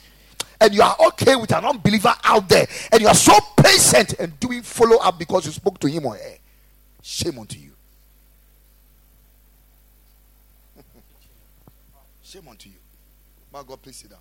and 0.61 0.75
you 0.75 0.83
are 0.83 0.97
okay 1.09 1.37
with 1.37 1.53
an 1.53 1.65
unbeliever 1.65 2.15
out 2.25 2.49
there, 2.49 2.67
and 2.93 3.01
you 3.01 3.09
are 3.09 3.15
so 3.15 3.33
patient 3.57 4.15
and 4.19 4.39
doing 4.41 4.63
follow 4.63 4.99
up 4.99 5.19
because 5.19 5.47
you 5.47 5.53
spoke 5.53 5.79
to 5.81 5.89
him 5.89 6.07
or 6.07 6.15
her, 6.15 6.37
shame 7.03 7.39
unto 7.39 7.59
you. 7.59 7.71
shame 12.23 12.49
unto 12.49 12.69
you. 12.69 12.77
My 13.53 13.63
God, 13.67 13.81
please 13.83 13.97
sit 13.97 14.11
down. 14.11 14.19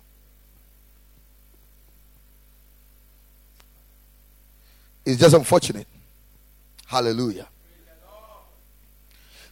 It's 5.04 5.18
just 5.18 5.34
unfortunate. 5.34 5.86
Hallelujah. 6.86 7.48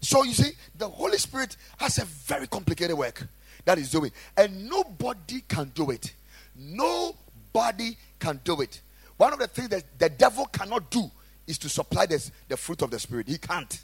So 0.01 0.22
you 0.22 0.34
see, 0.34 0.53
the 0.76 0.89
Holy 0.89 1.18
Spirit 1.18 1.57
has 1.78 1.99
a 1.99 2.05
very 2.05 2.47
complicated 2.47 2.97
work 2.97 3.26
that 3.64 3.78
is 3.78 3.91
doing, 3.91 4.12
and 4.37 4.68
nobody 4.68 5.43
can 5.49 5.72
do 5.74 5.91
it. 5.91 6.12
Nobody 6.59 7.96
can 8.18 8.40
do 8.44 8.61
it. 8.61 8.80
One 9.16 9.32
of 9.32 9.38
the 9.38 9.46
things 9.46 9.68
that 9.70 9.84
the 9.98 10.09
devil 10.09 10.46
cannot 10.46 10.90
do 10.90 11.11
is 11.46 11.59
to 11.59 11.68
supply 11.68 12.07
this, 12.07 12.30
the 12.48 12.57
fruit 12.57 12.82
of 12.82 12.90
the 12.90 12.98
Spirit. 12.98 13.28
He 13.28 13.38
can't. 13.38 13.82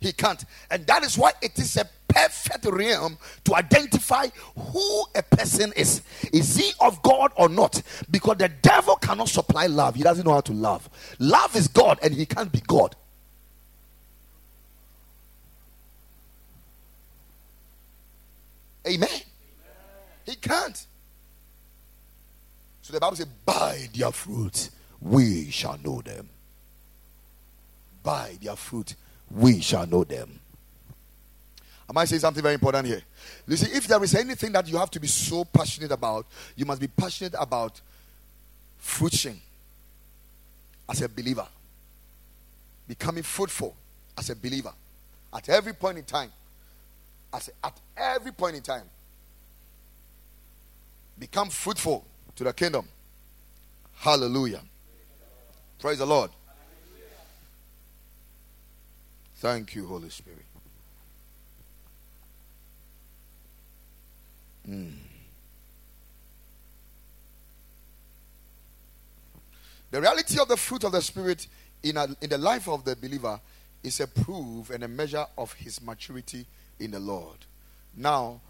He 0.00 0.12
can't. 0.12 0.44
And 0.70 0.86
that 0.86 1.02
is 1.02 1.16
why 1.18 1.32
it 1.42 1.58
is 1.58 1.76
a 1.76 1.88
perfect 2.08 2.64
realm 2.66 3.18
to 3.44 3.54
identify 3.54 4.26
who 4.56 5.04
a 5.14 5.22
person 5.22 5.72
is. 5.76 6.02
Is 6.32 6.56
he 6.56 6.72
of 6.80 7.02
God 7.02 7.32
or 7.36 7.48
not? 7.48 7.82
Because 8.10 8.36
the 8.38 8.48
devil 8.48 8.96
cannot 8.96 9.28
supply 9.28 9.66
love. 9.66 9.94
He 9.94 10.02
doesn't 10.02 10.24
know 10.24 10.34
how 10.34 10.40
to 10.42 10.52
love. 10.52 10.88
Love 11.18 11.56
is 11.56 11.68
God, 11.68 11.98
and 12.02 12.14
he 12.14 12.26
can't 12.26 12.52
be 12.52 12.60
God. 12.60 12.94
Amen. 18.86 19.08
He 20.24 20.36
can't. 20.36 20.86
So 22.86 22.92
the 22.92 23.00
Bible 23.00 23.16
says, 23.16 23.26
By 23.44 23.88
their 23.92 24.12
fruit 24.12 24.70
we 25.00 25.50
shall 25.50 25.76
know 25.78 26.00
them. 26.02 26.28
By 28.04 28.38
their 28.40 28.54
fruit 28.54 28.94
we 29.28 29.60
shall 29.60 29.88
know 29.88 30.04
them. 30.04 30.38
Am 31.90 31.98
I 31.98 32.04
saying 32.04 32.20
something 32.20 32.44
very 32.44 32.54
important 32.54 32.86
here? 32.86 33.02
You 33.48 33.56
see, 33.56 33.76
if 33.76 33.88
there 33.88 34.00
is 34.04 34.14
anything 34.14 34.52
that 34.52 34.68
you 34.68 34.76
have 34.76 34.92
to 34.92 35.00
be 35.00 35.08
so 35.08 35.44
passionate 35.44 35.90
about, 35.90 36.26
you 36.54 36.64
must 36.64 36.80
be 36.80 36.86
passionate 36.86 37.34
about 37.36 37.80
fruition 38.78 39.40
as 40.88 41.02
a 41.02 41.08
believer, 41.08 41.48
becoming 42.86 43.24
fruitful 43.24 43.74
as 44.16 44.30
a 44.30 44.36
believer 44.36 44.72
at 45.34 45.48
every 45.48 45.72
point 45.72 45.98
in 45.98 46.04
time. 46.04 46.30
As 47.34 47.50
at 47.64 47.80
every 47.96 48.30
point 48.30 48.54
in 48.54 48.62
time, 48.62 48.84
become 51.18 51.50
fruitful 51.50 52.04
to 52.36 52.44
the 52.44 52.52
kingdom. 52.52 52.86
Hallelujah. 53.94 54.62
Praise 55.78 55.98
the 55.98 56.06
Lord. 56.06 56.30
Thank 59.36 59.74
you, 59.74 59.86
Holy 59.86 60.08
Spirit. 60.08 60.44
Mm. 64.68 64.92
The 69.90 70.00
reality 70.00 70.40
of 70.40 70.48
the 70.48 70.56
fruit 70.56 70.84
of 70.84 70.92
the 70.92 71.00
Spirit 71.00 71.46
in, 71.82 71.96
a, 71.96 72.08
in 72.20 72.30
the 72.30 72.38
life 72.38 72.68
of 72.68 72.84
the 72.84 72.96
believer 72.96 73.40
is 73.82 74.00
a 74.00 74.06
proof 74.06 74.70
and 74.70 74.82
a 74.82 74.88
measure 74.88 75.24
of 75.38 75.52
his 75.52 75.80
maturity 75.80 76.44
in 76.80 76.90
the 76.90 76.98
Lord. 76.98 77.38
Now, 77.94 78.40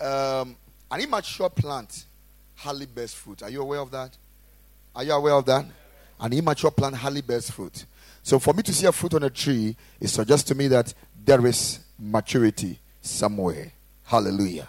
um, 0.00 0.56
an 0.90 1.00
immature 1.00 1.50
plant 1.50 2.04
hardly 2.56 2.86
bears 2.86 3.14
fruit. 3.14 3.42
Are 3.42 3.50
you 3.50 3.62
aware 3.62 3.80
of 3.80 3.90
that? 3.92 4.16
Are 4.94 5.04
you 5.04 5.12
aware 5.12 5.34
of 5.34 5.46
that? 5.46 5.66
An 6.18 6.32
immature 6.32 6.70
plant 6.70 6.96
hardly 6.96 7.20
bears 7.20 7.50
fruit. 7.50 7.84
So, 8.22 8.38
for 8.38 8.54
me 8.54 8.62
to 8.64 8.72
see 8.72 8.86
a 8.86 8.92
fruit 8.92 9.14
on 9.14 9.22
a 9.22 9.30
tree, 9.30 9.76
it 10.00 10.08
suggests 10.08 10.48
to 10.48 10.54
me 10.54 10.68
that 10.68 10.92
there 11.24 11.44
is 11.46 11.80
maturity 11.98 12.80
somewhere. 13.00 13.72
Hallelujah 14.04 14.68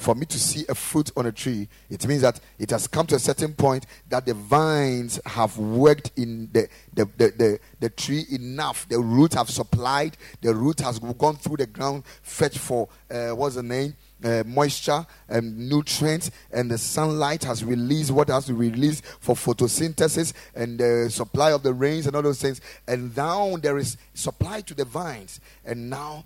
for 0.00 0.14
me 0.14 0.24
to 0.24 0.38
see 0.38 0.64
a 0.68 0.74
fruit 0.74 1.10
on 1.14 1.26
a 1.26 1.32
tree, 1.32 1.68
it 1.90 2.06
means 2.08 2.22
that 2.22 2.40
it 2.58 2.70
has 2.70 2.86
come 2.86 3.06
to 3.06 3.14
a 3.14 3.18
certain 3.18 3.52
point 3.52 3.84
that 4.08 4.24
the 4.24 4.32
vines 4.32 5.20
have 5.26 5.56
worked 5.58 6.10
in 6.16 6.48
the, 6.52 6.66
the, 6.94 7.04
the, 7.18 7.28
the, 7.36 7.58
the 7.80 7.90
tree 7.90 8.24
enough. 8.30 8.88
The 8.88 8.98
root 8.98 9.34
have 9.34 9.50
supplied, 9.50 10.16
the 10.40 10.54
root 10.54 10.80
has 10.80 10.98
gone 10.98 11.36
through 11.36 11.58
the 11.58 11.66
ground, 11.66 12.04
fetch 12.22 12.56
for, 12.56 12.88
uh, 13.10 13.30
what's 13.30 13.56
the 13.56 13.62
name? 13.62 13.94
Uh, 14.22 14.42
moisture 14.44 15.06
and 15.30 15.70
nutrients, 15.70 16.30
and 16.52 16.70
the 16.70 16.76
sunlight 16.76 17.42
has 17.42 17.64
released 17.64 18.10
what 18.10 18.28
has 18.28 18.44
to 18.44 18.52
release 18.52 19.00
for 19.18 19.34
photosynthesis 19.34 20.34
and 20.54 20.78
the 20.78 21.08
supply 21.08 21.52
of 21.52 21.62
the 21.62 21.72
rains 21.72 22.06
and 22.06 22.14
all 22.14 22.20
those 22.20 22.42
things. 22.42 22.60
And 22.86 23.16
now 23.16 23.56
there 23.56 23.78
is 23.78 23.96
supply 24.12 24.60
to 24.60 24.74
the 24.74 24.84
vines, 24.84 25.40
and 25.64 25.88
now 25.88 26.24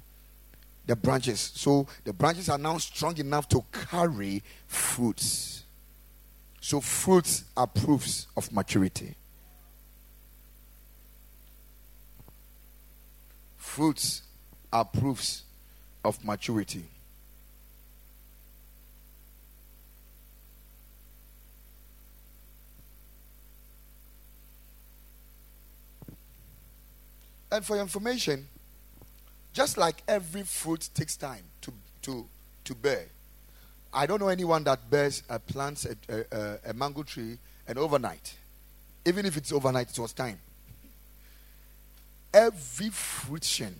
the 0.87 0.97
branches. 0.97 1.53
So 1.55 1.87
the 2.03 2.13
branches 2.13 2.49
are 2.49 2.59
now 2.59 2.79
strong 2.79 3.17
enough 3.19 3.49
to 3.51 3.65
carry 3.71 4.43
fruits. 4.67 5.63
So 6.61 6.81
fruits 6.81 7.45
are 7.57 7.69
proofs 7.69 8.27
of 8.37 8.51
maturity. 8.53 9.15
Fruits 13.57 14.23
are 14.73 14.85
proofs 14.85 15.45
of 16.05 16.25
maturity. 16.25 16.87
And 27.55 27.65
for 27.65 27.75
your 27.75 27.85
information, 27.85 28.49
just 29.53 29.79
like 29.79 30.03
every 30.09 30.43
fruit 30.43 30.89
takes 30.93 31.17
time 31.17 31.45
to, 31.61 31.73
to, 32.03 32.27
to 32.65 32.75
bear. 32.75 33.05
I 33.93 34.07
don't 34.07 34.21
know 34.21 34.27
anyone 34.27 34.65
that 34.65 34.91
bears 34.91 35.23
uh, 35.31 35.39
plants 35.39 35.87
a, 35.87 36.25
a, 36.33 36.71
a 36.71 36.75
mango 36.75 37.05
tree 37.05 37.39
and 37.69 37.79
overnight. 37.79 38.35
Even 39.05 39.25
if 39.25 39.37
it's 39.37 39.53
overnight, 39.53 39.89
it 39.89 39.99
was 40.01 40.13
time. 40.13 40.41
Every 42.33 42.89
fruition 42.89 43.77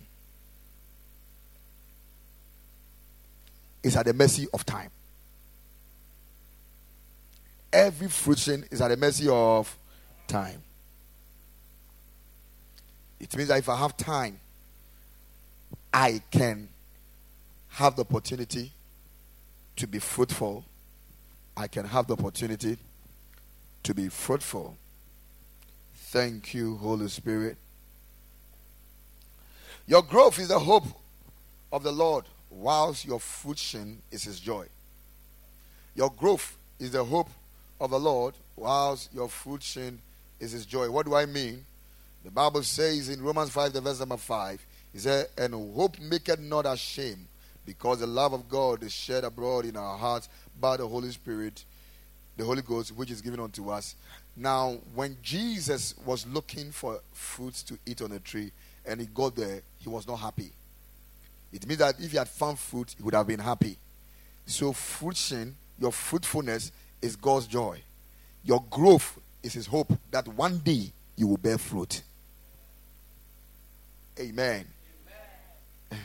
is 3.83 3.97
at 3.97 4.05
the 4.05 4.13
mercy 4.13 4.47
of 4.53 4.65
time. 4.65 4.89
Every 7.73 8.07
fruition 8.07 8.63
is 8.71 8.79
at 8.79 8.87
the 8.87 8.95
mercy 8.95 9.27
of 9.27 9.77
time. 10.29 10.63
It 13.19 13.35
means 13.35 13.49
that 13.49 13.59
if 13.59 13.69
I 13.69 13.77
have 13.77 13.95
time, 13.97 14.39
I 15.93 16.21
can 16.31 16.69
have 17.69 17.95
the 17.95 18.01
opportunity 18.01 18.71
to 19.77 19.87
be 19.87 19.99
fruitful. 19.99 20.65
I 21.57 21.67
can 21.67 21.85
have 21.85 22.07
the 22.07 22.13
opportunity 22.13 22.77
to 23.83 23.93
be 23.93 24.09
fruitful. 24.09 24.77
Thank 25.95 26.53
you, 26.53 26.77
Holy 26.77 27.07
Spirit. 27.07 27.57
Your 29.87 30.01
growth 30.01 30.39
is 30.39 30.47
the 30.47 30.59
hope 30.59 30.85
of 31.71 31.83
the 31.83 31.91
Lord, 31.91 32.25
whilst 32.49 33.05
your 33.05 33.19
fruition 33.19 34.01
is 34.11 34.23
his 34.23 34.39
joy. 34.39 34.65
Your 35.95 36.09
growth 36.09 36.57
is 36.79 36.91
the 36.91 37.03
hope 37.03 37.29
of 37.79 37.91
the 37.91 37.99
Lord, 37.99 38.33
whilst 38.55 39.13
your 39.13 39.29
fruition 39.29 39.99
is 40.39 40.51
his 40.51 40.65
joy. 40.65 40.89
What 40.89 41.05
do 41.05 41.15
I 41.15 41.25
mean? 41.25 41.65
The 42.25 42.31
Bible 42.31 42.63
says 42.63 43.09
in 43.09 43.21
Romans 43.21 43.51
5, 43.51 43.71
the 43.71 43.81
verse 43.81 43.99
number 43.99 44.17
5, 44.17 44.65
he 44.93 44.97
said, 44.97 45.27
And 45.37 45.53
hope 45.75 45.99
maketh 45.99 46.39
not 46.39 46.65
ashamed, 46.65 47.27
because 47.67 47.99
the 47.99 48.07
love 48.07 48.33
of 48.33 48.49
God 48.49 48.81
is 48.81 48.91
shed 48.91 49.23
abroad 49.23 49.65
in 49.65 49.77
our 49.77 49.95
hearts 49.95 50.27
by 50.59 50.75
the 50.75 50.87
Holy 50.87 51.11
Spirit, 51.11 51.63
the 52.35 52.43
Holy 52.43 52.63
Ghost, 52.63 52.95
which 52.95 53.11
is 53.11 53.21
given 53.21 53.39
unto 53.39 53.69
us. 53.69 53.93
Now, 54.35 54.79
when 54.95 55.17
Jesus 55.21 55.93
was 56.03 56.25
looking 56.25 56.71
for 56.71 56.99
fruits 57.13 57.61
to 57.61 57.77
eat 57.85 58.01
on 58.01 58.11
a 58.11 58.19
tree 58.19 58.51
and 58.87 58.99
he 58.99 59.05
got 59.05 59.35
there, 59.35 59.61
he 59.77 59.87
was 59.87 60.07
not 60.07 60.15
happy. 60.15 60.49
It 61.53 61.67
means 61.67 61.77
that 61.77 61.99
if 61.99 62.09
he 62.09 62.17
had 62.17 62.27
found 62.27 62.57
fruit, 62.57 62.95
he 62.97 63.03
would 63.03 63.13
have 63.13 63.27
been 63.27 63.39
happy. 63.39 63.77
So, 64.47 64.73
fruition, 64.73 65.55
your 65.79 65.91
fruitfulness, 65.91 66.71
is 67.03 67.15
God's 67.15 67.45
joy. 67.45 67.83
Your 68.43 68.63
growth 68.71 69.19
is 69.43 69.53
his 69.53 69.67
hope 69.67 69.93
that 70.09 70.27
one 70.27 70.57
day 70.57 70.91
you 71.15 71.27
will 71.27 71.37
bear 71.37 71.59
fruit. 71.59 72.01
Amen. 74.19 74.65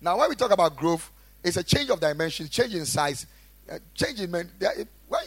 Now, 0.00 0.18
when 0.18 0.28
we 0.28 0.36
talk 0.36 0.50
about 0.50 0.76
growth, 0.76 1.10
it's 1.42 1.56
a 1.56 1.62
change 1.62 1.90
of 1.90 2.00
dimension, 2.00 2.48
change 2.48 2.74
in 2.74 2.84
size, 2.84 3.26
uh, 3.70 3.78
change 3.94 4.20
in. 4.20 4.30
There, 4.30 4.72
when 5.08 5.22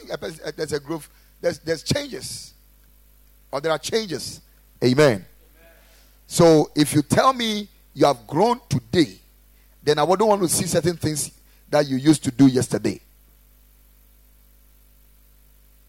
there's 0.55 0.74
a 0.74 0.80
growth, 0.80 1.10
there's, 1.41 1.60
there's 1.60 1.84
changes, 1.84 2.53
or 3.51 3.62
there 3.62 3.72
are 3.72 3.80
changes. 3.80 4.41
Amen. 4.84 5.05
Amen. 5.05 5.26
So, 6.28 6.72
if 6.76 6.93
you 6.93 7.01
tell 7.01 7.34
me 7.34 7.68
you 7.93 8.05
have 8.05 8.28
grown 8.28 8.60
today, 8.70 9.18
then 9.82 9.97
I 9.97 10.03
wouldn't 10.03 10.30
want 10.30 10.41
to 10.43 10.49
see 10.49 10.66
certain 10.66 10.97
things 10.97 11.32
that 11.70 11.88
you 11.88 11.97
used 11.97 12.24
to 12.24 12.32
do 12.32 12.47
yesterday. 12.47 12.99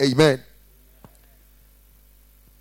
Amen. 0.01 0.43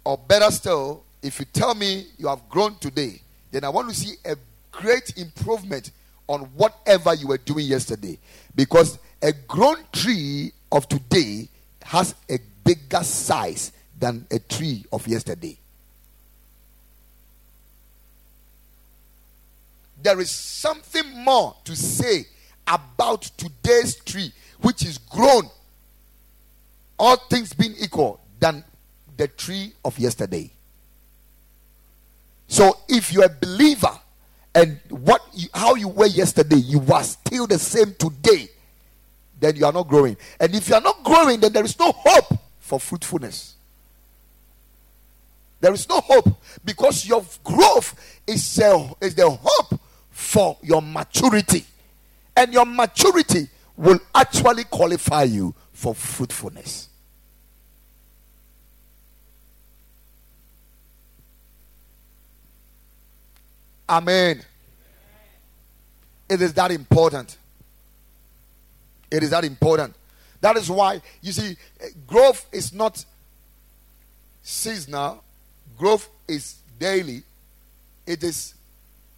Or 0.04 0.18
better 0.18 0.52
still, 0.52 1.04
if 1.22 1.40
you 1.40 1.46
tell 1.46 1.76
me 1.76 2.06
you 2.18 2.28
have 2.28 2.48
grown 2.50 2.76
today, 2.76 3.22
then 3.52 3.64
I 3.64 3.70
want 3.70 3.90
to 3.90 3.96
see 3.96 4.16
a 4.26 4.36
great 4.72 5.18
improvement 5.18 5.92
on 6.28 6.42
whatever 6.56 7.14
you 7.14 7.28
were 7.28 7.38
doing 7.38 7.66
yesterday. 7.66 8.18
Because 8.56 9.00
a 9.22 9.34
grown 9.34 9.78
tree 9.92 10.52
of 10.72 10.88
today 10.88 11.50
has 11.84 12.16
a 12.30 12.38
bigger 12.64 13.04
size 13.04 13.72
than 14.00 14.26
a 14.32 14.40
tree 14.40 14.86
of 14.92 15.08
yesterday. 15.08 15.58
There 20.02 20.22
is 20.22 20.32
something 20.32 21.24
more 21.26 21.56
to 21.66 21.76
say 21.76 22.26
about 22.66 23.24
today's 23.24 23.96
tree, 23.96 24.32
which 24.62 24.86
is 24.86 24.98
grown, 24.98 25.50
all 26.98 27.18
things 27.30 27.52
being 27.54 27.76
equal, 27.82 28.22
than 28.40 28.64
the 29.18 29.28
tree 29.28 29.74
of 29.84 30.00
yesterday. 30.00 30.50
So 32.50 32.80
if 32.90 33.14
you're 33.14 33.26
a 33.26 33.30
believer 33.30 33.98
and 34.56 34.80
what 34.90 35.22
you, 35.34 35.48
how 35.54 35.76
you 35.76 35.88
were 35.88 36.08
yesterday, 36.08 36.58
you 36.58 36.84
are 36.92 37.04
still 37.04 37.46
the 37.46 37.60
same 37.60 37.94
today, 37.94 38.50
then 39.40 39.56
you 39.56 39.66
are 39.66 39.72
not 39.72 39.88
growing. 39.88 40.18
And 40.40 40.54
if 40.56 40.68
you 40.68 40.74
are 40.74 40.82
not 40.82 41.04
growing, 41.04 41.40
then 41.40 41.54
there 41.54 41.64
is 41.64 41.78
no 41.78 41.94
hope 41.96 42.40
for 42.60 42.80
fruitfulness. 42.80 43.54
There 45.62 45.74
is 45.74 45.88
no 45.88 46.00
hope 46.00 46.42
because 46.66 47.08
your 47.08 47.24
growth 47.44 48.20
is, 48.26 48.60
a, 48.60 48.96
is 49.00 49.14
the 49.14 49.30
hope 49.30 49.80
for 50.10 50.58
your 50.64 50.82
maturity. 50.82 51.64
And 52.36 52.52
your 52.52 52.66
maturity 52.66 53.48
will 53.78 54.00
actually 54.16 54.64
qualify 54.64 55.24
you 55.24 55.54
for 55.72 55.94
fruitfulness. 55.94 56.89
Amen. 63.90 64.42
It 66.30 66.42
is 66.42 66.54
that 66.54 66.72
important. 66.72 67.38
It 69.10 69.24
is 69.24 69.32
that 69.32 69.44
important. 69.44 69.96
That 70.42 70.56
is 70.56 70.70
why, 70.70 71.02
you 71.22 71.32
see, 71.32 71.58
growth 72.06 72.46
is 72.52 72.72
not 72.72 73.04
seasonal, 74.44 75.24
growth 75.78 76.08
is 76.28 76.58
daily, 76.80 77.24
it 78.06 78.24
is 78.24 78.54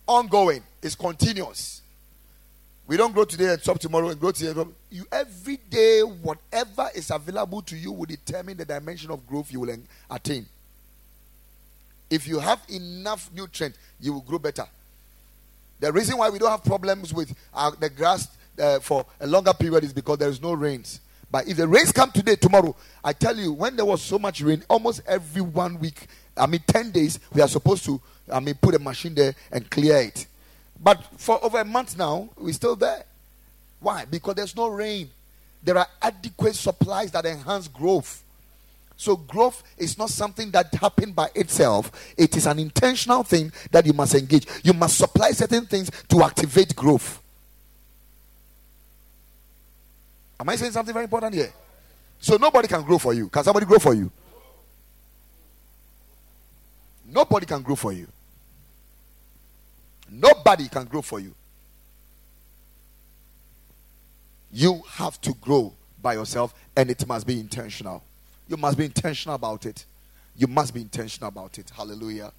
ongoing, 0.07 0.63
it's 0.82 0.95
continuous. 0.95 1.82
We 2.88 2.97
don't 2.97 3.13
grow 3.13 3.26
today 3.26 3.53
and 3.53 3.61
stop 3.61 3.80
tomorrow 3.80 4.09
and 4.09 4.19
grow 4.19 4.32
today. 4.32 4.59
You 4.89 5.05
every 5.11 5.57
day, 5.57 6.01
whatever 6.01 6.89
is 6.95 7.11
available 7.11 7.61
to 7.63 7.78
you 7.78 7.91
will 7.91 8.05
determine 8.05 8.57
the 8.57 8.65
dimension 8.65 9.11
of 9.11 9.26
growth 9.28 9.51
you 9.51 9.59
will 9.59 9.78
attain. 10.09 10.45
If 12.12 12.28
you 12.28 12.39
have 12.39 12.62
enough 12.70 13.30
nutrient, 13.34 13.76
you 14.01 14.14
will 14.14 14.22
grow 14.22 14.38
better. 14.38 14.68
The 15.80 15.91
reason 15.91 16.18
why 16.18 16.30
we 16.30 16.38
don't 16.38 16.51
have 16.51 16.64
problems 16.64 17.14
with 17.14 17.34
uh, 17.53 17.72
the 17.80 17.89
grass 17.89 18.28
uh, 18.59 18.80
for 18.82 19.05
a 19.20 19.26
longer 19.26 19.53
period 19.53 19.86
is 19.86 19.93
because 19.93 20.18
there 20.20 20.30
is 20.30 20.41
no 20.41 20.53
rains. 20.53 20.99
But 21.32 21.47
if 21.47 21.55
the 21.55 21.68
rains 21.68 21.93
come 21.93 22.12
today, 22.12 22.36
tomorrow, 22.36 22.76
I 23.01 23.14
tell 23.14 23.36
you, 23.38 23.53
when 23.53 23.78
there 23.78 23.86
was 23.86 24.01
so 24.01 24.20
much 24.20 24.41
rain, 24.41 24.62
almost 24.70 25.01
every 25.07 25.41
one 25.41 25.80
week, 25.80 26.05
I 26.36 26.45
mean, 26.45 26.62
10 26.68 26.91
days, 26.91 27.18
we 27.34 27.41
are 27.41 27.47
supposed 27.47 27.86
to, 27.86 28.01
I 28.32 28.41
mean, 28.41 28.55
put 28.55 28.76
a 28.76 28.80
machine 28.80 29.16
there 29.16 29.34
and 29.49 29.68
clear 29.72 29.95
it. 29.97 30.28
But 30.84 31.01
for 31.18 31.43
over 31.43 31.62
a 31.62 31.66
month 31.66 31.97
now, 31.97 32.28
we're 32.38 32.53
still 32.53 32.76
there. 32.76 33.05
Why? 33.80 34.03
Because 34.03 34.36
there's 34.36 34.55
no 34.55 34.68
rain. 34.68 35.09
There 35.64 35.78
are 35.78 35.88
adequate 36.01 36.55
supplies 36.55 37.12
that 37.12 37.26
enhance 37.26 37.70
growth. 37.70 38.22
So 39.02 39.16
growth 39.16 39.64
is 39.80 39.97
not 39.97 40.12
something 40.12 40.52
that 40.52 40.72
happened 40.76 41.16
by 41.16 41.32
itself. 41.34 42.14
It 42.16 42.38
is 42.38 42.45
an 42.45 42.60
intentional 42.60 43.24
thing 43.24 43.52
that 43.72 43.84
you 43.84 43.93
must 43.93 44.14
engage. 44.14 44.45
You 44.64 44.74
must 44.74 44.95
supply 44.95 45.32
certain 45.32 45.66
things 45.66 45.89
to 46.10 46.22
activate 46.22 46.76
growth. 46.76 47.20
Am 50.39 50.47
I 50.47 50.56
saying 50.56 50.74
something 50.74 50.93
very 50.93 51.06
important 51.06 51.34
here? 51.34 51.52
So 52.20 52.38
nobody 52.38 52.68
can 52.68 52.84
grow 52.84 52.99
for 52.99 53.16
you. 53.16 53.28
Can 53.30 53.43
somebody 53.43 53.66
grow 53.66 53.80
for 53.80 53.95
you? 53.95 54.12
Nobody 57.04 57.47
can 57.47 57.64
grow 57.64 57.76
for 57.76 57.93
you. 57.93 58.08
Nobody 60.12 60.68
can 60.68 60.86
grow 60.86 61.02
for 61.02 61.20
you. 61.20 61.34
You 64.52 64.84
have 64.91 65.20
to 65.22 65.34
grow 65.34 65.74
by 65.99 66.14
yourself 66.14 66.54
and 66.78 66.91
it 66.91 67.08
must 67.08 67.26
be 67.26 67.39
intentional. 67.39 68.04
You 68.52 68.58
must 68.58 68.78
be 68.78 68.84
intentional 68.84 69.36
about 69.36 69.66
it. 69.66 69.86
You 70.36 70.45
must 70.45 70.74
be 70.74 70.82
intentional 70.82 71.30
about 71.30 71.58
it. 71.58 71.72
Hallelujah. 71.74 72.34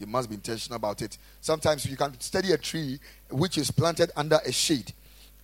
You 0.00 0.08
must 0.08 0.28
be 0.28 0.34
intentional 0.34 0.74
about 0.74 1.00
it. 1.00 1.16
Sometimes 1.40 1.86
you 1.86 1.96
can 1.96 2.18
study 2.18 2.50
a 2.50 2.58
tree 2.58 2.98
which 3.30 3.56
is 3.56 3.70
planted 3.70 4.10
under 4.16 4.40
a 4.44 4.50
shade. 4.50 4.92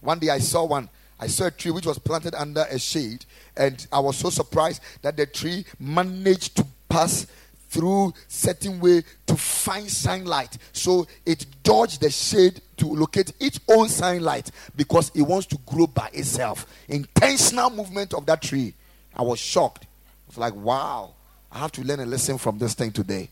One 0.01 0.19
day 0.19 0.31
I 0.31 0.41
saw 0.41 0.65
one. 0.65 0.89
I 1.21 1.29
saw 1.29 1.47
a 1.47 1.53
tree 1.53 1.71
which 1.71 1.87
was 1.87 1.97
planted 1.97 2.35
under 2.35 2.63
a 2.69 2.77
shade, 2.77 3.25
and 3.57 3.87
I 3.93 4.01
was 4.01 4.17
so 4.17 4.31
surprised 4.31 4.83
that 5.03 5.17
the 5.17 5.27
tree 5.27 5.65
managed 5.79 6.57
to 6.57 6.67
pass 6.89 7.29
through 7.69 8.15
certain 8.27 8.81
way 8.81 9.05
to 9.27 9.37
find 9.37 9.89
sunlight. 9.89 10.59
So 10.73 11.07
it 11.25 11.47
dodged 11.63 12.01
the 12.01 12.11
shade 12.11 12.61
to 12.79 12.87
locate 12.87 13.33
its 13.39 13.61
own 13.69 13.89
sunlight 13.89 14.51
because 14.75 15.13
it 15.15 15.23
wants 15.23 15.47
to 15.49 15.59
grow 15.67 15.87
by 15.87 16.11
itself. 16.13 16.67
Intentional 16.89 17.71
movement 17.71 18.13
of 18.13 18.27
that 18.27 18.43
tree. 18.43 18.75
I 19.19 19.23
was 19.23 19.39
shocked. 19.39 19.85
I 19.85 20.29
was 20.29 20.39
like, 20.39 20.55
wow, 20.55 21.15
I 21.51 21.59
have 21.59 21.73
to 21.73 21.83
learn 21.83 22.01
a 22.01 22.07
lesson 22.07 22.39
from 22.39 22.59
this 22.59 22.75
thing 22.75 22.93
today. 22.93 23.29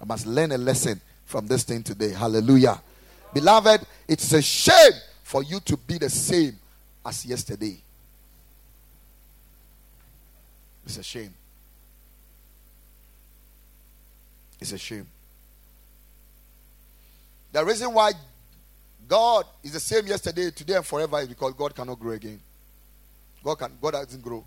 I 0.00 0.04
must 0.04 0.26
learn 0.26 0.52
a 0.52 0.58
lesson 0.58 1.00
from 1.24 1.46
this 1.46 1.64
thing 1.64 1.82
today. 1.82 2.12
Hallelujah. 2.12 2.80
Beloved, 3.34 3.82
it's 4.06 4.32
a 4.32 4.40
shame 4.40 4.92
for 5.22 5.42
you 5.42 5.60
to 5.60 5.76
be 5.76 5.98
the 5.98 6.08
same 6.08 6.56
as 7.04 7.26
yesterday. 7.26 7.78
It's 10.84 10.96
a 10.96 11.02
shame. 11.02 11.34
It's 14.60 14.72
a 14.72 14.78
shame. 14.78 15.06
The 17.52 17.64
reason 17.64 17.92
why 17.92 18.12
God 19.06 19.46
is 19.62 19.72
the 19.72 19.80
same 19.80 20.06
yesterday, 20.06 20.50
today, 20.50 20.74
and 20.74 20.86
forever 20.86 21.20
is 21.20 21.28
because 21.28 21.54
God 21.54 21.74
cannot 21.74 21.98
grow 21.98 22.12
again. 22.12 22.40
God 23.42 23.56
can 23.56 23.72
God 23.80 23.92
doesn't 23.92 24.22
grow. 24.22 24.44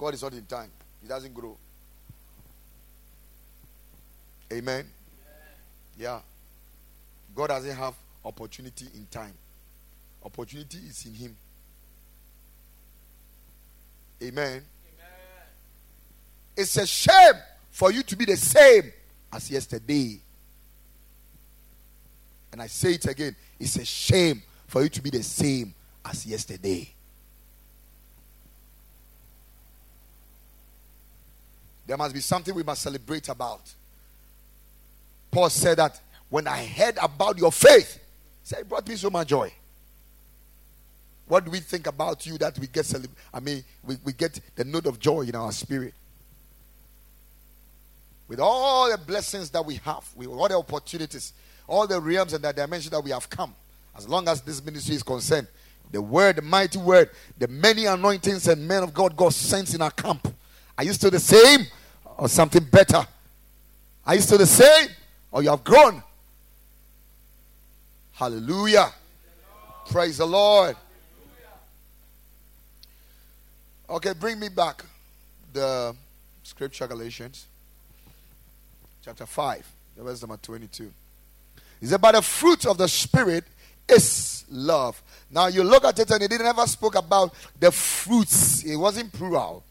God 0.00 0.14
is 0.14 0.22
not 0.22 0.32
in 0.32 0.46
time. 0.46 0.70
He 1.02 1.08
doesn't 1.08 1.34
grow. 1.34 1.58
Amen. 4.50 4.86
Yeah. 5.98 6.20
God 7.34 7.48
doesn't 7.48 7.76
have 7.76 7.94
opportunity 8.24 8.86
in 8.94 9.06
time. 9.10 9.34
Opportunity 10.24 10.78
is 10.78 11.04
in 11.04 11.12
Him. 11.12 11.36
Amen. 14.22 14.46
Amen. 14.46 14.64
It's 16.56 16.78
a 16.78 16.86
shame 16.86 17.34
for 17.70 17.92
you 17.92 18.02
to 18.02 18.16
be 18.16 18.24
the 18.24 18.38
same 18.38 18.90
as 19.30 19.50
yesterday. 19.50 20.18
And 22.52 22.62
I 22.62 22.68
say 22.68 22.94
it 22.94 23.04
again 23.04 23.36
it's 23.58 23.76
a 23.76 23.84
shame 23.84 24.42
for 24.66 24.82
you 24.82 24.88
to 24.88 25.02
be 25.02 25.10
the 25.10 25.22
same 25.22 25.74
as 26.06 26.24
yesterday. 26.24 26.88
There 31.90 31.96
must 31.96 32.14
be 32.14 32.20
something 32.20 32.54
we 32.54 32.62
must 32.62 32.82
celebrate 32.82 33.28
about. 33.28 33.62
Paul 35.28 35.50
said 35.50 35.78
that 35.78 36.00
when 36.28 36.46
I 36.46 36.64
heard 36.64 36.96
about 37.02 37.36
your 37.36 37.50
faith, 37.50 37.98
said 38.44 38.60
it 38.60 38.68
brought 38.68 38.86
me 38.86 38.94
so 38.94 39.10
much 39.10 39.26
joy. 39.26 39.52
What 41.26 41.44
do 41.44 41.50
we 41.50 41.58
think 41.58 41.88
about 41.88 42.24
you 42.26 42.38
that 42.38 42.56
we 42.60 42.68
get 42.68 42.84
celeb- 42.84 43.10
I 43.34 43.40
mean 43.40 43.64
we, 43.82 43.96
we 44.04 44.12
get 44.12 44.38
the 44.54 44.62
note 44.62 44.86
of 44.86 45.00
joy 45.00 45.22
in 45.22 45.34
our 45.34 45.50
spirit? 45.50 45.92
With 48.28 48.38
all 48.38 48.88
the 48.88 48.96
blessings 48.96 49.50
that 49.50 49.66
we 49.66 49.74
have, 49.84 50.08
with 50.14 50.28
all 50.28 50.46
the 50.46 50.58
opportunities, 50.58 51.32
all 51.66 51.88
the 51.88 52.00
realms 52.00 52.34
and 52.34 52.44
the 52.44 52.52
dimensions 52.52 52.92
that 52.92 53.02
we 53.02 53.10
have 53.10 53.28
come, 53.28 53.52
as 53.98 54.08
long 54.08 54.28
as 54.28 54.42
this 54.42 54.64
ministry 54.64 54.94
is 54.94 55.02
concerned, 55.02 55.48
the 55.90 56.00
word, 56.00 56.36
the 56.36 56.42
mighty 56.42 56.78
word, 56.78 57.10
the 57.36 57.48
many 57.48 57.86
anointings 57.86 58.46
and 58.46 58.68
men 58.68 58.84
of 58.84 58.94
God 58.94 59.16
God 59.16 59.34
sends 59.34 59.74
in 59.74 59.82
our 59.82 59.90
camp. 59.90 60.32
Are 60.78 60.84
you 60.84 60.92
still 60.92 61.10
the 61.10 61.18
same? 61.18 61.66
Or 62.20 62.28
something 62.28 62.62
better? 62.62 63.04
Are 64.06 64.14
you 64.14 64.20
still 64.20 64.36
the 64.36 64.46
same 64.46 64.88
or 65.32 65.42
you 65.42 65.48
have 65.48 65.64
grown? 65.64 66.02
Hallelujah. 68.12 68.90
Praise 69.90 70.18
the 70.18 70.26
Lord. 70.26 70.76
Okay, 73.88 74.12
bring 74.12 74.38
me 74.38 74.50
back 74.50 74.84
the 75.52 75.96
scripture 76.42 76.86
Galatians 76.86 77.46
chapter 79.02 79.24
5, 79.24 79.66
verse 79.96 80.20
number 80.20 80.36
22. 80.36 80.92
He 81.80 81.86
said, 81.86 82.00
But 82.02 82.12
the 82.12 82.22
fruit 82.22 82.66
of 82.66 82.76
the 82.76 82.86
Spirit 82.86 83.44
is 83.88 84.44
love. 84.50 85.02
Now 85.30 85.46
you 85.46 85.64
look 85.64 85.84
at 85.84 85.98
it 85.98 86.10
and 86.10 86.22
it 86.22 86.30
never 86.38 86.66
spoke 86.66 86.96
about 86.96 87.34
the 87.58 87.72
fruits, 87.72 88.62
it 88.64 88.76
wasn't 88.76 89.10
plural. 89.10 89.64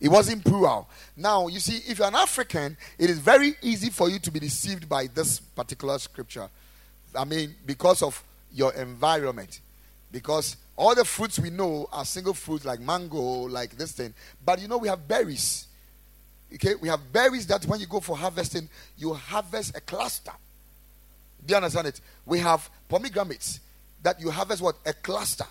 It 0.00 0.08
wasn't 0.08 0.44
plural. 0.44 0.88
Now, 1.16 1.48
you 1.48 1.58
see, 1.58 1.90
if 1.90 1.98
you're 1.98 2.08
an 2.08 2.14
African, 2.14 2.76
it 2.98 3.10
is 3.10 3.18
very 3.18 3.54
easy 3.62 3.90
for 3.90 4.08
you 4.08 4.18
to 4.20 4.30
be 4.30 4.38
deceived 4.38 4.88
by 4.88 5.08
this 5.08 5.40
particular 5.40 5.98
scripture. 5.98 6.48
I 7.14 7.24
mean, 7.24 7.54
because 7.66 8.02
of 8.02 8.22
your 8.52 8.72
environment. 8.74 9.60
Because 10.10 10.56
all 10.76 10.94
the 10.94 11.04
fruits 11.04 11.38
we 11.38 11.50
know 11.50 11.88
are 11.92 12.04
single 12.04 12.34
fruits 12.34 12.64
like 12.64 12.80
mango, 12.80 13.20
like 13.48 13.76
this 13.76 13.92
thing. 13.92 14.14
But 14.44 14.60
you 14.60 14.68
know, 14.68 14.78
we 14.78 14.88
have 14.88 15.06
berries. 15.06 15.66
Okay, 16.54 16.74
we 16.76 16.88
have 16.88 17.12
berries 17.12 17.46
that 17.48 17.64
when 17.66 17.80
you 17.80 17.86
go 17.86 18.00
for 18.00 18.16
harvesting, 18.16 18.68
you 18.96 19.12
harvest 19.12 19.76
a 19.76 19.80
cluster. 19.80 20.32
Do 21.44 21.52
you 21.52 21.56
understand 21.56 21.88
it? 21.88 22.00
We 22.24 22.38
have 22.38 22.68
pomegranates 22.88 23.60
that 24.02 24.20
you 24.20 24.30
harvest 24.30 24.62
what? 24.62 24.76
A 24.86 24.92
cluster. 24.92 25.44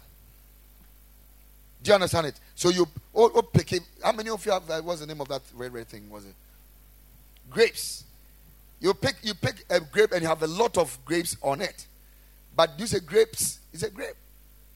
Do 1.88 1.92
you 1.92 1.96
understand 1.96 2.28
it? 2.28 2.38
So 2.54 2.68
you 2.68 2.86
oh, 3.16 3.32
oh. 3.34 3.80
How 4.04 4.12
many 4.12 4.30
of 4.30 4.46
you 4.46 4.52
have 4.52 4.70
uh, 4.70 4.82
what's 4.82 5.00
the 5.00 5.08
name 5.08 5.22
of 5.22 5.30
that 5.30 5.42
red 5.56 5.72
red 5.72 5.88
thing? 5.88 6.10
Was 6.10 6.26
it 6.26 6.34
grapes? 7.50 8.04
You 8.82 8.94
pick 8.94 9.16
you 9.24 9.34
pick 9.34 9.64
a 9.70 9.80
grape 9.80 10.12
and 10.12 10.22
you 10.22 10.28
have 10.28 10.44
a 10.44 10.48
lot 10.48 10.78
of 10.78 11.00
grapes 11.06 11.38
on 11.42 11.62
it. 11.62 11.88
But 12.58 12.72
you 12.78 12.88
say 12.88 13.00
grapes 13.00 13.60
is 13.72 13.84
a 13.84 13.90
grape. 13.90 14.18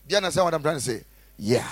Do 0.07 0.14
you 0.14 0.18
understand 0.20 0.45
what 0.45 0.53
I'm 0.53 0.62
trying 0.62 0.78
to 0.78 0.82
say? 0.82 1.03
Yeah. 1.38 1.70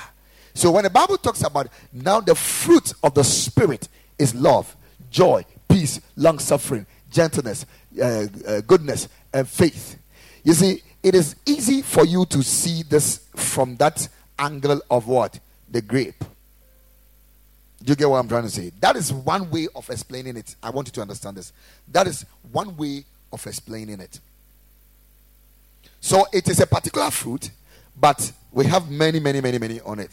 So 0.55 0.71
when 0.71 0.83
the 0.83 0.89
Bible 0.89 1.15
talks 1.15 1.41
about 1.41 1.69
now 1.93 2.19
the 2.19 2.35
fruit 2.35 2.91
of 3.01 3.13
the 3.13 3.23
spirit 3.23 3.87
is 4.17 4.35
love, 4.35 4.75
joy, 5.09 5.45
peace, 5.69 6.01
long 6.17 6.39
suffering, 6.39 6.85
gentleness, 7.09 7.65
uh, 7.97 8.25
uh, 8.45 8.59
goodness, 8.67 9.07
and 9.33 9.47
faith. 9.47 9.97
You 10.43 10.51
see, 10.51 10.83
it 11.01 11.15
is 11.15 11.37
easy 11.45 11.81
for 11.81 12.05
you 12.05 12.25
to 12.25 12.43
see 12.43 12.83
this 12.83 13.25
from 13.37 13.77
that 13.77 14.09
angle 14.39 14.81
of 14.89 15.07
what? 15.07 15.39
The 15.69 15.81
grape. 15.81 16.23
Do 17.83 17.91
you 17.91 17.95
get 17.95 18.09
what 18.09 18.17
I'm 18.17 18.27
trying 18.27 18.43
to 18.43 18.49
say? 18.49 18.71
That 18.81 18.95
is 18.95 19.13
one 19.13 19.49
way 19.51 19.67
of 19.75 19.89
explaining 19.89 20.35
it. 20.35 20.55
I 20.61 20.69
want 20.69 20.87
you 20.87 20.91
to 20.93 21.01
understand 21.01 21.37
this. 21.37 21.53
That 21.91 22.07
is 22.07 22.25
one 22.51 22.75
way 22.75 23.05
of 23.31 23.45
explaining 23.45 23.99
it. 23.99 24.19
So 26.01 26.25
it 26.33 26.49
is 26.49 26.59
a 26.59 26.67
particular 26.67 27.09
fruit, 27.11 27.51
but 27.99 28.31
we 28.51 28.65
have 28.65 28.89
many, 28.89 29.19
many, 29.19 29.41
many, 29.41 29.57
many 29.57 29.79
on 29.81 29.99
it. 29.99 30.11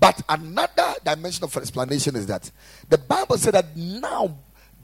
But 0.00 0.22
another 0.28 0.94
dimension 1.04 1.44
of 1.44 1.56
explanation 1.56 2.16
is 2.16 2.26
that 2.26 2.50
the 2.88 2.98
Bible 2.98 3.36
said 3.36 3.54
that 3.54 3.76
now, 3.76 4.36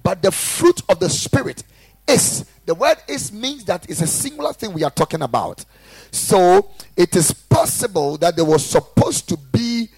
but 0.03 0.23
the 0.23 0.31
fruit 0.31 0.83
of 0.89 1.01
the 1.01 1.09
Spirit 1.09 1.63
is. 2.07 2.45
The 2.67 2.75
word 2.75 2.99
is 3.09 3.33
means 3.33 3.65
that 3.65 3.89
it's 3.89 4.03
a 4.03 4.07
singular 4.07 4.53
thing 4.53 4.73
we 4.73 4.85
are 4.85 4.91
talking 4.91 5.23
about. 5.23 5.65
So 6.11 6.71
it 6.97 7.15
is 7.17 7.33
possible 7.59 8.17
that 8.19 8.37
there 8.37 8.45
was 8.45 8.65
supposed 8.65 9.29
to 9.29 9.37
be 9.37 9.89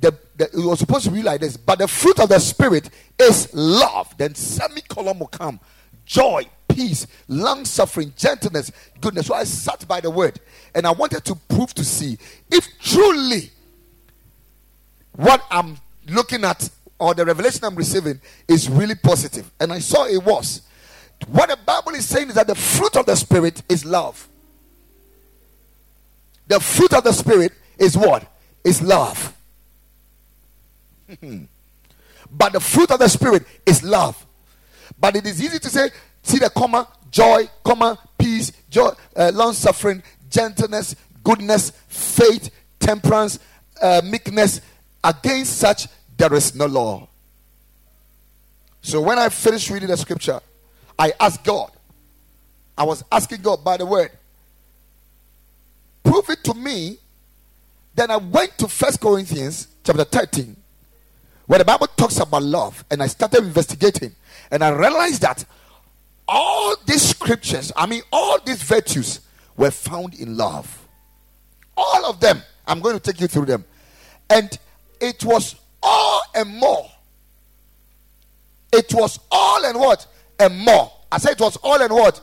the, 0.00 0.12
the, 0.36 0.46
it 0.46 0.66
was 0.66 0.80
supposed 0.80 1.04
to 1.04 1.12
be 1.12 1.22
like 1.22 1.40
this, 1.40 1.56
but 1.56 1.78
the 1.78 1.86
fruit 1.86 2.18
of 2.18 2.28
the 2.28 2.40
spirit 2.40 2.90
is 3.20 3.48
love. 3.54 4.12
Then 4.18 4.34
semicolon 4.34 5.20
will 5.20 5.28
come, 5.28 5.60
joy, 6.04 6.44
peace, 6.66 7.06
long 7.28 7.64
suffering, 7.64 8.12
gentleness, 8.16 8.72
goodness. 9.00 9.28
So 9.28 9.34
I 9.34 9.44
sat 9.44 9.86
by 9.86 10.00
the 10.00 10.10
word 10.10 10.40
and 10.74 10.84
I 10.84 10.90
wanted 10.90 11.24
to 11.26 11.36
prove 11.48 11.72
to 11.74 11.84
see 11.84 12.18
if 12.50 12.66
truly 12.80 13.50
what 15.12 15.44
I'm 15.52 15.76
looking 16.08 16.42
at 16.42 16.68
or 16.98 17.14
the 17.14 17.24
revelation 17.24 17.64
I'm 17.64 17.76
receiving 17.76 18.20
is 18.48 18.68
really 18.68 18.96
positive. 18.96 19.48
And 19.60 19.72
I 19.72 19.78
saw 19.78 20.06
it 20.06 20.24
was. 20.24 20.62
What 21.28 21.48
the 21.48 21.58
Bible 21.64 21.92
is 21.92 22.08
saying 22.08 22.30
is 22.30 22.34
that 22.34 22.48
the 22.48 22.56
fruit 22.56 22.96
of 22.96 23.06
the 23.06 23.14
spirit 23.14 23.62
is 23.68 23.84
love. 23.84 24.28
The 26.52 26.60
fruit 26.60 26.92
of 26.92 27.02
the 27.02 27.14
Spirit 27.14 27.52
is 27.78 27.96
what? 27.96 28.30
Is 28.62 28.82
love. 28.82 29.34
but 32.30 32.52
the 32.52 32.60
fruit 32.60 32.90
of 32.90 32.98
the 32.98 33.08
Spirit 33.08 33.46
is 33.64 33.82
love. 33.82 34.26
But 35.00 35.16
it 35.16 35.26
is 35.26 35.42
easy 35.42 35.58
to 35.58 35.70
say, 35.70 35.88
see 36.22 36.36
the 36.40 36.50
comma, 36.50 36.88
joy, 37.10 37.48
comma, 37.64 37.98
peace, 38.18 38.52
joy, 38.68 38.90
uh, 39.16 39.32
long 39.32 39.54
suffering, 39.54 40.02
gentleness, 40.28 40.94
goodness, 41.24 41.72
faith, 41.88 42.50
temperance, 42.78 43.38
uh, 43.80 44.02
meekness. 44.04 44.60
Against 45.02 45.56
such, 45.56 45.86
there 46.18 46.34
is 46.34 46.54
no 46.54 46.66
law. 46.66 47.08
So 48.82 49.00
when 49.00 49.18
I 49.18 49.30
finished 49.30 49.70
reading 49.70 49.88
the 49.88 49.96
scripture, 49.96 50.38
I 50.98 51.14
asked 51.18 51.44
God. 51.44 51.70
I 52.76 52.84
was 52.84 53.02
asking 53.10 53.40
God 53.40 53.64
by 53.64 53.78
the 53.78 53.86
word, 53.86 54.10
prove 56.02 56.28
it 56.30 56.42
to 56.44 56.54
me. 56.54 56.98
Then 57.94 58.10
I 58.10 58.16
went 58.16 58.56
to 58.58 58.68
First 58.68 59.00
Corinthians 59.00 59.68
chapter 59.84 60.04
13, 60.04 60.56
where 61.46 61.58
the 61.58 61.64
Bible 61.64 61.88
talks 61.88 62.18
about 62.18 62.42
love, 62.42 62.84
and 62.90 63.02
I 63.02 63.06
started 63.06 63.44
investigating, 63.44 64.14
and 64.50 64.64
I 64.64 64.70
realized 64.70 65.22
that 65.22 65.44
all 66.26 66.74
these 66.86 67.02
scriptures, 67.02 67.72
I 67.76 67.86
mean, 67.86 68.02
all 68.12 68.38
these 68.40 68.62
virtues 68.62 69.20
were 69.56 69.70
found 69.70 70.14
in 70.14 70.36
love. 70.36 70.86
All 71.76 72.06
of 72.06 72.20
them. 72.20 72.42
I'm 72.66 72.80
going 72.80 72.98
to 72.98 73.00
take 73.00 73.20
you 73.20 73.26
through 73.26 73.46
them. 73.46 73.64
And 74.30 74.56
it 75.00 75.24
was 75.24 75.56
all 75.82 76.22
and 76.34 76.56
more. 76.56 76.88
It 78.72 78.94
was 78.94 79.18
all 79.30 79.64
and 79.64 79.78
what? 79.78 80.06
And 80.38 80.56
more. 80.56 80.90
I 81.10 81.18
said 81.18 81.32
it 81.32 81.40
was 81.40 81.56
all 81.56 81.80
and 81.82 81.92
what? 81.92 82.20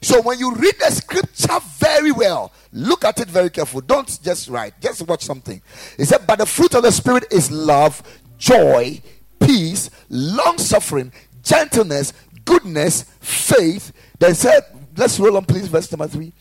So 0.00 0.20
when 0.22 0.38
you 0.38 0.54
read 0.54 0.74
the 0.78 0.90
scripture 0.90 1.58
very 1.78 2.12
well, 2.12 2.52
look 2.72 3.04
at 3.04 3.20
it 3.20 3.28
very 3.28 3.50
careful. 3.50 3.80
Don't 3.80 4.18
just 4.22 4.48
write, 4.48 4.80
just 4.80 5.02
watch 5.06 5.22
something. 5.22 5.60
He 5.96 6.04
said, 6.04 6.26
But 6.26 6.38
the 6.38 6.46
fruit 6.46 6.74
of 6.74 6.82
the 6.82 6.92
Spirit 6.92 7.24
is 7.30 7.50
love, 7.50 8.02
joy, 8.38 9.00
peace, 9.40 9.90
long 10.08 10.58
suffering, 10.58 11.12
gentleness, 11.42 12.12
goodness, 12.44 13.04
faith. 13.20 13.92
Then 14.18 14.34
said, 14.34 14.62
Let's 14.96 15.18
roll 15.18 15.36
on, 15.36 15.44
please, 15.44 15.68
verse 15.68 15.90
number 15.90 16.08
three. 16.08 16.32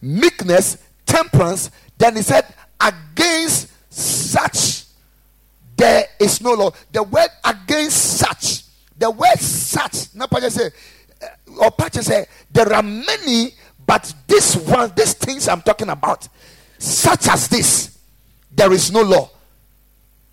Meekness, 0.00 0.78
temperance. 1.06 1.70
Then 1.98 2.16
he 2.16 2.22
said, 2.22 2.46
Against 2.80 3.70
such 3.92 4.84
there 5.76 6.06
is 6.20 6.40
no 6.40 6.52
law. 6.52 6.70
The 6.92 7.02
word 7.02 7.28
against 7.44 8.18
such, 8.18 8.62
the 8.98 9.10
word 9.10 9.38
such, 9.38 10.14
not 10.14 10.30
say 10.52 10.70
or 11.58 11.70
Pacha 11.70 12.02
say 12.02 12.26
there 12.50 12.72
are 12.72 12.82
many, 12.82 13.52
but 13.86 14.12
this 14.26 14.56
one, 14.56 14.92
these 14.96 15.14
things 15.14 15.48
I'm 15.48 15.62
talking 15.62 15.88
about, 15.88 16.28
such 16.78 17.28
as 17.28 17.48
this, 17.48 17.98
there 18.50 18.72
is 18.72 18.90
no 18.92 19.02
law. 19.02 19.30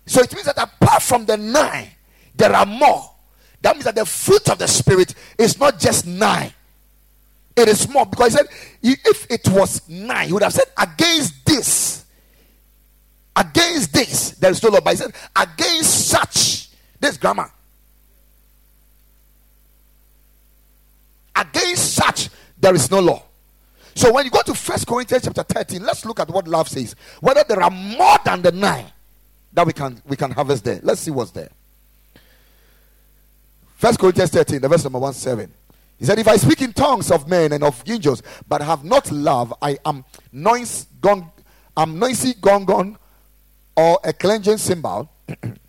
So 0.06 0.20
it 0.20 0.32
means 0.34 0.46
that 0.46 0.58
apart 0.58 1.02
from 1.02 1.26
the 1.26 1.36
nine, 1.36 1.88
there 2.34 2.52
are 2.52 2.66
more. 2.66 3.10
That 3.60 3.76
means 3.76 3.84
that 3.84 3.94
the 3.94 4.04
fruit 4.04 4.48
of 4.48 4.58
the 4.58 4.66
Spirit 4.66 5.14
is 5.38 5.58
not 5.58 5.78
just 5.78 6.06
nine, 6.06 6.52
it 7.54 7.68
is 7.68 7.88
more. 7.88 8.06
Because 8.06 8.32
he 8.32 8.38
said, 8.38 8.48
if 8.82 9.30
it 9.30 9.48
was 9.48 9.88
nine, 9.88 10.26
he 10.26 10.32
would 10.32 10.42
have 10.42 10.52
said, 10.52 10.66
against 10.76 11.44
this, 11.46 12.04
against 13.36 13.92
this, 13.92 14.30
there 14.32 14.50
is 14.50 14.62
no 14.62 14.70
law. 14.70 14.80
But 14.80 14.90
he 14.90 14.96
said, 14.96 15.12
against 15.36 16.08
such, 16.08 16.70
this 16.98 17.16
grammar. 17.16 17.50
Against 21.42 21.94
such, 21.94 22.28
there 22.58 22.74
is 22.74 22.90
no 22.90 23.00
law. 23.00 23.22
So 23.94 24.12
when 24.12 24.24
you 24.24 24.30
go 24.30 24.42
to 24.42 24.54
First 24.54 24.86
Corinthians 24.86 25.24
chapter 25.24 25.42
13, 25.42 25.82
let's 25.82 26.04
look 26.04 26.20
at 26.20 26.28
what 26.28 26.48
love 26.48 26.68
says. 26.68 26.94
Whether 27.20 27.44
there 27.46 27.62
are 27.62 27.70
more 27.70 28.18
than 28.24 28.42
the 28.42 28.52
nine 28.52 28.86
that 29.52 29.66
we 29.66 29.72
can 29.72 30.00
we 30.06 30.16
can 30.16 30.30
harvest 30.30 30.64
there. 30.64 30.80
Let's 30.82 31.00
see 31.00 31.10
what's 31.10 31.30
there. 31.30 31.50
First 33.76 33.98
Corinthians 33.98 34.30
13, 34.30 34.60
the 34.60 34.68
verse 34.68 34.84
number 34.84 34.98
1 34.98 35.12
7. 35.12 35.52
He 35.98 36.04
said, 36.04 36.18
If 36.18 36.28
I 36.28 36.36
speak 36.36 36.62
in 36.62 36.72
tongues 36.72 37.10
of 37.10 37.28
men 37.28 37.52
and 37.52 37.64
of 37.64 37.82
angels, 37.86 38.22
but 38.48 38.62
have 38.62 38.84
not 38.84 39.10
love, 39.10 39.52
I 39.60 39.78
am 39.84 40.04
noise 40.30 40.86
gone, 41.00 41.30
I'm 41.76 41.98
noisy 41.98 42.34
gong 42.40 42.64
gong 42.64 42.98
or 43.76 43.98
a 44.04 44.12
clanging 44.12 44.58
cymbal. 44.58 45.10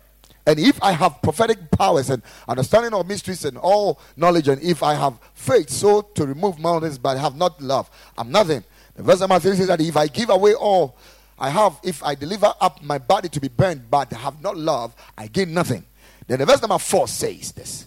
and 0.46 0.58
if 0.58 0.82
I 0.82 0.92
have 0.92 1.22
prophetic 1.22 1.70
powers 1.70 2.10
and 2.10 2.22
understanding 2.46 2.92
of 2.92 3.06
mysteries 3.06 3.44
and 3.44 3.56
all 3.56 3.98
knowledge, 4.16 4.48
and 4.48 4.62
if 4.62 4.82
I 4.82 4.94
have 4.94 5.18
faith 5.34 5.70
so 5.70 6.02
to 6.02 6.26
remove 6.26 6.58
mountains, 6.58 6.98
but 6.98 7.16
have 7.18 7.36
not 7.36 7.60
love, 7.62 7.90
I'm 8.18 8.30
nothing. 8.30 8.62
The 8.94 9.02
verse 9.02 9.20
number 9.20 9.38
three 9.38 9.56
says 9.56 9.68
that 9.68 9.80
if 9.80 9.96
I 9.96 10.06
give 10.06 10.30
away 10.30 10.54
all 10.54 10.96
I 11.38 11.50
have, 11.50 11.80
if 11.82 12.02
I 12.02 12.14
deliver 12.14 12.52
up 12.60 12.82
my 12.82 12.98
body 12.98 13.28
to 13.30 13.40
be 13.40 13.48
burned, 13.48 13.90
but 13.90 14.12
have 14.12 14.40
not 14.42 14.56
love, 14.56 14.94
I 15.16 15.26
gain 15.26 15.52
nothing. 15.52 15.84
Then 16.26 16.38
the 16.38 16.46
verse 16.46 16.60
number 16.60 16.78
four 16.78 17.08
says 17.08 17.52
this. 17.52 17.86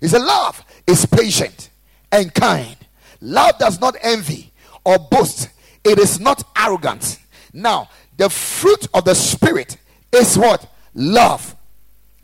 He 0.00 0.08
said, 0.08 0.22
Love 0.22 0.64
is 0.86 1.04
patient 1.06 1.70
and 2.12 2.32
kind. 2.32 2.76
Love 3.20 3.58
does 3.58 3.80
not 3.80 3.96
envy 4.00 4.52
or 4.84 4.98
boast. 4.98 5.48
It 5.84 5.98
is 5.98 6.20
not 6.20 6.42
arrogant. 6.56 7.18
Now, 7.52 7.88
the 8.16 8.30
fruit 8.30 8.86
of 8.94 9.04
the 9.04 9.14
Spirit 9.14 9.76
is 10.12 10.38
what? 10.38 10.66
Love. 10.94 11.56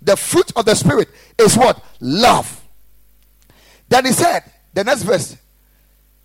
The 0.07 0.17
fruit 0.17 0.51
of 0.57 0.65
the 0.65 0.75
Spirit 0.75 1.09
is 1.39 1.55
what? 1.59 1.85
Love. 2.01 2.65
Then 3.89 4.07
he 4.07 4.13
said, 4.13 4.43
the 4.73 4.83
next 4.83 5.03
verse. 5.03 5.37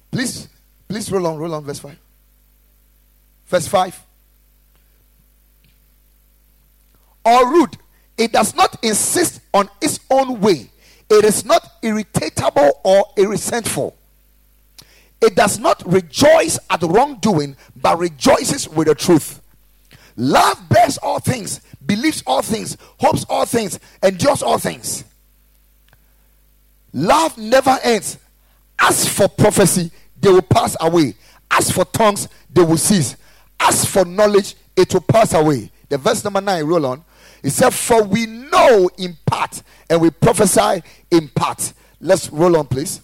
Please, 0.10 0.48
please 0.88 1.12
roll 1.12 1.28
on, 1.28 1.38
roll 1.38 1.54
on, 1.54 1.66
verse 1.66 1.80
5. 1.80 1.98
Verse 3.48 3.68
5. 3.68 4.04
Or 7.26 7.52
rude. 7.52 7.78
It 8.18 8.32
does 8.32 8.56
not 8.56 8.82
insist 8.82 9.42
on 9.54 9.70
its 9.82 10.00
own 10.10 10.40
way 10.40 10.72
it 11.12 11.26
is 11.26 11.44
not 11.44 11.74
irritable 11.82 12.80
or 12.86 13.06
irresentful. 13.18 13.98
It 15.22 15.36
does 15.36 15.60
not 15.60 15.84
rejoice 15.86 16.58
at 16.70 16.82
wrongdoing, 16.82 17.58
but 17.76 18.00
rejoices 18.00 18.70
with 18.70 18.88
the 18.88 18.96
truth. 18.96 19.41
Love 20.16 20.62
bears 20.70 20.97
all 20.97 21.20
things, 21.20 21.62
believes 21.86 22.24
all 22.26 22.41
things, 22.41 22.78
hopes 22.99 23.26
all 23.30 23.45
things, 23.45 23.80
endures 24.03 24.41
all 24.43 24.57
things. 24.57 25.03
Love 26.93 27.38
never 27.38 27.78
ends. 27.84 28.18
As 28.80 29.07
for 29.07 29.28
prophecy, 29.30 29.91
they 30.20 30.30
will 30.30 30.41
pass 30.41 30.76
away. 30.82 31.16
As 31.49 31.72
for 31.72 31.86
tongues, 31.86 32.28
they 32.51 32.64
will 32.64 32.78
cease. 32.78 33.16
As 33.59 33.86
for 33.86 34.05
knowledge, 34.05 34.55
it 34.76 34.93
will 34.93 35.01
pass 35.01 35.34
away. 35.34 35.72
The 35.89 35.97
verse 35.97 36.24
number 36.24 36.41
9, 36.41 36.64
roll 36.66 36.86
on. 36.86 37.03
He 37.41 37.49
said, 37.49 37.74
For 37.74 38.03
we 38.03 38.26
know 38.26 38.89
in 38.97 39.18
part 39.26 39.62
and 39.89 40.01
we 40.01 40.09
prophesy 40.09 40.84
in 41.09 41.28
part. 41.30 41.74
Let's 41.99 42.30
roll 42.32 42.57
on, 42.57 42.68
please. 42.68 43.01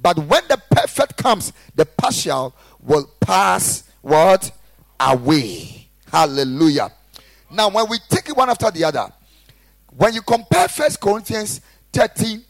But 0.00 0.18
when 0.18 0.42
the 0.48 0.60
perfect 0.70 1.16
comes, 1.16 1.52
the 1.74 1.86
partial 1.86 2.54
will 2.80 3.10
pass 3.20 3.84
what? 4.02 4.52
Away. 5.00 5.85
Hallelujah. 6.10 6.90
Now, 7.50 7.68
when 7.68 7.88
we 7.88 7.98
take 8.08 8.28
it 8.28 8.36
one 8.36 8.50
after 8.50 8.70
the 8.70 8.84
other, 8.84 9.12
when 9.96 10.14
you 10.14 10.22
compare 10.22 10.68
First 10.68 11.00
Corinthians 11.00 11.60
13, 11.92 12.42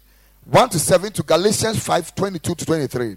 1 0.44 0.68
to 0.70 0.78
7 0.78 1.12
to 1.12 1.22
Galatians 1.22 1.82
5, 1.84 2.14
22 2.14 2.54
to 2.54 2.66
23, 2.66 3.16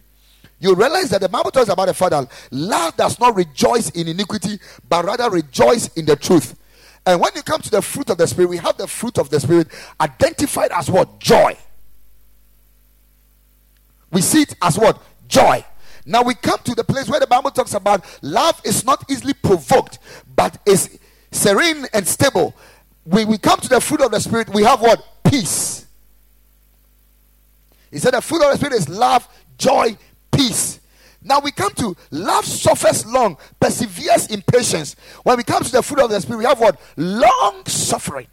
you 0.59 0.75
realize 0.75 1.09
that 1.09 1.21
the 1.21 1.29
Bible 1.29 1.51
talks 1.51 1.69
about 1.69 1.87
the 1.87 1.93
father. 1.93 2.27
Love 2.51 2.97
does 2.97 3.19
not 3.19 3.35
rejoice 3.35 3.89
in 3.91 4.07
iniquity, 4.07 4.59
but 4.87 5.05
rather 5.05 5.29
rejoice 5.29 5.87
in 5.95 6.05
the 6.05 6.15
truth. 6.15 6.55
And 7.05 7.21
when 7.21 7.31
you 7.33 7.41
come 7.41 7.61
to 7.61 7.71
the 7.71 7.81
fruit 7.81 8.09
of 8.09 8.17
the 8.17 8.27
Spirit, 8.27 8.49
we 8.49 8.57
have 8.57 8.77
the 8.77 8.87
fruit 8.87 9.17
of 9.17 9.29
the 9.29 9.39
Spirit 9.39 9.69
identified 10.01 10.71
as 10.71 10.91
what? 10.91 11.19
Joy. 11.19 11.57
We 14.11 14.21
see 14.21 14.41
it 14.41 14.55
as 14.61 14.77
what? 14.77 15.01
Joy. 15.27 15.63
Now 16.09 16.23
we 16.23 16.33
come 16.33 16.57
to 16.63 16.73
the 16.73 16.83
place 16.83 17.07
where 17.07 17.19
the 17.19 17.27
Bible 17.27 17.51
talks 17.51 17.75
about 17.75 18.03
love 18.23 18.59
is 18.65 18.83
not 18.83 19.05
easily 19.11 19.33
provoked, 19.33 19.99
but 20.35 20.57
is 20.65 20.97
serene 21.31 21.85
and 21.93 22.07
stable. 22.07 22.55
When 23.03 23.27
we 23.27 23.37
come 23.37 23.59
to 23.59 23.69
the 23.69 23.79
fruit 23.79 24.01
of 24.01 24.09
the 24.09 24.19
Spirit, 24.19 24.49
we 24.49 24.63
have 24.63 24.81
what? 24.81 24.99
Peace. 25.23 25.85
He 27.91 27.99
said 27.99 28.15
the 28.15 28.21
fruit 28.21 28.43
of 28.43 28.51
the 28.51 28.57
Spirit 28.57 28.73
is 28.73 28.89
love, 28.89 29.27
joy, 29.59 29.95
peace. 30.31 30.79
Now 31.21 31.41
we 31.41 31.51
come 31.51 31.73
to 31.73 31.95
love 32.09 32.43
suffers 32.43 33.05
long, 33.05 33.37
perseveres 33.59 34.31
in 34.31 34.41
patience. 34.41 34.95
When 35.21 35.37
we 35.37 35.43
come 35.43 35.63
to 35.63 35.71
the 35.71 35.83
fruit 35.83 35.99
of 35.99 36.09
the 36.09 36.19
Spirit, 36.19 36.39
we 36.39 36.45
have 36.45 36.59
what? 36.59 36.81
Long 36.97 37.63
suffering. 37.67 38.25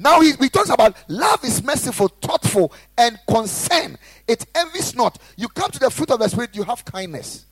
Now 0.00 0.22
he, 0.22 0.32
he 0.32 0.48
talks 0.48 0.70
about 0.70 0.96
love 1.08 1.44
is 1.44 1.62
merciful, 1.62 2.08
thoughtful, 2.08 2.72
and 2.96 3.18
concern. 3.28 3.98
It 4.26 4.46
envies 4.54 4.96
not. 4.96 5.18
You 5.36 5.46
come 5.48 5.70
to 5.72 5.78
the 5.78 5.90
fruit 5.90 6.10
of 6.10 6.20
the 6.20 6.28
Spirit, 6.28 6.56
you 6.56 6.62
have 6.62 6.86
kindness. 6.86 7.44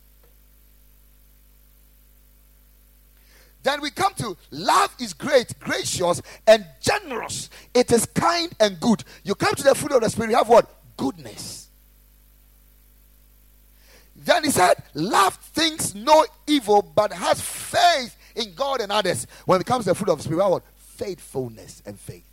Then 3.62 3.82
we 3.82 3.90
come 3.90 4.14
to 4.14 4.34
love 4.50 4.96
is 4.98 5.12
great, 5.12 5.58
gracious, 5.60 6.22
and 6.46 6.64
generous. 6.80 7.50
It 7.74 7.92
is 7.92 8.06
kind 8.06 8.50
and 8.58 8.80
good. 8.80 9.04
You 9.24 9.34
come 9.34 9.54
to 9.54 9.62
the 9.62 9.74
fruit 9.74 9.92
of 9.92 10.00
the 10.00 10.08
Spirit, 10.08 10.30
you 10.30 10.36
have 10.36 10.48
what? 10.48 10.74
Goodness. 10.96 11.68
Then 14.16 14.44
he 14.44 14.50
said, 14.50 14.82
Love 14.94 15.34
thinks 15.34 15.94
no 15.94 16.24
evil, 16.46 16.80
but 16.80 17.12
has 17.12 17.42
faith 17.42 18.16
in 18.34 18.54
God 18.54 18.80
and 18.80 18.90
others. 18.90 19.26
When 19.44 19.60
it 19.60 19.66
comes 19.66 19.84
to 19.84 19.90
the 19.90 19.94
fruit 19.94 20.08
of 20.10 20.16
the 20.16 20.24
Spirit, 20.24 20.48
what? 20.48 20.62
Faithfulness 20.76 21.82
and 21.84 22.00
faith. 22.00 22.27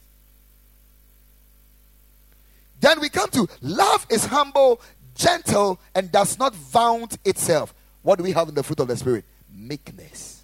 Then 2.80 3.00
we 3.00 3.10
come 3.10 3.30
to 3.32 3.48
love 3.62 4.06
is 4.10 4.26
humble, 4.26 4.82
gentle, 5.16 5.80
and 5.94 6.12
does 6.12 6.38
not 6.38 6.54
vaunt 6.56 7.18
itself. 7.26 7.74
What 8.02 8.18
do 8.18 8.24
we 8.24 8.32
have 8.32 8.50
in 8.50 8.56
the 8.56 8.64
fruit 8.64 8.80
of 8.80 8.88
the 8.88 8.98
Spirit? 8.98 9.26
Meekness. 9.54 10.44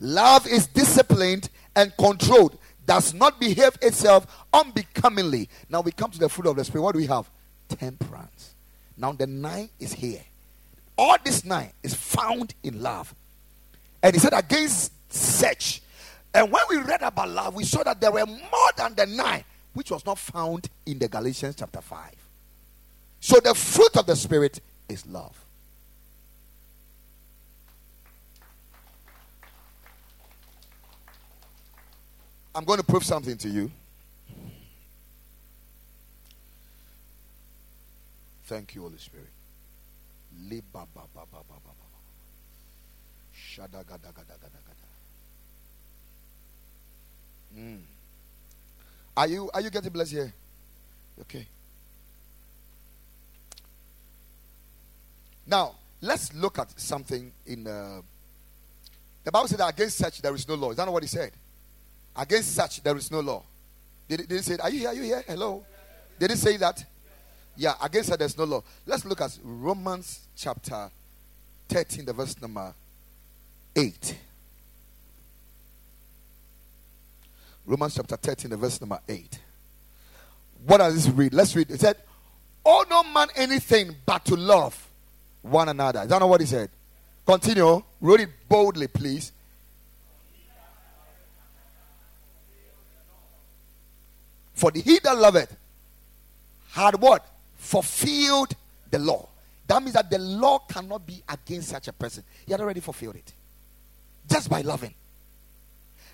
Love 0.00 0.46
is 0.46 0.66
disciplined 0.66 1.48
and 1.76 1.96
controlled, 1.96 2.58
does 2.86 3.14
not 3.14 3.40
behave 3.40 3.78
itself 3.80 4.26
unbecomingly. 4.52 5.48
Now 5.68 5.80
we 5.80 5.92
come 5.92 6.10
to 6.10 6.18
the 6.18 6.28
fruit 6.28 6.48
of 6.48 6.56
the 6.56 6.64
Spirit. 6.64 6.82
What 6.82 6.92
do 6.92 6.98
we 6.98 7.06
have? 7.06 7.30
temperance. 7.76 8.54
Now 8.96 9.12
the 9.12 9.26
nine 9.26 9.70
is 9.78 9.92
here. 9.92 10.22
All 10.96 11.16
this 11.24 11.44
nine 11.44 11.72
is 11.82 11.94
found 11.94 12.54
in 12.62 12.82
love. 12.82 13.14
And 14.02 14.14
he 14.14 14.20
said, 14.20 14.32
against 14.34 14.92
such. 15.12 15.80
And 16.34 16.50
when 16.50 16.62
we 16.68 16.78
read 16.78 17.02
about 17.02 17.28
love, 17.28 17.54
we 17.54 17.64
saw 17.64 17.82
that 17.82 18.00
there 18.00 18.10
were 18.10 18.24
more 18.26 18.70
than 18.76 18.94
the 18.94 19.06
nine, 19.06 19.44
which 19.74 19.90
was 19.90 20.04
not 20.06 20.18
found 20.18 20.68
in 20.86 20.98
the 20.98 21.08
Galatians 21.08 21.56
chapter 21.58 21.80
5. 21.80 22.10
So 23.20 23.38
the 23.40 23.54
fruit 23.54 23.96
of 23.96 24.06
the 24.06 24.16
Spirit 24.16 24.60
is 24.88 25.06
love. 25.06 25.38
I'm 32.54 32.64
going 32.64 32.78
to 32.78 32.84
prove 32.84 33.04
something 33.04 33.36
to 33.38 33.48
you. 33.48 33.70
Thank 38.44 38.74
you, 38.74 38.82
Holy 38.82 38.98
Spirit. 38.98 39.28
Mm. 47.56 47.80
Are 49.16 49.26
you 49.26 49.50
are 49.52 49.60
you 49.60 49.70
getting 49.70 49.90
blessed 49.90 50.12
here? 50.12 50.32
Okay. 51.20 51.46
Now 55.46 55.74
let's 56.00 56.32
look 56.34 56.58
at 56.58 56.78
something 56.80 57.32
in 57.46 57.66
uh, 57.66 58.00
the 59.24 59.30
Bible 59.30 59.48
said 59.48 59.58
that 59.58 59.72
against 59.72 59.98
such 59.98 60.22
there 60.22 60.34
is 60.34 60.48
no 60.48 60.54
law. 60.54 60.70
Is 60.70 60.76
that 60.76 60.84
not 60.84 60.92
what 60.92 61.02
he 61.02 61.08
said? 61.08 61.32
Against 62.16 62.54
such 62.54 62.82
there 62.82 62.96
is 62.96 63.10
no 63.10 63.20
law. 63.20 63.42
Did 64.08 64.28
did 64.28 64.38
it 64.38 64.44
say? 64.44 64.56
Are 64.58 64.70
you 64.70 64.78
here? 64.80 64.88
Are 64.88 64.94
you 64.94 65.02
here? 65.02 65.24
Hello. 65.26 65.64
Did 66.18 66.30
he 66.30 66.36
say 66.36 66.56
that? 66.56 66.84
Yeah, 67.56 67.74
against 67.82 68.10
her 68.10 68.16
there's 68.16 68.36
no 68.36 68.44
law. 68.44 68.62
Let's 68.86 69.04
look 69.04 69.20
at 69.20 69.38
Romans 69.42 70.20
chapter 70.36 70.90
13, 71.68 72.04
the 72.04 72.12
verse 72.12 72.40
number 72.40 72.72
8. 73.76 74.16
Romans 77.66 77.94
chapter 77.94 78.16
13, 78.16 78.56
verse 78.56 78.80
number 78.80 78.98
8. 79.08 79.38
What 80.66 80.78
does 80.78 80.94
this 80.94 81.08
read? 81.14 81.32
Let's 81.34 81.54
read. 81.54 81.70
It 81.70 81.80
said, 81.80 81.96
Owe 82.64 82.84
no 82.88 83.02
man 83.02 83.28
anything 83.34 83.96
but 84.06 84.24
to 84.26 84.36
love 84.36 84.88
one 85.42 85.68
another. 85.68 86.02
Is 86.02 86.08
that 86.08 86.18
not 86.18 86.28
what 86.28 86.40
he 86.40 86.46
said? 86.46 86.70
Continue. 87.26 87.82
Read 88.00 88.20
it 88.20 88.28
boldly, 88.48 88.86
please. 88.86 89.32
For 94.54 94.70
the 94.70 94.80
he 94.80 95.00
that 95.02 95.18
loveth 95.18 95.56
had 96.70 97.00
what? 97.00 97.26
Fulfilled 97.56 98.54
the 98.90 98.98
law. 98.98 99.28
That 99.66 99.82
means 99.82 99.94
that 99.94 100.10
the 100.10 100.18
law 100.18 100.58
cannot 100.60 101.06
be 101.06 101.22
against 101.28 101.70
such 101.70 101.88
a 101.88 101.92
person. 101.92 102.22
He 102.46 102.52
had 102.52 102.60
already 102.60 102.80
fulfilled 102.80 103.16
it. 103.16 103.32
Just 104.28 104.48
by 104.48 104.60
loving. 104.60 104.94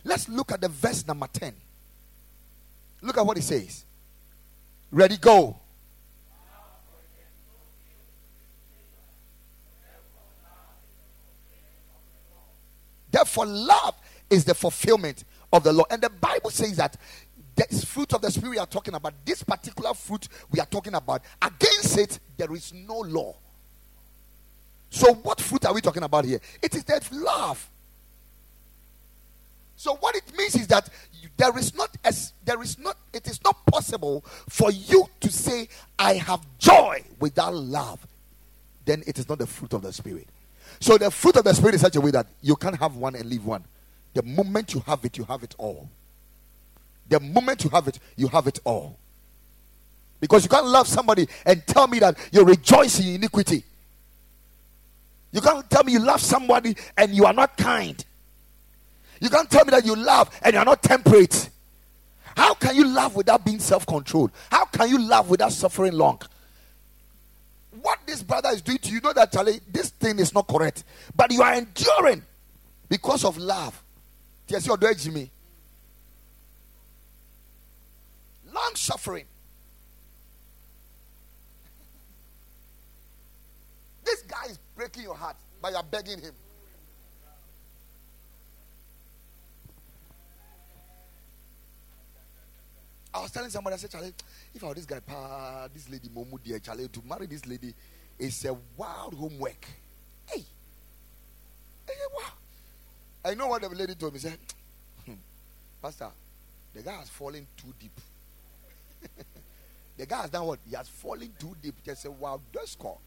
Let's 0.04 0.28
look 0.28 0.52
at 0.52 0.60
the 0.60 0.68
verse 0.68 1.06
number 1.06 1.26
10. 1.26 1.54
Look 3.02 3.16
at 3.18 3.26
what 3.26 3.36
he 3.36 3.42
says. 3.42 3.84
Ready, 4.90 5.16
go. 5.16 5.56
Therefore, 13.10 13.46
love 13.46 13.94
is 14.30 14.44
the 14.44 14.54
fulfillment 14.54 15.24
of 15.52 15.64
the 15.64 15.72
law. 15.72 15.84
And 15.90 16.02
the 16.02 16.10
Bible 16.10 16.50
says 16.50 16.76
that 16.76 16.96
this 17.56 17.84
fruit 17.84 18.12
of 18.12 18.20
the 18.20 18.30
spirit 18.30 18.50
we 18.50 18.58
are 18.58 18.66
talking 18.66 18.94
about, 18.94 19.14
this 19.24 19.42
particular 19.42 19.94
fruit 19.94 20.28
we 20.50 20.60
are 20.60 20.66
talking 20.66 20.94
about, 20.94 21.22
against 21.42 21.98
it, 21.98 22.18
there 22.36 22.52
is 22.54 22.72
no 22.72 22.98
law. 22.98 23.34
So, 24.90 25.14
what 25.14 25.40
fruit 25.40 25.66
are 25.66 25.74
we 25.74 25.80
talking 25.80 26.02
about 26.02 26.24
here? 26.24 26.40
It 26.62 26.74
is 26.74 26.84
that 26.84 27.10
love. 27.12 27.68
So, 29.78 29.94
what 29.94 30.16
it 30.16 30.36
means 30.36 30.56
is 30.56 30.66
that 30.66 30.88
there 31.36 31.56
is 31.56 31.72
not 31.72 31.96
as 32.04 32.32
there 32.44 32.60
is 32.60 32.80
not 32.80 32.96
it 33.12 33.28
is 33.28 33.42
not 33.44 33.64
possible 33.66 34.24
for 34.48 34.72
you 34.72 35.06
to 35.20 35.30
say, 35.30 35.68
I 35.96 36.14
have 36.14 36.44
joy 36.58 37.04
without 37.20 37.54
love. 37.54 38.04
Then 38.84 39.04
it 39.06 39.20
is 39.20 39.28
not 39.28 39.38
the 39.38 39.46
fruit 39.46 39.72
of 39.74 39.82
the 39.82 39.92
spirit. 39.92 40.26
So 40.80 40.98
the 40.98 41.12
fruit 41.12 41.36
of 41.36 41.44
the 41.44 41.54
spirit 41.54 41.76
is 41.76 41.80
such 41.80 41.94
a 41.94 42.00
way 42.00 42.10
that 42.10 42.26
you 42.42 42.56
can't 42.56 42.76
have 42.76 42.96
one 42.96 43.14
and 43.14 43.26
leave 43.26 43.44
one. 43.44 43.64
The 44.14 44.22
moment 44.24 44.74
you 44.74 44.80
have 44.80 45.04
it, 45.04 45.16
you 45.16 45.22
have 45.24 45.44
it 45.44 45.54
all. 45.58 45.88
The 47.08 47.20
moment 47.20 47.62
you 47.62 47.70
have 47.70 47.86
it, 47.86 48.00
you 48.16 48.26
have 48.26 48.48
it 48.48 48.58
all. 48.64 48.98
Because 50.18 50.42
you 50.42 50.48
can't 50.48 50.66
love 50.66 50.88
somebody 50.88 51.28
and 51.46 51.64
tell 51.68 51.86
me 51.86 52.00
that 52.00 52.18
you're 52.32 52.44
rejoicing 52.44 53.06
in 53.06 53.14
iniquity. 53.14 53.62
You 55.30 55.40
can't 55.40 55.70
tell 55.70 55.84
me 55.84 55.92
you 55.92 56.00
love 56.00 56.20
somebody 56.20 56.74
and 56.96 57.14
you 57.14 57.26
are 57.26 57.32
not 57.32 57.56
kind. 57.56 58.04
You 59.20 59.30
can't 59.30 59.50
tell 59.50 59.64
me 59.64 59.70
that 59.70 59.84
you 59.84 59.96
love 59.96 60.30
and 60.42 60.52
you 60.52 60.58
are 60.58 60.64
not 60.64 60.82
temperate. 60.82 61.50
How 62.36 62.54
can 62.54 62.76
you 62.76 62.86
love 62.86 63.16
without 63.16 63.44
being 63.44 63.58
self 63.58 63.86
controlled? 63.86 64.30
How 64.50 64.64
can 64.66 64.88
you 64.88 64.98
love 64.98 65.28
without 65.28 65.52
suffering 65.52 65.92
long? 65.92 66.20
What 67.82 67.98
this 68.06 68.22
brother 68.22 68.50
is 68.50 68.62
doing 68.62 68.78
to 68.78 68.90
you, 68.90 69.00
know 69.00 69.12
that 69.12 69.32
Charlie, 69.32 69.60
this 69.70 69.90
thing 69.90 70.18
is 70.18 70.32
not 70.34 70.46
correct, 70.46 70.84
but 71.14 71.32
you 71.32 71.42
are 71.42 71.54
enduring 71.54 72.22
because 72.88 73.24
of 73.24 73.36
love. 73.38 73.82
Yes, 74.48 74.66
you're 74.66 74.76
doing. 74.76 75.30
Long 78.52 78.74
suffering. 78.74 79.24
This 84.04 84.22
guy 84.22 84.46
is 84.48 84.58
breaking 84.74 85.02
your 85.02 85.14
heart, 85.14 85.36
but 85.60 85.72
you're 85.72 85.82
begging 85.82 86.20
him. 86.20 86.32
I 93.18 93.22
was 93.22 93.30
telling 93.32 93.50
somebody, 93.50 93.74
I 93.74 93.78
said, 93.78 93.90
Charlie, 93.90 94.14
if 94.54 94.62
I 94.62 94.68
were 94.68 94.74
this 94.74 94.86
guy, 94.86 95.00
pa, 95.00 95.66
this 95.74 95.88
lady, 95.90 96.08
Momu, 96.08 96.38
dear 96.42 96.60
Charlie, 96.60 96.86
to 96.86 97.02
marry 97.04 97.26
this 97.26 97.44
lady 97.46 97.74
is 98.16 98.44
a 98.44 98.56
wild 98.76 99.14
homework. 99.14 99.66
Hey, 100.26 100.44
hey, 101.86 101.94
wow. 102.14 102.30
I 103.24 103.34
know 103.34 103.48
what 103.48 103.62
the 103.62 103.68
lady 103.70 103.96
told 103.96 104.12
me. 104.12 104.20
Said, 104.20 104.38
hmm, 105.04 105.14
Pastor, 105.82 106.10
the 106.72 106.82
guy 106.82 106.92
has 106.92 107.08
fallen 107.08 107.44
too 107.56 107.74
deep. 107.80 108.00
the 109.96 110.06
guy 110.06 110.22
has 110.22 110.30
done 110.30 110.46
what? 110.46 110.60
He 110.68 110.76
has 110.76 110.88
fallen 110.88 111.32
too 111.38 111.56
deep. 111.60 111.74
Just 111.84 112.02
say, 112.02 112.08
wow, 112.08 112.40
that's 112.52 112.76
called 112.76 112.98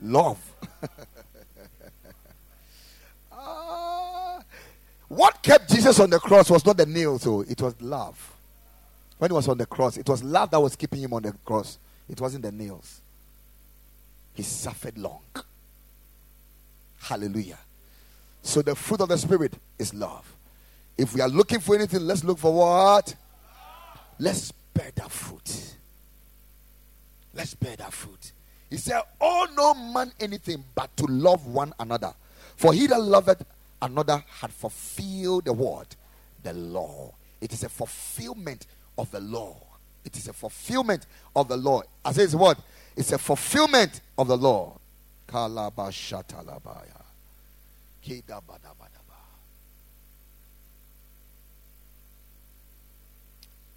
love. 0.00 0.38
ah, 3.32 4.40
what 5.08 5.42
kept 5.42 5.70
Jesus 5.70 6.00
on 6.00 6.08
the 6.08 6.18
cross 6.18 6.48
was 6.48 6.64
not 6.64 6.78
the 6.78 6.86
nails, 6.86 7.22
so 7.22 7.42
it 7.42 7.60
was 7.60 7.74
love. 7.82 8.35
When 9.18 9.30
he 9.30 9.34
was 9.34 9.48
on 9.48 9.58
the 9.58 9.66
cross, 9.66 9.96
it 9.96 10.08
was 10.08 10.22
love 10.22 10.50
that 10.50 10.60
was 10.60 10.76
keeping 10.76 11.00
him 11.00 11.14
on 11.14 11.22
the 11.22 11.32
cross. 11.44 11.78
It 12.08 12.20
wasn't 12.20 12.42
the 12.42 12.52
nails. 12.52 13.00
He 14.34 14.42
suffered 14.42 14.98
long. 14.98 15.22
Hallelujah. 17.00 17.58
So 18.42 18.62
the 18.62 18.74
fruit 18.74 19.00
of 19.00 19.08
the 19.08 19.18
Spirit 19.18 19.54
is 19.78 19.94
love. 19.94 20.30
If 20.98 21.14
we 21.14 21.20
are 21.20 21.28
looking 21.28 21.60
for 21.60 21.74
anything, 21.74 22.00
let's 22.00 22.24
look 22.24 22.38
for 22.38 22.52
what? 22.52 23.14
Let's 24.18 24.52
bear 24.52 24.90
that 24.94 25.10
fruit. 25.10 25.76
Let's 27.34 27.54
bear 27.54 27.76
that 27.76 27.92
fruit. 27.92 28.32
He 28.70 28.76
said, 28.76 29.02
Oh, 29.20 29.46
no 29.54 29.74
man 29.74 30.12
anything 30.20 30.64
but 30.74 30.94
to 30.96 31.04
love 31.04 31.46
one 31.46 31.72
another. 31.78 32.12
For 32.56 32.72
he 32.72 32.86
that 32.86 33.00
loveth 33.00 33.44
another 33.80 34.24
had 34.40 34.50
fulfilled 34.52 35.44
the 35.44 35.52
word, 35.52 35.88
the 36.42 36.52
law. 36.52 37.12
It 37.40 37.52
is 37.52 37.62
a 37.62 37.68
fulfillment 37.68 38.66
of 38.98 39.10
the 39.10 39.20
law. 39.20 39.56
It 40.04 40.16
is 40.16 40.28
a 40.28 40.32
fulfillment 40.32 41.06
of 41.34 41.48
the 41.48 41.56
law. 41.56 41.82
I 42.04 42.12
say 42.12 42.22
it's 42.22 42.34
what? 42.34 42.58
It's 42.96 43.12
a 43.12 43.18
fulfillment 43.18 44.00
of 44.16 44.28
the 44.28 44.36
law. 44.36 44.78
Kalabashatalabaya. 45.28 47.02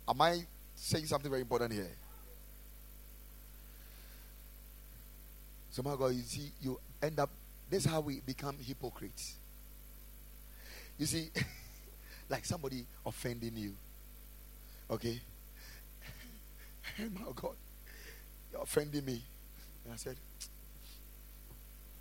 Am 0.07 0.21
I 0.21 0.39
saying 0.75 1.05
something 1.05 1.29
very 1.29 1.41
important 1.41 1.73
here? 1.73 1.89
Somehow, 5.71 5.95
God, 5.95 6.13
you 6.13 6.21
see, 6.21 6.51
you 6.61 6.79
end 7.01 7.19
up. 7.19 7.29
This 7.69 7.85
is 7.85 7.91
how 7.91 8.01
we 8.01 8.19
become 8.19 8.55
hypocrites. 8.59 9.35
You 10.97 11.05
see, 11.05 11.29
like 12.29 12.45
somebody 12.45 12.85
offending 13.05 13.55
you. 13.55 13.73
Okay? 14.91 15.19
my 16.99 17.31
God, 17.35 17.55
you're 18.51 18.61
offending 18.61 19.05
me. 19.05 19.21
And 19.85 19.93
I 19.93 19.97
said, 19.97 20.15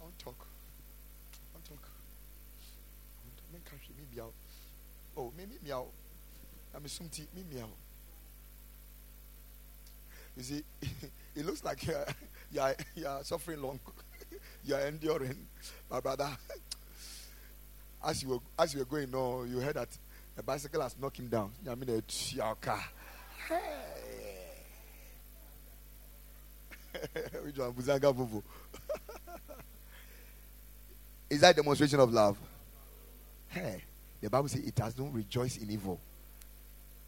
I 0.00 0.04
want 0.04 0.18
to 0.18 0.24
talk. 0.24 0.46
I 1.32 1.54
want 1.54 1.64
to 1.64 1.70
talk. 1.72 1.88
I 3.18 3.52
make 3.52 3.64
country, 3.64 3.94
me 3.96 4.04
meow. 4.14 4.30
Oh, 5.16 5.32
me 5.36 5.44
meow. 5.64 5.86
I'm 6.74 6.84
a 6.84 6.88
sumti, 6.88 7.26
me 7.34 7.44
meow. 7.52 7.68
You 10.36 10.42
see, 10.42 10.62
it 11.36 11.44
looks 11.44 11.64
like 11.64 11.86
you're, 11.86 12.06
you're, 12.52 12.74
you're 12.94 13.20
suffering 13.22 13.60
long. 13.60 13.80
you're 14.64 14.80
enduring. 14.80 15.46
My 15.90 16.00
brother, 16.00 16.30
as 18.06 18.22
you 18.22 18.28
were, 18.30 18.38
as 18.58 18.72
you 18.72 18.80
were 18.80 18.86
going, 18.86 19.10
no, 19.10 19.44
you 19.44 19.58
heard 19.58 19.74
that 19.76 19.88
a 20.38 20.42
bicycle 20.42 20.80
has 20.82 20.94
knocked 20.98 21.18
him 21.18 21.26
down. 21.28 21.50
I 21.68 21.74
mean, 21.74 22.00
your 22.32 22.54
car. 22.54 22.84
Which 27.42 27.58
one? 27.58 27.72
Buzanga 27.72 28.14
Vuvu. 28.14 28.42
Is 31.30 31.40
that 31.40 31.56
demonstration 31.56 31.98
of 32.00 32.12
love? 32.12 32.38
Hey, 33.48 33.82
the 34.20 34.30
Bible 34.30 34.48
says 34.48 34.60
it 34.64 34.74
does 34.74 34.96
not 34.96 35.12
rejoice 35.12 35.56
in 35.58 35.70
evil. 35.70 36.00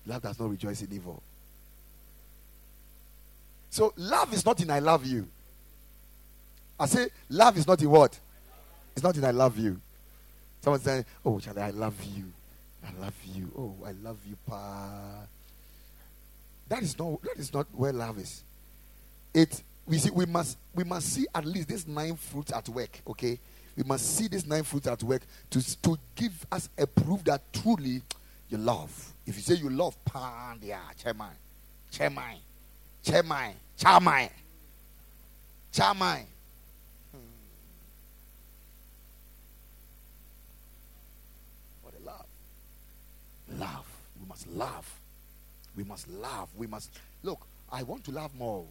Love 0.07 0.23
does 0.23 0.39
not 0.39 0.51
rejoice 0.51 0.83
in 0.83 0.93
evil. 0.93 1.23
So 3.71 3.93
love 3.97 4.35
is 4.35 4.45
not 4.45 4.61
in 4.61 4.71
I 4.71 4.81
love 4.81 5.07
you. 5.07 5.29
I 6.79 6.87
say 6.87 7.09
love 7.29 7.57
is 7.57 7.67
not 7.67 7.81
in 7.81 7.91
what? 7.91 8.19
It's 8.95 9.05
not 9.05 9.17
in 9.17 9.25
I 9.25 9.31
love 9.31 9.57
you. 9.57 9.81
Someone 10.61 10.81
saying, 10.81 11.05
Oh, 11.25 11.39
Charlie, 11.39 11.63
I 11.63 11.71
love 11.71 11.95
you. 12.17 12.33
I 12.87 13.01
love 13.01 13.15
you. 13.35 13.53
Oh, 13.57 13.75
I 13.87 13.93
love 13.93 14.19
you, 14.29 14.37
pa. 14.47 15.27
That 16.69 16.83
is 16.83 16.99
not 16.99 17.23
that 17.23 17.37
is 17.37 17.53
not 17.53 17.67
where 17.73 17.93
love 17.93 18.19
is. 18.19 18.43
It 19.35 19.63
we 19.87 19.99
see 19.99 20.11
we 20.11 20.25
must 20.27 20.57
we 20.75 20.85
must 20.85 21.13
see 21.13 21.27
at 21.35 21.45
least 21.45 21.69
these 21.69 21.87
nine 21.87 22.17
fruits 22.17 22.53
at 22.53 22.69
work. 22.69 23.01
Okay, 23.09 23.39
we 23.77 23.83
must 23.83 24.17
see 24.17 24.29
these 24.29 24.47
nine 24.47 24.63
fruits 24.63 24.87
at 24.87 25.03
work 25.03 25.23
to 25.51 25.83
to 25.83 25.99
give 26.15 26.47
us 26.53 26.69
a 26.79 26.87
proof 26.87 27.25
that 27.25 27.43
truly 27.53 28.03
you 28.49 28.59
love. 28.59 29.13
If 29.27 29.37
you 29.37 29.43
say 29.43 29.55
you 29.55 29.69
love, 29.71 30.03
pan 30.05 30.59
yeah, 30.63 30.79
chairman, 31.03 31.29
chairman, 31.91 32.37
chairman, 33.03 33.55
chairman, 33.77 34.29
chairman. 35.73 36.27
Love. 44.51 45.01
We 45.77 45.85
must 45.85 46.09
love. 46.09 46.49
We 46.57 46.67
must 46.67 46.91
look. 47.23 47.47
I 47.71 47.83
want 47.83 48.05
to 48.05 48.11
love 48.11 48.35
more. 48.35 48.65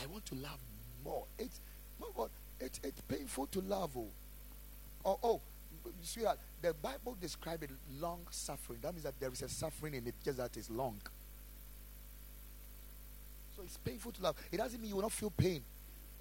I 0.00 0.06
want 0.06 0.26
to 0.26 0.34
love 0.34 0.58
more. 1.04 1.24
It's 1.38 1.60
my 2.00 2.08
God. 2.16 2.30
It's 2.60 2.80
it's 2.82 3.00
painful 3.02 3.46
to 3.48 3.60
love. 3.60 3.90
Oh, 3.96 4.08
oh, 5.04 5.18
oh 5.22 5.40
sweetheart. 6.02 6.38
The 6.60 6.74
Bible 6.74 7.16
describes 7.20 7.62
it 7.64 7.70
long 8.00 8.20
suffering. 8.30 8.78
That 8.82 8.92
means 8.92 9.04
that 9.04 9.18
there 9.20 9.32
is 9.32 9.42
a 9.42 9.48
suffering 9.48 9.94
in 9.94 10.06
it, 10.06 10.14
just 10.24 10.38
that 10.38 10.56
it's 10.56 10.70
long. 10.70 11.00
So 13.56 13.62
it's 13.62 13.76
painful 13.76 14.12
to 14.12 14.22
love. 14.22 14.36
It 14.50 14.56
doesn't 14.56 14.80
mean 14.80 14.90
you 14.90 14.96
will 14.96 15.02
not 15.02 15.12
feel 15.12 15.30
pain. 15.30 15.62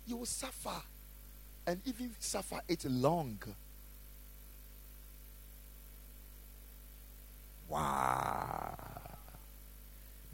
You 0.05 0.17
will 0.17 0.25
suffer, 0.25 0.81
and 1.65 1.79
even 1.85 2.11
suffer 2.19 2.59
it 2.67 2.85
long. 2.85 3.37
Wow. 7.71 8.75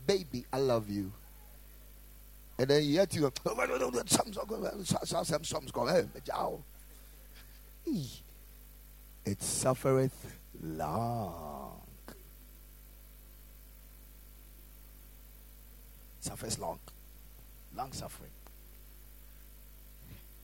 Baby, 0.08 0.46
I 0.52 0.58
love 0.58 0.90
you. 0.90 1.12
And 2.58 2.68
then 2.68 2.84
you 2.84 2.98
had 2.98 3.12
to 3.12 3.20
go, 3.20 3.32
some 4.06 4.34
some 5.44 5.68
come, 5.68 6.64
it 9.26 9.44
suffereth 9.44 10.40
long. 10.64 11.82
suffers 16.28 16.60
long. 16.60 16.80
Long 17.76 17.94
suffering. 17.94 18.32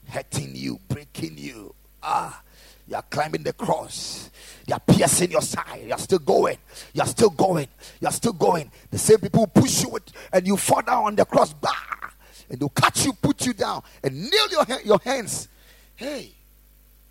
Hurting 0.08 0.56
you, 0.56 0.80
breaking 0.88 1.38
you. 1.38 1.74
Ah, 2.02 2.42
you 2.88 2.96
are 2.96 3.02
climbing 3.04 3.44
the 3.44 3.54
cross. 3.54 4.30
They 4.66 4.74
are 4.74 4.80
piercing 4.80 5.32
your 5.32 5.42
side. 5.42 5.84
You 5.86 5.92
are 5.94 6.00
still 6.00 6.20
going. 6.20 6.58
You 6.94 7.02
are 7.02 7.08
still 7.08 7.30
going. 7.30 7.68
You 8.00 8.08
are 8.08 8.12
still 8.12 8.34
going. 8.34 8.72
The 8.92 8.98
same 8.98 9.20
people 9.20 9.48
push 9.48 9.84
you 9.84 9.98
and 10.32 10.46
you 10.48 10.58
fall 10.58 10.82
down 10.82 11.06
on 11.06 11.16
the 11.16 11.26
cross. 11.26 11.54
Bah! 11.54 11.70
And 12.50 12.60
they'll 12.60 12.70
catch 12.70 13.06
you, 13.06 13.14
put 13.14 13.46
you 13.46 13.54
down, 13.54 13.84
and 14.04 14.30
nail 14.30 14.48
your, 14.52 14.82
your 14.82 15.00
hands. 15.04 15.48
Hey, 15.96 16.32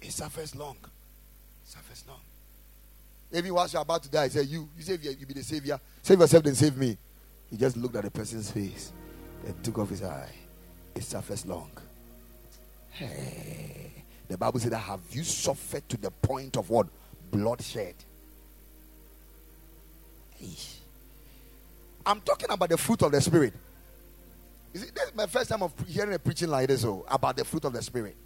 it 0.00 0.12
suffers 0.12 0.54
long. 0.54 0.76
It 0.82 1.68
suffers 1.68 2.04
long. 2.06 2.20
Maybe 3.30 3.50
once 3.50 3.72
you're 3.72 3.82
about 3.82 4.02
to 4.02 4.10
die, 4.10 4.24
I 4.24 4.28
say, 4.28 4.42
You, 4.42 4.68
you 4.76 4.82
save 4.82 5.02
you 5.02 5.26
be 5.26 5.34
the 5.34 5.42
savior. 5.42 5.80
Save 6.02 6.20
yourself, 6.20 6.42
then 6.44 6.54
save 6.54 6.76
me. 6.76 6.96
He 7.50 7.56
just 7.56 7.76
looked 7.76 7.96
at 7.96 8.04
the 8.04 8.10
person's 8.10 8.50
face 8.50 8.92
and 9.46 9.64
took 9.64 9.78
off 9.78 9.90
his 9.90 10.02
eye. 10.02 10.30
It 10.94 11.02
suffers 11.02 11.46
long. 11.46 11.70
Hey. 12.90 14.01
The 14.28 14.38
Bible 14.38 14.60
said, 14.60 14.72
Have 14.72 15.00
you 15.10 15.24
suffered 15.24 15.88
to 15.88 15.96
the 15.96 16.10
point 16.10 16.56
of 16.56 16.70
what? 16.70 16.86
Bloodshed. 17.30 17.94
I'm 22.04 22.20
talking 22.20 22.50
about 22.50 22.68
the 22.68 22.76
fruit 22.76 23.02
of 23.02 23.12
the 23.12 23.20
Spirit. 23.20 23.54
Is 24.74 24.84
it, 24.84 24.94
this 24.94 25.08
is 25.08 25.14
my 25.14 25.26
first 25.26 25.50
time 25.50 25.62
of 25.62 25.72
hearing 25.86 26.14
a 26.14 26.18
preaching 26.18 26.48
like 26.48 26.68
this 26.68 26.84
oh, 26.84 27.04
about 27.08 27.36
the 27.36 27.44
fruit 27.44 27.64
of 27.64 27.72
the 27.72 27.82
Spirit. 27.82 28.16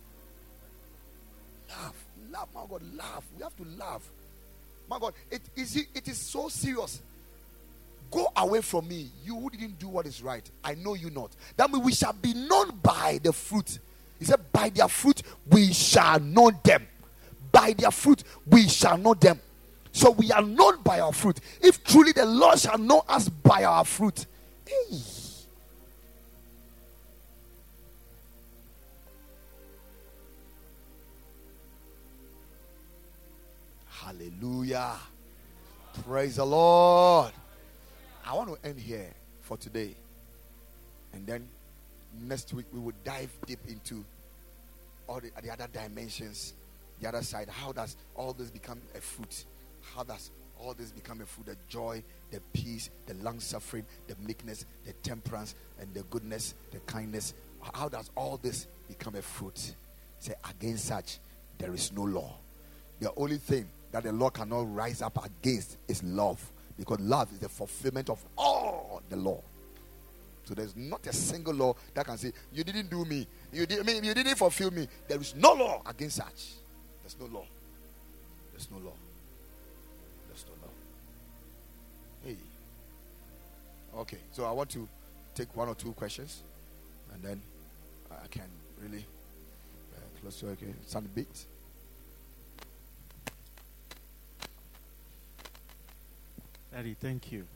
Laugh, 1.68 1.94
laugh, 2.30 2.48
my 2.54 2.62
God, 2.68 2.82
laugh. 2.96 3.24
We 3.36 3.42
have 3.42 3.56
to 3.56 3.64
laugh. 3.76 4.08
My 4.88 4.98
God, 4.98 5.14
it 5.30 5.42
is, 5.56 5.76
it 5.76 6.08
is 6.08 6.18
so 6.18 6.48
serious. 6.48 7.02
Go 8.10 8.28
away 8.36 8.60
from 8.60 8.86
me, 8.86 9.10
you 9.24 9.38
who 9.38 9.50
didn't 9.50 9.78
do 9.78 9.88
what 9.88 10.06
is 10.06 10.22
right. 10.22 10.48
I 10.62 10.74
know 10.74 10.94
you 10.94 11.10
not. 11.10 11.32
That 11.56 11.70
means 11.70 11.84
we 11.84 11.92
shall 11.92 12.12
be 12.12 12.34
known 12.34 12.78
by 12.82 13.18
the 13.22 13.32
fruit. 13.32 13.78
He 14.18 14.24
said, 14.24 14.40
By 14.52 14.70
their 14.70 14.88
fruit 14.88 15.22
we 15.50 15.72
shall 15.72 16.20
know 16.20 16.50
them. 16.62 16.86
By 17.52 17.72
their 17.72 17.90
fruit 17.90 18.22
we 18.46 18.68
shall 18.68 18.98
know 18.98 19.14
them. 19.14 19.40
So 19.92 20.10
we 20.10 20.30
are 20.30 20.42
known 20.42 20.82
by 20.82 21.00
our 21.00 21.12
fruit. 21.12 21.40
If 21.60 21.82
truly 21.82 22.12
the 22.12 22.26
Lord 22.26 22.58
shall 22.58 22.78
know 22.78 23.02
us 23.08 23.28
by 23.28 23.64
our 23.64 23.84
fruit. 23.84 24.26
Hey. 24.66 24.98
Hallelujah. 33.86 34.96
Praise 36.04 36.36
the 36.36 36.44
Lord. 36.44 37.32
I 38.24 38.34
want 38.34 38.50
to 38.50 38.68
end 38.68 38.78
here 38.78 39.12
for 39.40 39.56
today. 39.56 39.94
And 41.12 41.26
then 41.26 41.48
next 42.22 42.52
week 42.52 42.66
we 42.72 42.80
will 42.80 42.94
dive 43.04 43.30
deep 43.46 43.60
into 43.68 44.04
all 45.06 45.20
the, 45.20 45.30
the 45.42 45.50
other 45.50 45.68
dimensions, 45.72 46.54
the 47.00 47.08
other 47.08 47.22
side. 47.22 47.48
How 47.48 47.72
does 47.72 47.96
all 48.14 48.32
this 48.32 48.50
become 48.50 48.80
a 48.94 49.00
fruit? 49.00 49.44
How 49.94 50.02
does 50.02 50.30
all 50.58 50.74
this 50.74 50.90
become 50.90 51.20
a 51.20 51.26
fruit? 51.26 51.46
The 51.46 51.56
joy, 51.68 52.02
the 52.30 52.40
peace, 52.52 52.90
the 53.06 53.14
long 53.14 53.40
suffering, 53.40 53.84
the 54.08 54.16
meekness, 54.26 54.66
the 54.84 54.92
temperance, 54.94 55.54
and 55.80 55.92
the 55.94 56.02
goodness, 56.04 56.54
the 56.72 56.78
kindness. 56.80 57.34
How 57.74 57.88
does 57.88 58.10
all 58.16 58.38
this 58.42 58.66
become 58.88 59.14
a 59.14 59.22
fruit? 59.22 59.74
Say, 60.18 60.34
against 60.48 60.86
such, 60.86 61.18
there 61.58 61.74
is 61.74 61.92
no 61.92 62.02
law. 62.02 62.36
The 63.00 63.12
only 63.16 63.38
thing 63.38 63.68
that 63.92 64.02
the 64.02 64.12
law 64.12 64.30
cannot 64.30 64.74
rise 64.74 65.02
up 65.02 65.24
against 65.24 65.78
is 65.88 66.02
love. 66.02 66.40
Because 66.78 67.00
love 67.00 67.32
is 67.32 67.38
the 67.38 67.48
fulfillment 67.48 68.10
of 68.10 68.22
all 68.36 69.02
the 69.08 69.16
law. 69.16 69.40
So 70.46 70.54
there's 70.54 70.76
not 70.76 71.04
a 71.08 71.12
single 71.12 71.54
law 71.54 71.74
that 71.92 72.06
can 72.06 72.16
say, 72.16 72.32
You 72.52 72.62
didn't 72.62 72.88
do 72.88 73.04
me. 73.04 73.26
You, 73.52 73.66
did, 73.66 73.80
I 73.80 73.82
mean, 73.82 74.04
you 74.04 74.14
didn't 74.14 74.36
fulfill 74.36 74.70
me. 74.70 74.86
There 75.08 75.20
is 75.20 75.34
no 75.34 75.52
law 75.54 75.82
against 75.84 76.16
such. 76.16 76.52
There's 77.02 77.16
no 77.18 77.26
law. 77.26 77.44
There's 78.52 78.70
no 78.70 78.78
law. 78.78 78.92
There's 80.28 80.44
no 80.46 80.52
law. 80.62 80.72
Hey. 82.24 82.36
Okay, 83.98 84.18
so 84.30 84.44
I 84.44 84.52
want 84.52 84.70
to 84.70 84.86
take 85.34 85.54
one 85.56 85.68
or 85.68 85.74
two 85.74 85.92
questions 85.92 86.42
and 87.12 87.22
then 87.22 87.42
I 88.10 88.28
can 88.28 88.48
really 88.80 89.04
uh, 89.96 90.20
close 90.20 90.38
to 90.40 90.48
okay. 90.50 90.72
Sound 90.86 91.06
a 91.06 91.08
bit. 91.08 91.44
Daddy, 96.72 96.94
thank 97.00 97.32
you. 97.32 97.46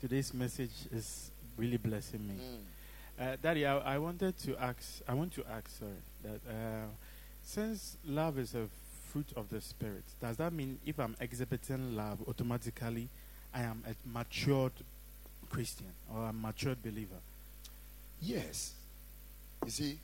Today's 0.00 0.34
message 0.34 0.72
is 0.90 1.30
really 1.56 1.76
blessing 1.76 2.26
me. 2.26 2.34
Mm. 2.34 3.32
Uh, 3.32 3.36
Daddy, 3.42 3.66
I, 3.66 3.78
I, 3.78 3.98
wanted 3.98 4.38
to 4.38 4.56
ask, 4.56 5.02
I 5.06 5.14
want 5.14 5.32
to 5.34 5.44
ask, 5.50 5.68
sorry, 5.78 5.92
that 6.22 6.40
uh, 6.50 6.86
since 7.42 7.96
love 8.06 8.38
is 8.38 8.54
a 8.54 8.66
fruit 9.10 9.26
of 9.36 9.50
the 9.50 9.60
Spirit, 9.60 10.04
does 10.20 10.36
that 10.38 10.52
mean 10.52 10.78
if 10.86 10.98
I'm 10.98 11.16
exhibiting 11.20 11.96
love, 11.96 12.18
automatically 12.26 13.08
I 13.52 13.62
am 13.62 13.82
a 13.86 13.94
matured 14.08 14.72
Christian 15.50 15.92
or 16.14 16.28
a 16.28 16.32
matured 16.32 16.82
believer? 16.82 17.20
Yes. 18.22 18.72
You 19.64 19.70
see, 19.70 19.98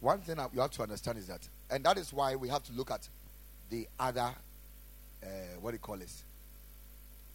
one 0.00 0.20
thing 0.20 0.36
you 0.52 0.60
have 0.60 0.72
to 0.72 0.82
understand 0.82 1.18
is 1.18 1.28
that, 1.28 1.40
and 1.70 1.84
that 1.84 1.96
is 1.96 2.12
why 2.12 2.36
we 2.36 2.48
have 2.48 2.64
to 2.64 2.72
look 2.72 2.90
at 2.90 3.08
the 3.70 3.86
other, 3.98 4.30
uh, 5.22 5.26
what 5.60 5.70
do 5.70 5.76
you 5.76 5.78
call 5.78 6.00
it, 6.00 6.12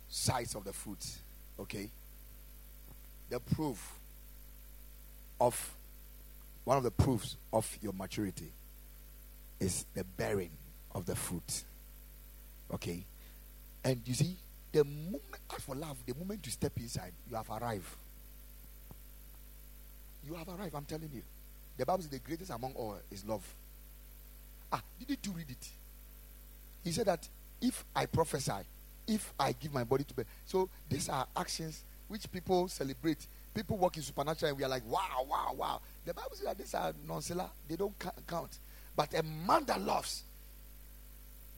sides 0.09 0.53
of 0.55 0.63
the 0.63 0.73
fruit. 0.73 1.05
Okay? 1.59 1.89
The 3.29 3.39
proof 3.39 3.93
of 5.39 5.75
one 6.63 6.77
of 6.77 6.83
the 6.83 6.91
proofs 6.91 7.35
of 7.53 7.77
your 7.81 7.93
maturity 7.93 8.51
is 9.59 9.85
the 9.93 10.03
bearing 10.03 10.51
of 10.93 11.05
the 11.05 11.15
fruit. 11.15 11.63
Okay? 12.73 13.03
And 13.83 14.01
you 14.05 14.13
see, 14.13 14.35
the 14.71 14.83
moment, 14.83 15.21
for 15.59 15.75
love, 15.75 15.97
the 16.05 16.13
moment 16.13 16.45
you 16.45 16.51
step 16.51 16.73
inside, 16.77 17.13
you 17.29 17.35
have 17.35 17.49
arrived. 17.49 17.85
You 20.25 20.33
have 20.35 20.47
arrived, 20.47 20.75
I'm 20.75 20.85
telling 20.85 21.09
you. 21.13 21.21
The 21.77 21.85
Bible 21.85 22.01
says 22.01 22.11
the 22.11 22.19
greatest 22.19 22.51
among 22.51 22.73
all 22.73 22.97
is 23.11 23.23
love. 23.25 23.43
Ah, 24.71 24.81
did 25.07 25.19
you 25.23 25.31
read 25.31 25.49
it? 25.49 25.67
He 26.83 26.91
said 26.91 27.05
that 27.05 27.27
if 27.61 27.85
I 27.95 28.05
prophesy, 28.05 28.65
if 29.07 29.33
I 29.39 29.53
give 29.53 29.73
my 29.73 29.83
body 29.83 30.03
to 30.03 30.13
bear. 30.13 30.25
So 30.45 30.69
these 30.89 31.07
are 31.07 31.25
actions 31.35 31.83
which 32.07 32.31
people 32.31 32.67
celebrate. 32.67 33.27
People 33.53 33.77
work 33.77 33.97
in 33.97 34.03
supernatural 34.03 34.49
and 34.49 34.57
we 34.57 34.63
are 34.63 34.69
like, 34.69 34.83
wow, 34.87 35.25
wow, 35.27 35.53
wow. 35.55 35.81
The 36.05 36.13
Bible 36.13 36.31
says 36.33 36.45
that 36.45 36.57
these 36.57 36.73
are 36.73 36.93
non-seller. 37.07 37.49
They 37.67 37.75
don't 37.75 37.93
count. 38.27 38.59
But 38.95 39.13
a 39.13 39.23
man 39.23 39.65
that 39.65 39.81
loves, 39.81 40.23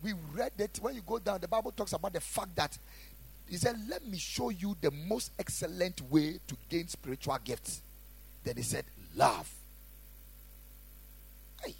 we 0.02 0.14
read 0.34 0.52
that 0.58 0.78
when 0.82 0.96
you 0.96 1.02
go 1.06 1.20
down, 1.20 1.40
the 1.42 1.48
Bible 1.48 1.72
talks 1.72 1.94
about 1.94 2.14
the 2.14 2.22
fact 2.22 2.56
that 2.56 2.78
he 3.50 3.58
said, 3.58 3.76
Let 3.90 4.06
me 4.06 4.18
show 4.18 4.50
you 4.50 4.76
the 4.80 4.92
most 4.92 5.32
excellent 5.40 6.02
way 6.10 6.40
to 6.48 6.56
gain 6.70 6.88
spiritual 6.88 7.38
gifts. 7.44 7.82
Then 8.44 8.58
he 8.58 8.64
said, 8.64 8.86
Love. 9.16 9.52
Hey. 11.64 11.74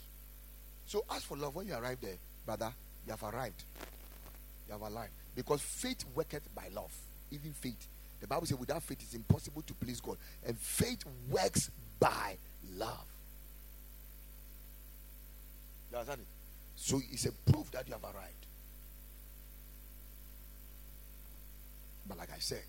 So 0.86 1.04
as 1.14 1.22
for 1.22 1.36
love, 1.36 1.54
when 1.54 1.66
you 1.66 1.74
arrive 1.74 1.98
there, 2.02 2.16
brother, 2.44 2.72
you 3.06 3.12
have 3.12 3.22
arrived. 3.22 3.62
You 4.66 4.72
have 4.72 4.82
arrived. 4.82 5.12
Because 5.34 5.60
faith 5.60 6.04
worketh 6.14 6.54
by 6.54 6.68
love. 6.74 6.92
Even 7.30 7.52
faith. 7.52 7.86
The 8.20 8.26
Bible 8.26 8.46
says 8.46 8.58
without 8.58 8.82
faith 8.82 8.98
it's 9.00 9.14
impossible 9.14 9.62
to 9.62 9.74
please 9.74 10.00
God. 10.00 10.16
And 10.46 10.58
faith 10.58 11.04
works 11.30 11.70
by 11.98 12.36
love. 12.76 13.06
You 15.90 15.98
understand 15.98 16.20
it? 16.20 16.26
So 16.76 17.00
it's 17.10 17.26
a 17.26 17.32
proof 17.50 17.70
that 17.72 17.86
you 17.86 17.94
have 17.94 18.04
arrived. 18.04 18.46
But 22.06 22.18
like 22.18 22.30
I 22.34 22.38
said, 22.38 22.62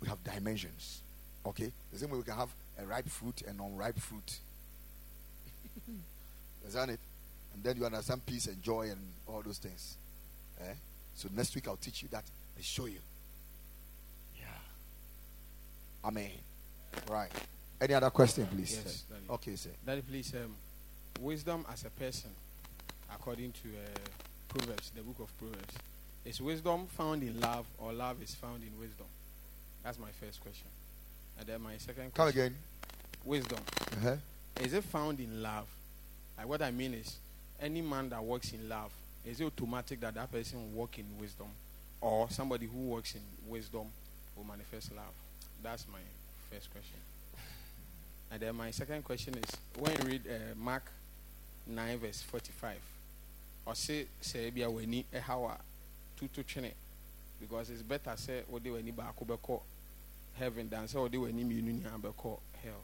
we 0.00 0.08
have 0.08 0.22
dimensions. 0.24 1.00
Okay? 1.46 1.70
The 1.92 1.98
same 1.98 2.10
way 2.10 2.18
we 2.18 2.24
can 2.24 2.34
have 2.34 2.50
a 2.78 2.86
ripe 2.86 3.08
fruit 3.08 3.42
and 3.46 3.60
unripe 3.60 3.98
fruit. 3.98 4.38
Isn't 6.66 6.90
it? 6.90 7.00
And 7.54 7.62
then 7.62 7.76
you 7.76 7.86
understand 7.86 8.26
peace 8.26 8.46
and 8.46 8.62
joy 8.62 8.90
and 8.90 9.00
all 9.26 9.42
those 9.42 9.58
things. 9.58 9.96
Eh? 10.60 10.74
So 11.14 11.28
next 11.34 11.54
week 11.54 11.68
I'll 11.68 11.76
teach 11.76 12.02
you 12.02 12.08
that 12.10 12.24
and 12.56 12.64
show 12.64 12.86
you. 12.86 12.98
Amen. 16.04 16.30
Right. 17.10 17.30
Any 17.80 17.94
other 17.94 18.10
question, 18.10 18.46
please? 18.46 18.80
Yes, 18.84 19.04
Daddy. 19.08 19.22
Okay, 19.30 19.56
sir. 19.56 19.70
Daddy, 19.84 20.02
please, 20.02 20.32
um, 20.34 20.54
wisdom 21.20 21.64
as 21.72 21.84
a 21.84 21.90
person, 21.90 22.30
according 23.12 23.52
to 23.52 23.68
uh, 23.68 23.98
Proverbs, 24.48 24.90
the 24.94 25.02
book 25.02 25.16
of 25.20 25.38
Proverbs, 25.38 25.74
is 26.24 26.40
wisdom 26.40 26.86
found 26.86 27.22
in 27.22 27.40
love 27.40 27.66
or 27.78 27.92
love 27.92 28.22
is 28.22 28.34
found 28.34 28.62
in 28.62 28.78
wisdom? 28.78 29.06
That's 29.82 29.98
my 29.98 30.10
first 30.20 30.40
question. 30.40 30.68
And 31.38 31.46
then 31.46 31.60
my 31.62 31.76
second 31.78 32.14
Come 32.14 32.28
again. 32.28 32.54
Wisdom. 33.24 33.58
Uh-huh. 33.98 34.16
Is 34.60 34.72
it 34.72 34.84
found 34.84 35.20
in 35.20 35.42
love? 35.42 35.66
Like 36.38 36.48
what 36.48 36.62
I 36.62 36.70
mean 36.70 36.94
is, 36.94 37.16
any 37.60 37.82
man 37.82 38.08
that 38.10 38.22
works 38.22 38.52
in 38.52 38.68
love, 38.68 38.90
is 39.24 39.40
it 39.40 39.44
automatic 39.44 40.00
that 40.00 40.14
that 40.14 40.30
person 40.30 40.58
will 40.58 40.80
walk 40.80 40.98
in 40.98 41.06
wisdom? 41.18 41.46
Or 42.00 42.28
somebody 42.30 42.66
who 42.66 42.78
works 42.78 43.14
in 43.14 43.22
wisdom 43.50 43.86
will 44.36 44.44
manifest 44.44 44.94
love? 44.94 45.12
That's 45.64 45.86
my 45.90 45.98
first 46.50 46.70
question. 46.70 46.98
And 48.30 48.38
then 48.38 48.54
my 48.54 48.70
second 48.70 49.02
question 49.02 49.34
is, 49.34 49.56
when 49.78 49.92
you 49.92 50.04
read 50.04 50.22
uh, 50.28 50.54
Mark 50.62 50.82
9 51.66 51.98
verse 51.98 52.20
45, 52.20 52.76
or 53.64 53.74
say, 53.74 54.04
say, 54.20 54.50
be 54.50 54.62
a 54.62 54.68
weni 54.68 55.04
a 55.14 55.20
hawa 55.20 55.56
tutu 56.18 56.42
twene, 56.42 56.70
because 57.40 57.70
it's 57.70 57.80
better 57.80 58.12
say, 58.16 58.42
ode 58.52 58.64
weni 58.64 58.94
ba 58.94 59.04
akobeko 59.18 59.62
heaven 60.38 60.68
than 60.68 60.86
say, 60.86 60.98
weni 60.98 61.42
mienu 61.46 61.72
ni 61.72 61.80
abeko 61.80 62.38
hell 62.62 62.82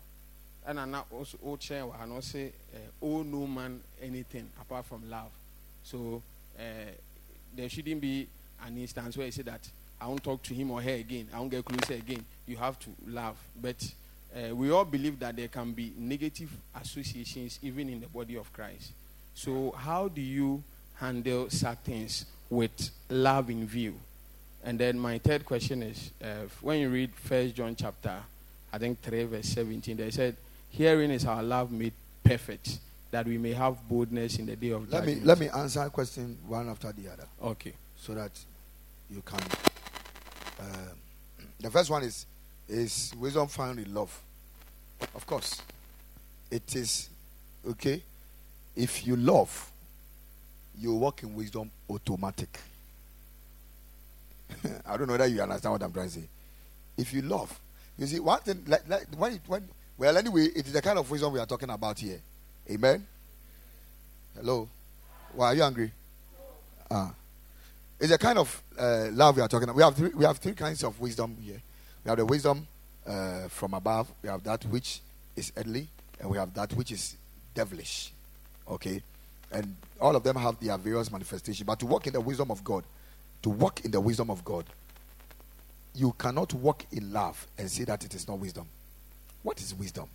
ɛna 0.66 0.88
na 0.88 1.02
also 1.12 1.36
wokyerɛ 1.38 1.82
wɔ 1.88 1.92
ha 1.98 2.04
no 2.06 2.14
ɔse 2.14 2.52
owe 3.02 3.22
no 3.22 3.46
man 3.46 3.80
anything 4.00 4.48
apart 4.60 4.84
from 4.86 5.08
love 5.10 5.30
so 5.82 6.22
uh, 6.58 6.62
there 7.54 7.68
shouldn't 7.68 8.00
be 8.00 8.26
an 8.64 8.76
instance 8.78 9.16
where 9.16 9.26
you 9.26 9.32
say 9.32 9.42
that 9.42 9.60
I 10.00 10.06
won't 10.06 10.22
talk 10.22 10.42
to 10.44 10.54
him 10.54 10.70
or 10.70 10.82
her 10.82 10.90
again 10.94 11.28
I 11.34 11.38
won't 11.38 11.50
get 11.50 11.64
closer 11.64 11.94
again 11.94 12.24
you 12.46 12.56
have 12.56 12.78
to 12.80 12.90
love 13.06 13.36
but 13.60 13.76
uh, 14.34 14.54
we 14.54 14.70
all 14.70 14.84
believe 14.84 15.18
that 15.20 15.36
there 15.36 15.48
can 15.48 15.72
be 15.72 15.92
negative 15.98 16.50
associations 16.80 17.58
even 17.62 17.88
in 17.88 18.00
the 18.00 18.06
body 18.06 18.36
of 18.36 18.52
Christ 18.52 18.92
so 19.34 19.72
how 19.72 20.08
do 20.08 20.20
you 20.20 20.62
handle 20.94 21.50
such 21.50 21.78
things 21.78 22.26
with 22.48 22.90
love 23.08 23.50
in 23.50 23.66
view 23.66 23.94
and 24.64 24.78
then 24.78 24.98
my 24.98 25.18
third 25.18 25.44
question 25.44 25.82
is 25.82 26.10
uh, 26.22 26.46
when 26.60 26.80
you 26.80 26.88
read 26.88 27.10
first 27.14 27.54
John 27.54 27.74
chapter 27.76 28.14
I 28.72 28.78
think 28.78 29.00
3 29.02 29.24
verse 29.24 29.46
17 29.48 29.96
they 29.96 30.10
said 30.10 30.36
Herein 30.72 31.10
is 31.10 31.26
our 31.26 31.42
love 31.42 31.72
made 31.72 31.92
perfect, 32.22 32.78
that 33.10 33.26
we 33.26 33.38
may 33.38 33.52
have 33.52 33.76
boldness 33.88 34.38
in 34.38 34.46
the 34.46 34.56
day 34.56 34.70
of 34.70 34.90
Let 34.90 35.04
me 35.04 35.16
let 35.22 35.38
me 35.38 35.48
answer 35.48 35.80
a 35.82 35.90
question 35.90 36.38
one 36.46 36.68
after 36.68 36.92
the 36.92 37.10
other. 37.10 37.26
Okay. 37.42 37.72
so 37.96 38.14
that 38.14 38.30
you 39.10 39.22
can. 39.22 39.40
Um, 40.60 40.96
the 41.58 41.70
first 41.70 41.90
one 41.90 42.02
is 42.02 42.26
is 42.68 43.12
wisdom 43.18 43.48
found 43.48 43.78
in 43.78 43.92
love. 43.92 44.16
Of 45.14 45.26
course, 45.26 45.60
it 46.50 46.76
is 46.76 47.08
okay. 47.68 48.02
If 48.76 49.06
you 49.06 49.16
love, 49.16 49.70
you 50.78 50.94
walk 50.94 51.22
in 51.22 51.34
wisdom 51.34 51.70
automatic. 51.88 52.60
I 54.86 54.96
don't 54.96 55.06
know 55.06 55.14
whether 55.14 55.26
you 55.26 55.42
understand 55.42 55.72
what 55.72 55.82
I'm 55.82 55.92
trying 55.92 56.08
to 56.08 56.14
say. 56.14 56.28
If 56.96 57.12
you 57.12 57.22
love, 57.22 57.58
you 57.98 58.06
see 58.06 58.20
one 58.20 58.40
thing. 58.40 58.62
Like, 58.66 58.88
like 58.88 59.06
when 59.16 59.34
it, 59.34 59.40
when 59.46 59.68
well 59.98 60.16
anyway, 60.16 60.46
it 60.46 60.66
is 60.66 60.72
the 60.72 60.82
kind 60.82 60.98
of 60.98 61.10
wisdom 61.10 61.32
we 61.32 61.40
are 61.40 61.46
talking 61.46 61.70
about 61.70 61.98
here. 61.98 62.20
Amen. 62.70 63.06
Hello. 64.36 64.68
Why 65.34 65.46
are 65.46 65.54
you 65.54 65.62
angry? 65.62 65.92
Ah. 66.90 67.12
It's 68.00 68.12
a 68.12 68.18
kind 68.18 68.38
of 68.38 68.62
uh, 68.78 69.08
love 69.12 69.36
we 69.36 69.42
are 69.42 69.48
talking 69.48 69.68
about. 69.68 69.76
We 69.76 69.82
have 69.82 69.94
three, 69.94 70.08
we 70.14 70.24
have 70.24 70.38
three 70.38 70.54
kinds 70.54 70.82
of 70.82 70.98
wisdom 70.98 71.36
here. 71.38 71.60
We 72.02 72.08
have 72.08 72.16
the 72.16 72.24
wisdom 72.24 72.66
uh, 73.06 73.48
from 73.48 73.74
above. 73.74 74.10
We 74.22 74.30
have 74.30 74.42
that 74.44 74.64
which 74.64 75.00
is 75.36 75.52
earthly, 75.54 75.86
and 76.18 76.30
we 76.30 76.38
have 76.38 76.54
that 76.54 76.72
which 76.72 76.92
is 76.92 77.16
devilish. 77.54 78.12
Okay, 78.66 79.02
and 79.52 79.76
all 80.00 80.16
of 80.16 80.22
them 80.22 80.36
have 80.36 80.58
their 80.60 80.78
various 80.78 81.12
manifestations. 81.12 81.66
But 81.66 81.78
to 81.80 81.86
walk 81.86 82.06
in 82.06 82.14
the 82.14 82.20
wisdom 82.22 82.50
of 82.50 82.64
God, 82.64 82.84
to 83.42 83.50
walk 83.50 83.84
in 83.84 83.90
the 83.90 84.00
wisdom 84.00 84.30
of 84.30 84.42
God, 84.46 84.64
you 85.94 86.14
cannot 86.18 86.54
walk 86.54 86.86
in 86.92 87.12
love 87.12 87.46
and 87.58 87.70
say 87.70 87.84
that 87.84 88.02
it 88.02 88.14
is 88.14 88.26
not 88.26 88.38
wisdom. 88.38 88.66
What 89.42 89.60
is 89.60 89.74
wisdom? 89.74 90.06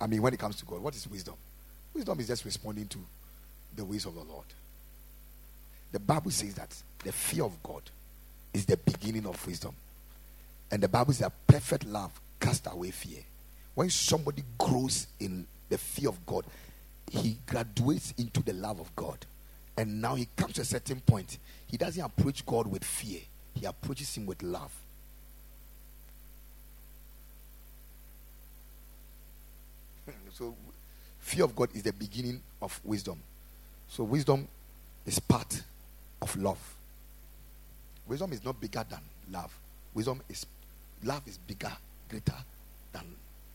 I 0.00 0.06
mean, 0.06 0.22
when 0.22 0.32
it 0.32 0.38
comes 0.38 0.56
to 0.56 0.64
God, 0.64 0.80
what 0.80 0.94
is 0.94 1.06
wisdom? 1.06 1.34
Wisdom 1.92 2.18
is 2.20 2.28
just 2.28 2.46
responding 2.46 2.86
to 2.88 2.98
the 3.74 3.84
ways 3.84 4.06
of 4.06 4.14
the 4.14 4.22
Lord. 4.22 4.46
The 5.96 6.00
Bible 6.00 6.30
says 6.30 6.52
that 6.56 6.76
the 7.04 7.10
fear 7.10 7.44
of 7.44 7.62
God 7.62 7.80
is 8.52 8.66
the 8.66 8.76
beginning 8.76 9.24
of 9.24 9.46
wisdom. 9.46 9.74
And 10.70 10.82
the 10.82 10.88
Bible 10.88 11.14
says 11.14 11.20
that 11.20 11.46
perfect 11.46 11.86
love 11.86 12.12
casts 12.38 12.70
away 12.70 12.90
fear. 12.90 13.20
When 13.74 13.88
somebody 13.88 14.44
grows 14.58 15.06
in 15.18 15.46
the 15.70 15.78
fear 15.78 16.10
of 16.10 16.26
God, 16.26 16.44
he 17.10 17.38
graduates 17.46 18.12
into 18.18 18.42
the 18.42 18.52
love 18.52 18.78
of 18.78 18.94
God. 18.94 19.24
And 19.78 20.02
now 20.02 20.16
he 20.16 20.28
comes 20.36 20.52
to 20.56 20.60
a 20.60 20.66
certain 20.66 21.00
point. 21.00 21.38
He 21.66 21.78
doesn't 21.78 22.04
approach 22.04 22.44
God 22.44 22.66
with 22.66 22.84
fear, 22.84 23.20
he 23.54 23.64
approaches 23.64 24.14
him 24.14 24.26
with 24.26 24.42
love. 24.42 24.74
so, 30.34 30.54
fear 31.20 31.44
of 31.44 31.56
God 31.56 31.70
is 31.74 31.84
the 31.84 31.94
beginning 31.94 32.42
of 32.60 32.78
wisdom. 32.84 33.18
So, 33.88 34.04
wisdom 34.04 34.46
is 35.06 35.18
part 35.20 35.62
of 36.22 36.36
love. 36.36 36.58
Wisdom 38.06 38.32
is 38.32 38.44
not 38.44 38.60
bigger 38.60 38.84
than 38.88 39.00
love. 39.30 39.52
Wisdom 39.94 40.20
is 40.28 40.46
love 41.02 41.22
is 41.26 41.38
bigger, 41.38 41.72
greater 42.08 42.34
than 42.92 43.02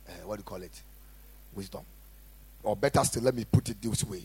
uh, 0.07 0.12
what 0.26 0.36
do 0.36 0.39
you 0.41 0.43
call 0.43 0.62
it? 0.62 0.82
Wisdom. 1.53 1.82
Or 2.64 2.76
better 2.76 3.03
still, 3.03 3.24
let 3.24 3.36
me 3.36 3.45
put 3.45 3.70
it 3.70 3.82
this 3.82 4.03
way. 4.03 4.24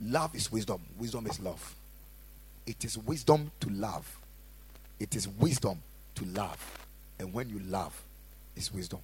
Love 0.00 0.34
is 0.34 0.50
wisdom. 0.52 0.80
Wisdom 0.98 1.26
is 1.26 1.40
love. 1.40 1.74
It 2.66 2.84
is 2.84 2.98
wisdom 2.98 3.50
to 3.60 3.70
love. 3.70 4.18
It 5.00 5.16
is 5.16 5.26
wisdom 5.28 5.78
to 6.16 6.24
love. 6.26 6.86
And 7.18 7.32
when 7.32 7.48
you 7.48 7.58
love, 7.60 8.00
it's 8.54 8.72
wisdom. 8.72 9.00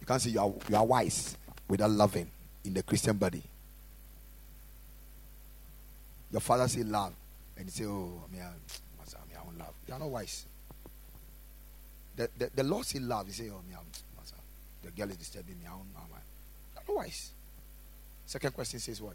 You 0.00 0.06
can't 0.06 0.20
say 0.20 0.30
you 0.30 0.40
are, 0.40 0.52
you 0.68 0.76
are 0.76 0.84
wise 0.84 1.36
without 1.66 1.90
loving 1.90 2.30
in 2.64 2.74
the 2.74 2.82
Christian 2.82 3.16
body. 3.16 3.42
Your 6.34 6.40
father 6.40 6.66
say 6.66 6.82
love, 6.82 7.12
and 7.56 7.64
you 7.66 7.70
say, 7.70 7.84
"Oh, 7.84 8.24
I, 8.28 8.34
me, 8.34 8.40
I 8.42 9.44
don't 9.44 9.56
love." 9.56 9.72
You 9.86 9.94
are 9.94 10.00
not 10.00 10.10
wise. 10.10 10.46
The, 12.16 12.28
the, 12.36 12.50
the 12.56 12.64
Lord 12.64 12.84
say 12.84 12.98
love. 12.98 13.28
You 13.28 13.32
say, 13.32 13.50
"Oh, 13.50 13.60
me, 13.68 13.76
the 14.82 14.90
girl 14.90 15.10
is 15.10 15.16
disturbing 15.16 15.56
me." 15.60 15.64
I 15.64 15.70
don't, 15.70 15.86
I 15.96 16.00
you 16.00 16.80
are 16.80 16.82
not 16.88 16.96
wise. 16.96 17.30
Second 18.26 18.52
question 18.52 18.80
says 18.80 19.00
what? 19.00 19.14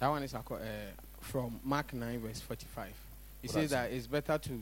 That 0.00 0.08
one 0.08 0.22
is 0.22 0.34
uh, 0.34 0.40
from 1.22 1.58
Mark 1.64 1.94
9, 1.94 2.20
verse 2.20 2.40
45. 2.40 2.88
It 2.88 2.94
What 3.46 3.50
says 3.54 3.70
that 3.70 3.90
it's 3.90 4.06
better 4.06 4.36
to 4.36 4.60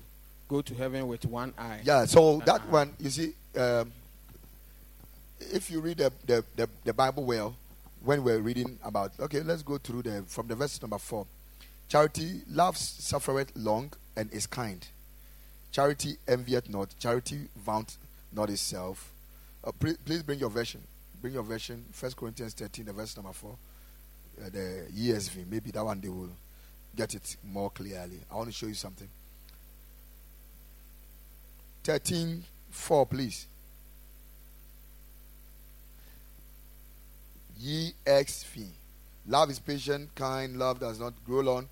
go 0.49 0.63
to 0.63 0.75
heaven 0.77 1.09
with 1.09 1.25
one 1.25 1.53
eye. 1.59 1.81
Yeah. 1.83 2.05
So 2.05 2.41
that 2.47 2.61
Uh-uh. 2.61 2.71
one, 2.71 2.93
you 3.01 3.11
see, 3.11 3.35
um, 3.59 3.91
if 5.41 5.69
you 5.69 5.81
read 5.81 5.99
the, 5.99 6.13
the, 6.25 6.45
the, 6.55 6.69
the 6.85 6.93
Bible 6.95 7.25
well, 7.25 7.57
when 8.07 8.23
we're 8.23 8.39
reading 8.39 8.79
about, 8.85 9.11
okay, 9.19 9.41
let's 9.43 9.63
go 9.63 9.79
through 9.79 10.03
the 10.03 10.25
from 10.29 10.47
the 10.47 10.55
verse 10.55 10.81
number 10.81 10.99
four. 10.99 11.27
Charity 11.89 12.41
loves 12.49 12.81
suffereth 12.81 13.53
long 13.57 13.93
and 14.17 14.33
is 14.33 14.47
kind. 14.47 14.87
Charity 15.73 16.17
envieth 16.29 16.71
not. 16.71 16.95
Charity 17.01 17.49
vaunt 17.57 17.99
not 18.33 18.49
itself. 18.49 19.13
Uh, 19.65 19.73
pre- 19.73 19.97
please 20.05 20.23
bring 20.23 20.39
your 20.39 20.51
version. 20.51 20.81
Bring 21.21 21.35
your 21.35 21.43
version. 21.43 21.85
First 21.91 22.17
Corinthians 22.17 22.55
13, 22.55 22.85
the 22.87 22.93
verse 22.93 23.17
number 23.17 23.33
4. 23.33 23.51
Uh, 23.51 24.49
the 24.51 24.87
ESV. 24.97 25.49
Maybe 25.51 25.73
that 25.73 25.85
one 25.85 26.01
they 26.01 26.09
will 26.09 26.31
get 26.95 27.15
it 27.15 27.37
more 27.45 27.71
clearly. 27.71 28.21
I 28.31 28.37
want 28.37 28.49
to 28.49 28.55
show 28.55 28.67
you 28.67 28.75
something. 28.75 29.09
13, 31.83 32.45
4, 32.71 33.07
please. 33.07 33.47
ESV. 37.63 38.67
Love 39.27 39.51
is 39.51 39.59
patient, 39.59 40.15
kind, 40.15 40.57
love 40.57 40.81
does 40.81 41.01
not 41.01 41.13
grow 41.25 41.41
long. 41.41 41.69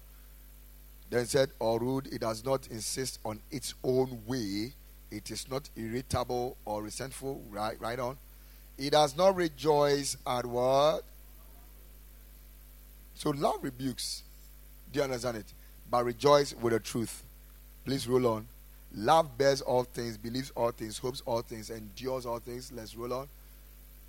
Then 1.11 1.27
said, 1.27 1.51
or 1.59 1.79
rude, 1.79 2.09
it 2.09 2.21
does 2.21 2.45
not 2.45 2.67
insist 2.69 3.21
on 3.25 3.41
its 3.51 3.75
own 3.85 4.23
way. 4.27 4.73
It 5.11 5.31
is 5.31 5.49
not 5.49 5.69
irritable 5.77 6.57
or 6.65 6.83
resentful. 6.83 7.41
Right, 7.51 7.81
right 7.81 7.99
on. 7.99 8.17
It 8.77 8.91
does 8.91 9.17
not 9.17 9.37
rejoice 9.37 10.17
at 10.27 10.45
what? 10.45 11.05
So 13.15 13.31
love 13.31 13.59
rebukes. 13.63 14.23
Do 14.93 14.99
you 14.99 15.05
understand 15.05 15.37
it? 15.37 15.47
But 15.89 16.05
rejoice 16.05 16.55
with 16.55 16.73
the 16.73 16.81
truth. 16.81 17.23
Please 17.85 18.09
roll 18.09 18.27
on. 18.27 18.49
Love 18.97 19.37
bears 19.37 19.61
all 19.61 19.85
things, 19.85 20.17
believes 20.17 20.51
all 20.57 20.71
things, 20.71 20.99
hopes 20.99 21.23
all 21.27 21.43
things, 21.43 21.71
endures 21.71 22.27
all 22.27 22.39
things. 22.39 22.73
Let's 22.73 22.97
roll 22.97 23.13
on. 23.13 23.29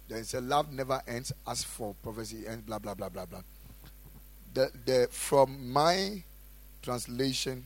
Then 0.07 0.19
it 0.19 0.27
said, 0.27 0.43
Love 0.43 0.71
never 0.71 1.01
ends. 1.07 1.33
As 1.47 1.63
for 1.63 1.95
prophecy, 2.03 2.47
ends. 2.47 2.63
Blah 2.63 2.79
blah 2.79 2.93
blah 2.93 3.09
blah 3.09 3.25
blah. 3.25 3.41
The 4.53 4.71
the 4.85 5.07
from 5.11 5.71
my 5.71 6.23
translation, 6.81 7.65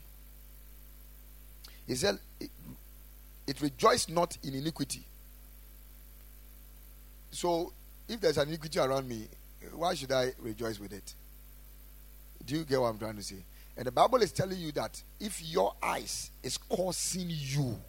he 1.85 1.95
said, 1.95 2.19
it, 2.39 2.49
it 3.45 3.61
rejoiced 3.61 4.09
not 4.09 4.37
in 4.43 4.55
iniquity. 4.55 5.03
So, 7.31 7.73
if 8.07 8.21
there's 8.21 8.37
an 8.37 8.47
iniquity 8.47 8.79
around 8.79 9.07
me, 9.07 9.27
why 9.73 9.93
should 9.93 10.11
I 10.11 10.33
rejoice 10.39 10.79
with 10.79 10.93
it? 10.93 11.13
Do 12.45 12.55
you 12.55 12.63
get 12.63 12.79
what 12.79 12.87
I'm 12.87 12.97
trying 12.97 13.17
to 13.17 13.23
say? 13.23 13.43
And 13.77 13.85
the 13.85 13.91
Bible 13.91 14.21
is 14.21 14.31
telling 14.31 14.57
you 14.59 14.71
that 14.73 15.01
if 15.19 15.41
your 15.43 15.73
eyes 15.81 16.31
is 16.41 16.57
causing 16.57 17.27
you 17.29 17.79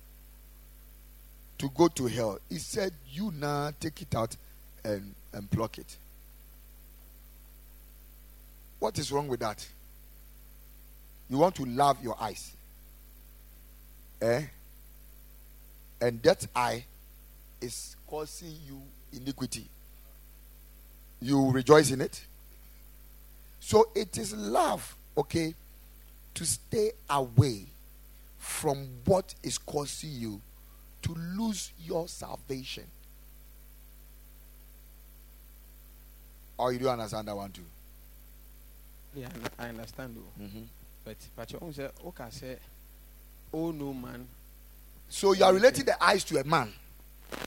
to 1.61 1.69
go 1.75 1.89
to 1.89 2.07
hell, 2.07 2.39
He 2.49 2.57
said 2.57 2.91
you 3.13 3.31
now 3.39 3.71
take 3.79 4.01
it 4.01 4.15
out 4.15 4.35
and, 4.83 5.15
and 5.35 5.51
pluck 5.51 5.77
it. 5.77 5.95
What 8.79 8.99
is 8.99 9.13
wrong 9.13 9.29
with 9.29 9.41
that? 9.41 9.67
You 11.29 11.37
want 11.37 11.55
to 11.57 11.67
love 11.67 12.03
your 12.03 12.17
eyes. 12.19 12.53
Eh? 14.23 14.43
And 16.01 16.23
that 16.23 16.47
eye 16.57 16.83
is 17.61 17.95
causing 18.07 18.55
you 18.67 18.81
iniquity. 19.13 19.67
You 21.21 21.51
rejoice 21.51 21.91
in 21.91 22.01
it. 22.01 22.23
So 23.61 23.91
it 23.95 24.17
is 24.17 24.33
love, 24.35 24.97
okay, 25.15 25.53
to 26.33 26.47
stay 26.47 26.93
away 27.11 27.67
from 28.39 28.89
what 29.05 29.35
is 29.43 29.59
causing 29.59 30.13
you 30.13 30.41
to 31.03 31.15
lose 31.15 31.73
your 31.85 32.09
salvation. 32.09 32.85
Or 36.59 36.73
you 36.73 36.79
don't 36.79 36.93
understand 36.93 37.29
that 37.29 37.37
one 37.37 37.51
too? 37.51 37.63
Yeah, 39.15 39.29
I 39.59 39.69
understand. 39.69 40.17
Mm-hmm. 40.41 40.61
But 41.05 41.17
but 41.35 41.51
you 41.53 41.73
say 41.73 41.89
okay 42.07 42.25
say 42.31 42.57
oh 43.53 43.71
no 43.71 43.93
man. 43.95 44.27
So 45.09 45.33
you 45.33 45.45
are 45.45 45.53
relating 45.53 45.87
the 45.87 46.03
eyes 46.03 46.23
to 46.25 46.39
a 46.39 46.45
man. 46.45 46.73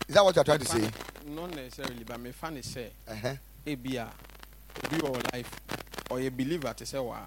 Is 0.08 0.16
that 0.16 0.24
what 0.26 0.36
you 0.36 0.42
are 0.42 0.46
trying 0.46 0.60
to 0.60 0.66
say? 0.66 0.90
Not 1.28 1.56
necessarily, 1.56 2.04
but 2.04 2.20
my 2.20 2.32
fan 2.32 2.58
is 2.58 2.66
say 2.66 2.90
Uh-huh. 3.08 3.36
A 3.66 3.76
ebia 3.76 4.10
be 4.90 4.98
your 4.98 5.16
life 5.32 5.62
or 6.10 6.20
a 6.20 6.30
believer 6.30 6.74
to 6.74 6.86
say 6.86 7.00
wow. 7.00 7.26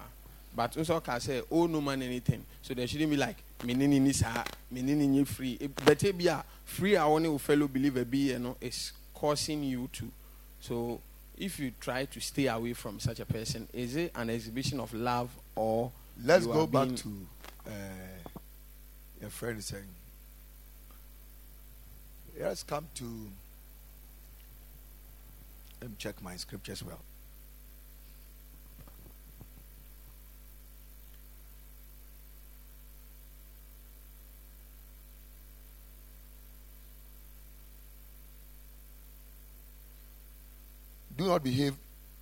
But 0.57 0.75
also 0.75 0.99
can 1.01 1.19
say 1.19 1.43
oh 1.51 1.67
no 1.67 1.79
man 1.79 2.01
anything. 2.01 2.43
So 2.63 2.73
there 2.73 2.87
shouldn't 2.87 3.11
be 3.11 3.15
like 3.15 3.37
ni 3.63 4.11
sa 4.11 4.43
menini 4.73 5.07
ni 5.07 5.23
free. 5.23 5.55
Eh, 5.61 5.67
But 5.85 5.99
ebia 5.99 6.43
free 6.65 6.97
I 6.97 7.05
only 7.05 7.37
fellow 7.37 7.67
believer 7.67 8.03
be 8.03 8.31
you 8.33 8.39
know 8.39 8.57
is 8.59 8.91
causing 9.13 9.63
you 9.63 9.87
to. 9.93 10.11
So 10.59 10.99
if 11.37 11.59
you 11.59 11.73
try 11.79 12.05
to 12.05 12.19
stay 12.19 12.47
away 12.47 12.73
from 12.73 12.99
such 12.99 13.19
a 13.19 13.25
person, 13.25 13.67
is 13.71 13.95
it 13.95 14.11
an 14.15 14.31
exhibition 14.31 14.79
of 14.79 14.91
love 14.95 15.29
or 15.55 15.91
Let's 16.25 16.47
go 16.47 16.65
back 16.65 16.95
to 16.95 17.09
uh, 17.67 17.71
your 19.21 19.29
friend 19.29 19.63
saying. 19.63 19.83
Let's 22.39 22.63
come 22.63 22.87
to. 22.95 23.05
Let 25.81 25.91
me 25.91 25.95
check 25.99 26.19
my 26.23 26.35
scriptures 26.37 26.83
well. 26.83 26.99
Do 41.17 41.25
not 41.27 41.43
behave. 41.43 41.75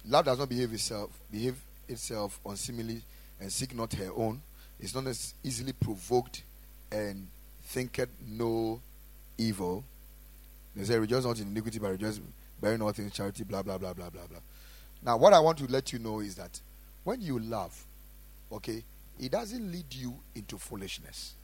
Love 0.07 0.25
does 0.25 0.39
not 0.39 0.49
behave 0.49 0.73
itself. 0.73 1.11
Behave 1.31 1.57
itself 1.87 2.39
unseemly 2.45 3.01
and 3.39 3.51
seek 3.51 3.75
not 3.75 3.93
her 3.93 4.09
own. 4.15 4.41
Is 4.79 4.95
not 4.95 5.07
as 5.07 5.33
easily 5.43 5.73
provoked 5.73 6.43
and 6.91 7.27
thinketh 7.63 8.09
no 8.27 8.79
evil. 9.37 9.83
They 10.75 10.83
say, 10.83 10.99
rejoice 10.99 11.25
not 11.25 11.39
in 11.39 11.47
iniquity, 11.47 11.79
but 11.79 11.91
rejoice 11.91 12.19
bearing 12.59 12.81
all 12.81 12.91
things 12.91 13.13
charity, 13.13 13.43
blah, 13.43 13.61
blah, 13.61 13.77
blah, 13.77 13.93
blah, 13.93 14.09
blah, 14.09 14.27
blah. 14.27 14.39
Now, 15.03 15.17
what 15.17 15.33
I 15.33 15.39
want 15.39 15.57
to 15.59 15.67
let 15.67 15.93
you 15.93 15.99
know 15.99 16.19
is 16.19 16.35
that 16.35 16.59
when 17.03 17.21
you 17.21 17.39
love, 17.39 17.85
okay, 18.51 18.83
it 19.19 19.31
doesn't 19.31 19.71
lead 19.71 19.93
you 19.93 20.15
into 20.35 20.57
foolishness. 20.57 21.35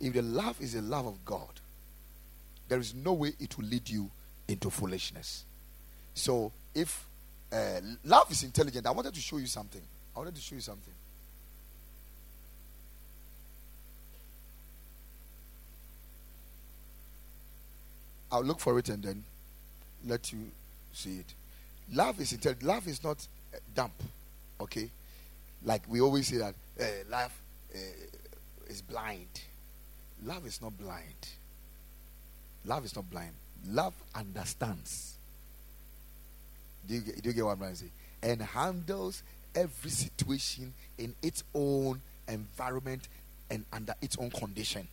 If 0.00 0.12
the 0.12 0.22
love 0.22 0.60
is 0.60 0.74
the 0.74 0.82
love 0.82 1.06
of 1.06 1.24
God, 1.24 1.48
there 2.68 2.78
is 2.78 2.94
no 2.94 3.14
way 3.14 3.32
it 3.40 3.56
will 3.56 3.64
lead 3.64 3.88
you 3.88 4.10
into 4.46 4.70
foolishness. 4.70 5.44
So, 6.14 6.52
if 6.78 7.06
uh, 7.52 7.80
love 8.04 8.30
is 8.30 8.42
intelligent, 8.44 8.86
I 8.86 8.90
wanted 8.90 9.14
to 9.14 9.20
show 9.20 9.38
you 9.38 9.46
something. 9.46 9.82
I 10.14 10.18
wanted 10.18 10.34
to 10.34 10.40
show 10.40 10.54
you 10.54 10.60
something. 10.60 10.94
I'll 18.30 18.44
look 18.44 18.60
for 18.60 18.78
it 18.78 18.88
and 18.90 19.02
then 19.02 19.24
let 20.06 20.32
you 20.32 20.38
see 20.92 21.18
it. 21.18 21.34
Love 21.92 22.20
is 22.20 22.32
intelligent. 22.32 22.66
Love 22.66 22.86
is 22.86 23.02
not 23.02 23.26
uh, 23.54 23.58
dumb. 23.74 23.90
Okay? 24.60 24.90
Like 25.64 25.82
we 25.88 26.00
always 26.00 26.28
say 26.28 26.36
that 26.36 26.54
uh, 26.80 26.84
love 27.10 27.32
uh, 27.74 27.78
is 28.68 28.82
blind. 28.82 29.40
Love 30.24 30.46
is 30.46 30.60
not 30.60 30.76
blind. 30.78 31.28
Love 32.66 32.84
is 32.84 32.94
not 32.94 33.08
blind. 33.10 33.32
Love 33.66 33.94
understands. 34.14 35.17
Do 36.88 36.94
you, 36.94 37.00
get, 37.02 37.22
do 37.22 37.28
you 37.28 37.34
get 37.34 37.44
what 37.44 37.52
I'm 37.52 37.58
trying 37.58 37.72
to 37.72 37.76
say? 37.76 37.90
And 38.22 38.42
handles 38.42 39.22
every 39.54 39.90
situation 39.90 40.72
in 40.96 41.14
its 41.22 41.44
own 41.54 42.00
environment 42.26 43.08
and 43.50 43.64
under 43.72 43.94
its 44.00 44.16
own 44.18 44.30
condition. 44.30 44.88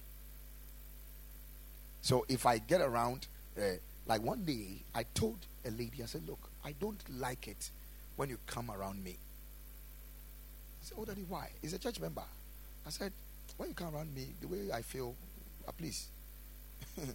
So 2.02 2.26
if 2.30 2.46
I 2.46 2.60
get 2.60 2.82
around, 2.82 3.28
uh, 3.58 3.62
like 4.06 4.22
one 4.22 4.44
day, 4.44 4.82
I 4.94 5.04
told 5.16 5.38
a 5.66 5.72
lady, 5.72 6.04
I 6.04 6.06
said, 6.06 6.28
Look, 6.28 6.50
I 6.64 6.74
don't 6.80 7.02
like 7.18 7.48
it 7.48 7.70
when 8.16 8.30
you 8.30 8.38
come 8.46 8.70
around 8.70 9.04
me. 9.04 9.12
I 9.12 10.86
said, 10.86 10.98
Oh, 11.00 11.06
Daddy, 11.06 11.26
why? 11.28 11.50
He's 11.62 11.74
a 11.74 11.80
church 11.80 12.00
member. 12.00 12.24
I 12.86 12.90
said, 12.90 13.12
When 13.58 13.70
you 13.70 13.76
come 13.76 13.96
around 13.96 14.14
me, 14.14 14.28
the 14.42 14.48
way 14.48 14.72
I 14.72 14.82
feel, 14.82 15.16
uh, 15.68 15.72
please. 15.72 16.08
and 16.98 17.08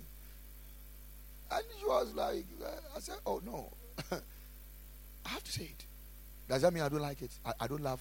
she 1.79 1.87
was 1.87 2.13
like, 2.15 2.47
uh, 2.65 2.97
I 2.97 3.01
said, 3.01 3.17
Oh, 3.25 3.41
no. 3.45 3.71
I 5.27 5.31
have 5.31 5.45
to 5.45 5.53
say 5.53 5.65
it. 5.65 5.85
Does 6.49 6.63
that 6.63 6.73
mean 6.73 6.83
I 6.83 6.89
don't 6.89 7.01
like 7.01 7.23
it? 7.23 7.31
I, 7.45 7.53
I 7.61 7.67
don't 7.67 7.83
love. 7.83 8.01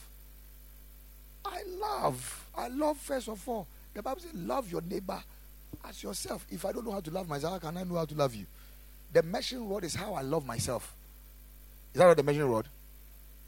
I 1.45 1.61
love. 1.79 2.47
I 2.57 2.67
love 2.67 2.97
first 2.97 3.29
of 3.29 3.47
all. 3.47 3.67
The 3.93 4.01
Bible 4.03 4.21
says, 4.21 4.33
love 4.33 4.71
your 4.71 4.81
neighbor 4.81 5.21
as 5.87 6.01
yourself. 6.03 6.45
If 6.49 6.65
I 6.65 6.71
don't 6.71 6.85
know 6.85 6.91
how 6.91 6.99
to 6.99 7.11
love 7.11 7.27
myself, 7.27 7.53
how 7.53 7.69
can 7.69 7.77
I 7.77 7.83
know 7.83 7.95
how 7.95 8.05
to 8.05 8.15
love 8.15 8.35
you? 8.35 8.45
The 9.13 9.23
measuring 9.23 9.67
rod 9.67 9.83
is 9.83 9.95
how 9.95 10.13
I 10.13 10.21
love 10.21 10.45
myself. 10.45 10.93
Is 11.93 11.99
that 11.99 12.07
what 12.07 12.17
the 12.17 12.23
measuring 12.23 12.51
rod? 12.51 12.67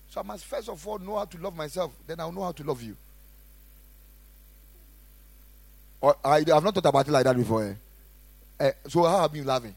So 0.09 0.19
I 0.19 0.23
must 0.23 0.45
first 0.45 0.67
of 0.67 0.85
all 0.87 0.99
know 0.99 1.17
how 1.17 1.25
to 1.25 1.37
love 1.37 1.55
myself, 1.55 1.93
then 2.05 2.19
I'll 2.19 2.31
know 2.31 2.43
how 2.43 2.51
to 2.51 2.63
love 2.63 2.81
you. 2.81 2.95
Or 6.01 6.15
I 6.23 6.39
have 6.39 6.63
not 6.63 6.73
thought 6.73 6.85
about 6.85 7.07
it 7.07 7.11
like 7.11 7.23
that 7.25 7.37
before. 7.37 7.63
Eh? 7.63 7.73
Eh, 8.59 8.71
so 8.87 9.03
how 9.03 9.21
have 9.21 9.35
you 9.35 9.43
loving? 9.43 9.75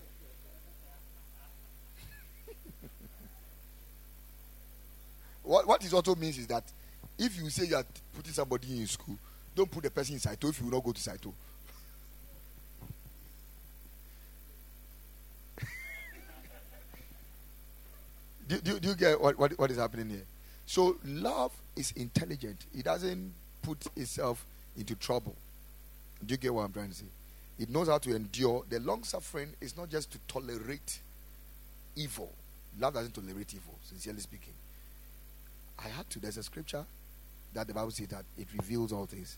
What 5.44 5.66
what 5.66 5.84
it 5.84 5.92
also 5.92 6.14
means 6.14 6.38
is 6.38 6.46
that 6.48 6.64
if 7.18 7.36
you 7.38 7.48
say 7.50 7.66
you 7.66 7.76
are 7.76 7.84
putting 8.14 8.32
somebody 8.32 8.80
in 8.80 8.86
school, 8.86 9.16
don't 9.54 9.70
put 9.70 9.84
the 9.84 9.90
person 9.90 10.14
in 10.14 10.20
Saito 10.20 10.48
if 10.48 10.58
you 10.58 10.64
will 10.66 10.72
not 10.72 10.84
go 10.84 10.92
to 10.92 11.00
Saito. 11.00 11.32
do, 18.48 18.58
do, 18.58 18.80
do 18.80 18.88
you 18.88 18.94
get 18.96 19.20
what, 19.20 19.38
what, 19.38 19.56
what 19.58 19.70
is 19.70 19.76
happening 19.76 20.08
here? 20.10 20.24
So 20.66 20.96
love 21.04 21.52
is 21.76 21.92
intelligent. 21.92 22.66
It 22.76 22.84
doesn't 22.84 23.32
put 23.62 23.86
itself 23.96 24.44
into 24.76 24.96
trouble. 24.96 25.36
Do 26.24 26.32
you 26.32 26.38
get 26.38 26.52
what 26.54 26.62
I'm 26.62 26.72
trying 26.72 26.88
to 26.88 26.94
say? 26.94 27.04
It 27.58 27.70
knows 27.70 27.88
how 27.88 27.98
to 27.98 28.16
endure. 28.16 28.64
The 28.68 28.80
long 28.80 29.04
suffering 29.04 29.50
is 29.60 29.76
not 29.76 29.90
just 29.90 30.10
to 30.12 30.18
tolerate 30.26 30.98
evil. 31.94 32.32
Love 32.80 32.94
doesn't 32.94 33.14
tolerate 33.14 33.54
evil, 33.54 33.78
sincerely 33.84 34.20
speaking. 34.20 34.54
I 35.78 35.88
had 35.88 36.08
to. 36.10 36.18
There's 36.18 36.36
a 36.36 36.42
scripture 36.42 36.84
that 37.52 37.66
the 37.66 37.74
Bible 37.74 37.90
says 37.90 38.08
that 38.08 38.24
it 38.38 38.48
reveals 38.52 38.92
all 38.92 39.06
things. 39.06 39.36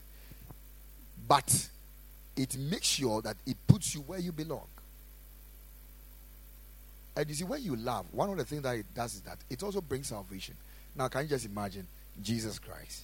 But 1.27 1.69
it 2.35 2.57
makes 2.57 2.87
sure 2.87 3.21
that 3.21 3.37
it 3.45 3.57
puts 3.67 3.95
you 3.95 4.01
where 4.01 4.19
you 4.19 4.31
belong. 4.31 4.67
And 7.15 7.27
you 7.27 7.35
see, 7.35 7.43
when 7.43 7.63
you 7.63 7.75
love, 7.75 8.05
one 8.11 8.29
of 8.29 8.37
the 8.37 8.45
things 8.45 8.61
that 8.61 8.75
it 8.75 8.85
does 8.93 9.15
is 9.15 9.21
that 9.21 9.37
it 9.49 9.63
also 9.63 9.81
brings 9.81 10.07
salvation. 10.07 10.55
Now, 10.95 11.07
can 11.07 11.23
you 11.23 11.29
just 11.29 11.45
imagine 11.45 11.87
Jesus 12.21 12.59
Christ? 12.59 13.03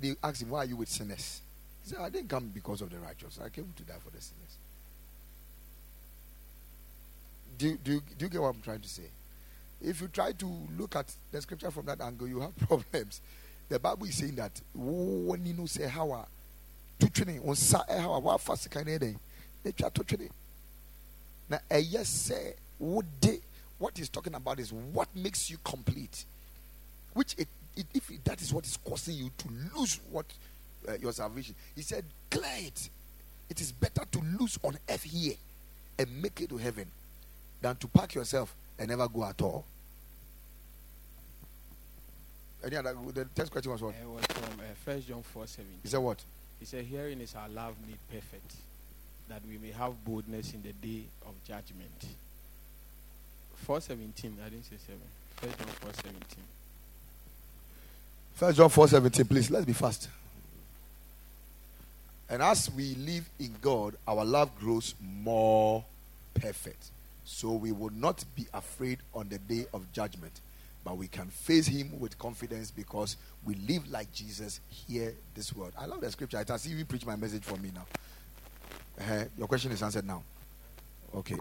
They 0.00 0.14
asked 0.22 0.42
him, 0.42 0.50
Why 0.50 0.60
are 0.60 0.64
you 0.64 0.76
with 0.76 0.88
sinners? 0.88 1.40
He 1.82 1.90
said, 1.90 1.98
I 2.00 2.08
didn't 2.08 2.28
come 2.28 2.50
because 2.52 2.80
of 2.80 2.90
the 2.90 2.98
righteous. 2.98 3.38
I 3.44 3.50
came 3.50 3.72
to 3.76 3.82
die 3.82 3.94
for 4.02 4.10
the 4.10 4.22
sinners. 4.22 4.58
Do, 7.58 7.76
do, 7.76 8.00
do 8.18 8.24
you 8.24 8.28
get 8.30 8.40
what 8.40 8.48
I'm 8.48 8.62
trying 8.62 8.80
to 8.80 8.88
say? 8.88 9.04
If 9.82 10.00
you 10.00 10.08
try 10.08 10.32
to 10.32 10.46
look 10.78 10.96
at 10.96 11.12
the 11.30 11.40
scripture 11.40 11.70
from 11.70 11.86
that 11.86 12.00
angle, 12.00 12.28
you 12.28 12.40
have 12.40 12.56
problems. 12.68 13.20
The 13.68 13.78
Bible 13.78 14.06
is 14.06 14.16
saying 14.16 14.36
that 14.36 14.60
when 14.74 15.44
you 15.46 15.54
know 15.54 15.66
say 15.66 15.88
how 15.88 16.26
to 16.98 17.10
train 17.10 17.40
on 17.46 17.56
sa 17.56 17.82
how 17.88 18.36
fast 18.38 18.70
day 18.70 19.16
they 19.62 19.72
try 19.72 19.88
to 19.88 20.04
train. 20.04 20.30
Now 21.48 21.58
yes 21.70 22.08
say 22.08 22.54
what 23.78 23.96
he's 23.96 24.08
talking 24.08 24.34
about 24.34 24.60
is 24.60 24.72
what 24.72 25.08
makes 25.14 25.50
you 25.50 25.56
complete, 25.64 26.24
which 27.12 27.34
it, 27.38 27.48
it, 27.76 27.86
if 27.94 28.10
that 28.24 28.40
is 28.40 28.52
what 28.52 28.64
is 28.64 28.78
causing 28.84 29.16
you 29.16 29.30
to 29.38 29.48
lose 29.76 30.00
what 30.10 30.26
uh, 30.88 30.92
your 31.00 31.12
salvation. 31.12 31.54
He 31.74 31.82
said, 31.82 32.04
clear 32.30 32.44
it. 32.58 32.88
It 33.50 33.60
is 33.60 33.72
better 33.72 34.02
to 34.10 34.20
lose 34.38 34.58
on 34.62 34.78
earth 34.88 35.02
here 35.02 35.34
and 35.98 36.22
make 36.22 36.40
it 36.40 36.48
to 36.50 36.56
heaven 36.56 36.86
than 37.60 37.76
to 37.76 37.88
pack 37.88 38.14
yourself 38.14 38.54
and 38.78 38.88
never 38.88 39.08
go 39.08 39.24
at 39.24 39.40
all. 39.42 39.64
Any 42.64 42.76
other? 42.76 42.94
The 43.12 43.26
first 43.34 43.52
question 43.52 43.72
was 43.72 43.82
what? 43.82 43.94
It 43.94 44.08
was 44.08 44.24
from 44.26 44.60
uh, 44.60 44.62
First 44.84 45.08
John 45.08 45.22
four 45.22 45.46
seven. 45.46 45.70
He 45.82 45.88
said 45.88 45.98
what? 45.98 46.18
He 46.58 46.64
said, 46.64 46.84
"Herein 46.84 47.20
is 47.20 47.34
our 47.34 47.48
love 47.48 47.74
made 47.86 47.98
perfect, 48.10 48.54
that 49.28 49.42
we 49.46 49.58
may 49.58 49.70
have 49.72 49.92
boldness 50.04 50.54
in 50.54 50.62
the 50.62 50.72
day 50.72 51.02
of 51.26 51.34
judgment." 51.46 52.06
Four 53.56 53.80
seventeen. 53.80 54.36
I 54.44 54.48
didn't 54.48 54.64
say 54.64 54.76
seven. 54.86 55.02
First 55.36 55.58
John 55.58 55.68
four 55.68 55.92
seventeen. 55.92 56.44
First 58.34 58.56
John 58.56 58.68
four 58.70 58.88
seventeen. 58.88 59.26
Please 59.26 59.50
let's 59.50 59.66
be 59.66 59.74
fast. 59.74 60.08
And 62.30 62.42
as 62.42 62.70
we 62.70 62.94
live 62.94 63.28
in 63.38 63.54
God, 63.60 63.94
our 64.08 64.24
love 64.24 64.58
grows 64.58 64.94
more 65.00 65.84
perfect. 66.32 66.86
So 67.24 67.52
we 67.52 67.72
will 67.72 67.90
not 67.90 68.24
be 68.34 68.46
afraid 68.52 68.98
on 69.14 69.28
the 69.28 69.38
day 69.38 69.66
of 69.72 69.90
judgment, 69.92 70.40
but 70.84 70.96
we 70.96 71.08
can 71.08 71.28
face 71.28 71.66
Him 71.66 71.98
with 71.98 72.18
confidence 72.18 72.70
because 72.70 73.16
we 73.44 73.54
live 73.54 73.90
like 73.90 74.12
Jesus 74.12 74.60
here 74.68 75.14
this 75.34 75.54
world. 75.54 75.72
I 75.78 75.86
love 75.86 76.00
the 76.02 76.10
scripture. 76.10 76.40
It 76.40 76.48
has 76.48 76.70
even 76.70 76.84
preached 76.84 77.06
my 77.06 77.16
message 77.16 77.42
for 77.42 77.56
me 77.56 77.70
now. 77.74 77.86
Uh, 79.00 79.24
your 79.36 79.48
question 79.48 79.72
is 79.72 79.82
answered 79.82 80.06
now. 80.06 80.22
Okay. 81.14 81.36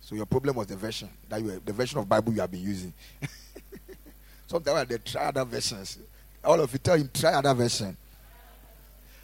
So 0.00 0.14
your 0.14 0.26
problem 0.26 0.56
was 0.56 0.66
the 0.66 0.76
version 0.76 1.08
that 1.28 1.40
you 1.40 1.60
the 1.64 1.72
version 1.72 1.98
of 1.98 2.08
Bible 2.08 2.32
you 2.32 2.40
have 2.40 2.50
been 2.50 2.62
using. 2.62 2.92
Sometimes 4.46 4.88
they 4.88 4.98
try 4.98 5.26
other 5.26 5.44
versions. 5.44 5.98
All 6.42 6.60
of 6.60 6.72
you 6.72 6.78
tell 6.78 6.96
him 6.96 7.10
try 7.12 7.34
other 7.34 7.54
version. 7.54 7.96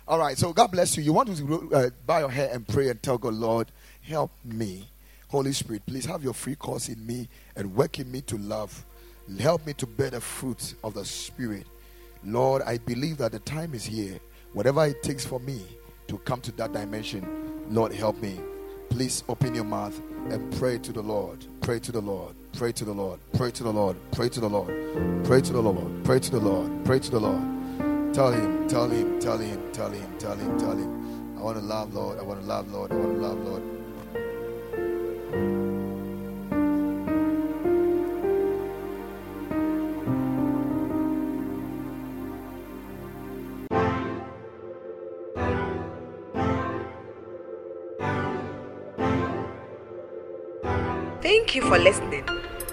All 0.06 0.18
right. 0.18 0.36
So 0.36 0.52
God 0.52 0.68
bless 0.68 0.96
you. 0.96 1.02
You 1.02 1.12
want 1.12 1.34
to 1.36 1.70
uh, 1.74 1.90
bow 2.06 2.18
your 2.18 2.30
head 2.30 2.50
and 2.52 2.68
pray 2.68 2.90
and 2.90 3.02
tell 3.02 3.18
God, 3.18 3.34
Lord, 3.34 3.72
help 4.02 4.30
me. 4.44 4.86
Holy 5.28 5.52
Spirit, 5.52 5.84
please 5.86 6.06
have 6.06 6.22
your 6.22 6.34
free 6.34 6.54
course 6.54 6.88
in 6.88 7.04
me 7.04 7.28
and 7.56 7.74
work 7.74 7.98
in 7.98 8.10
me 8.10 8.20
to 8.22 8.38
love. 8.38 8.84
Help 9.40 9.66
me 9.66 9.72
to 9.74 9.86
bear 9.86 10.10
the 10.10 10.20
fruit 10.20 10.74
of 10.84 10.94
the 10.94 11.04
Spirit. 11.04 11.66
Lord, 12.24 12.62
I 12.62 12.78
believe 12.78 13.18
that 13.18 13.32
the 13.32 13.40
time 13.40 13.74
is 13.74 13.84
here. 13.84 14.18
Whatever 14.52 14.86
it 14.86 15.02
takes 15.02 15.24
for 15.24 15.40
me 15.40 15.60
to 16.08 16.18
come 16.18 16.40
to 16.42 16.52
that 16.52 16.72
dimension, 16.72 17.26
Lord, 17.68 17.92
help 17.92 18.20
me. 18.22 18.40
Please 18.88 19.24
open 19.28 19.54
your 19.54 19.64
mouth 19.64 20.00
and 20.30 20.56
pray 20.58 20.78
to 20.78 20.92
the 20.92 21.02
Lord. 21.02 21.44
Pray 21.60 21.80
to 21.80 21.90
the 21.90 22.00
Lord. 22.00 22.34
Pray 22.52 22.72
to 22.72 22.84
the 22.84 22.92
Lord. 22.92 23.18
Pray 23.32 23.50
to 23.50 23.64
the 23.64 23.72
Lord. 23.72 23.96
Pray 24.12 24.28
to 24.28 24.40
the 24.40 24.48
Lord. 24.48 25.24
Pray 25.24 25.40
to 25.40 25.52
the 25.52 25.60
Lord. 25.60 26.04
Pray 26.04 26.20
to 26.20 26.30
the 26.30 26.40
Lord. 26.40 26.84
Pray 26.84 26.98
to 27.00 27.10
the 27.10 27.20
Lord. 27.20 28.14
Tell 28.14 28.32
him, 28.32 28.68
tell 28.68 28.88
him, 28.88 29.20
tell 29.20 29.38
him, 29.38 29.72
tell 29.72 29.90
him, 29.90 30.18
tell 30.18 30.36
him, 30.36 30.58
tell 30.58 30.72
him. 30.72 31.36
I 31.38 31.42
want 31.42 31.58
to 31.58 31.64
love, 31.64 31.92
Lord. 31.92 32.18
I 32.18 32.22
want 32.22 32.40
to 32.40 32.46
love, 32.46 32.70
Lord. 32.70 32.92
I 32.92 32.94
want 32.94 33.14
to 33.14 33.20
love, 33.20 33.38
Lord. 33.40 33.75
Thank 51.46 51.62
you 51.62 51.62
for 51.62 51.78
listening. 51.78 52.24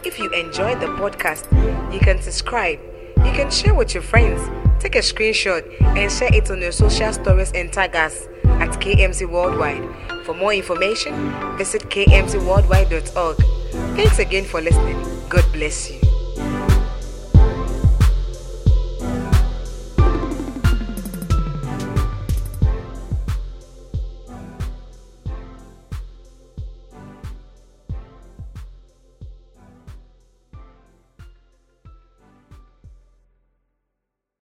If 0.04 0.18
you 0.18 0.32
enjoyed 0.32 0.80
the 0.80 0.88
podcast, 0.88 1.46
you 1.94 2.00
can 2.00 2.20
subscribe. 2.20 2.80
You 3.18 3.32
can 3.32 3.52
share 3.52 3.76
with 3.76 3.94
your 3.94 4.02
friends. 4.02 4.42
Take 4.82 4.96
a 4.96 5.00
screenshot 5.06 5.80
and 5.96 6.12
share 6.12 6.34
it 6.34 6.50
on 6.50 6.60
your 6.60 6.72
social 6.72 7.14
stories 7.14 7.52
and 7.52 7.72
tag 7.72 7.96
us 7.96 8.26
at 8.46 8.72
KMC 8.82 9.30
Worldwide. 9.30 10.26
For 10.26 10.34
more 10.34 10.56
information, 10.56 11.14
visit 11.56 11.84
kmcworldwide.org. 11.84 13.38
Thanks 13.96 14.18
again 14.18 14.46
for 14.46 14.60
listening. 14.60 15.00
God 15.30 15.46
bless 15.54 15.92
you. 15.92 16.03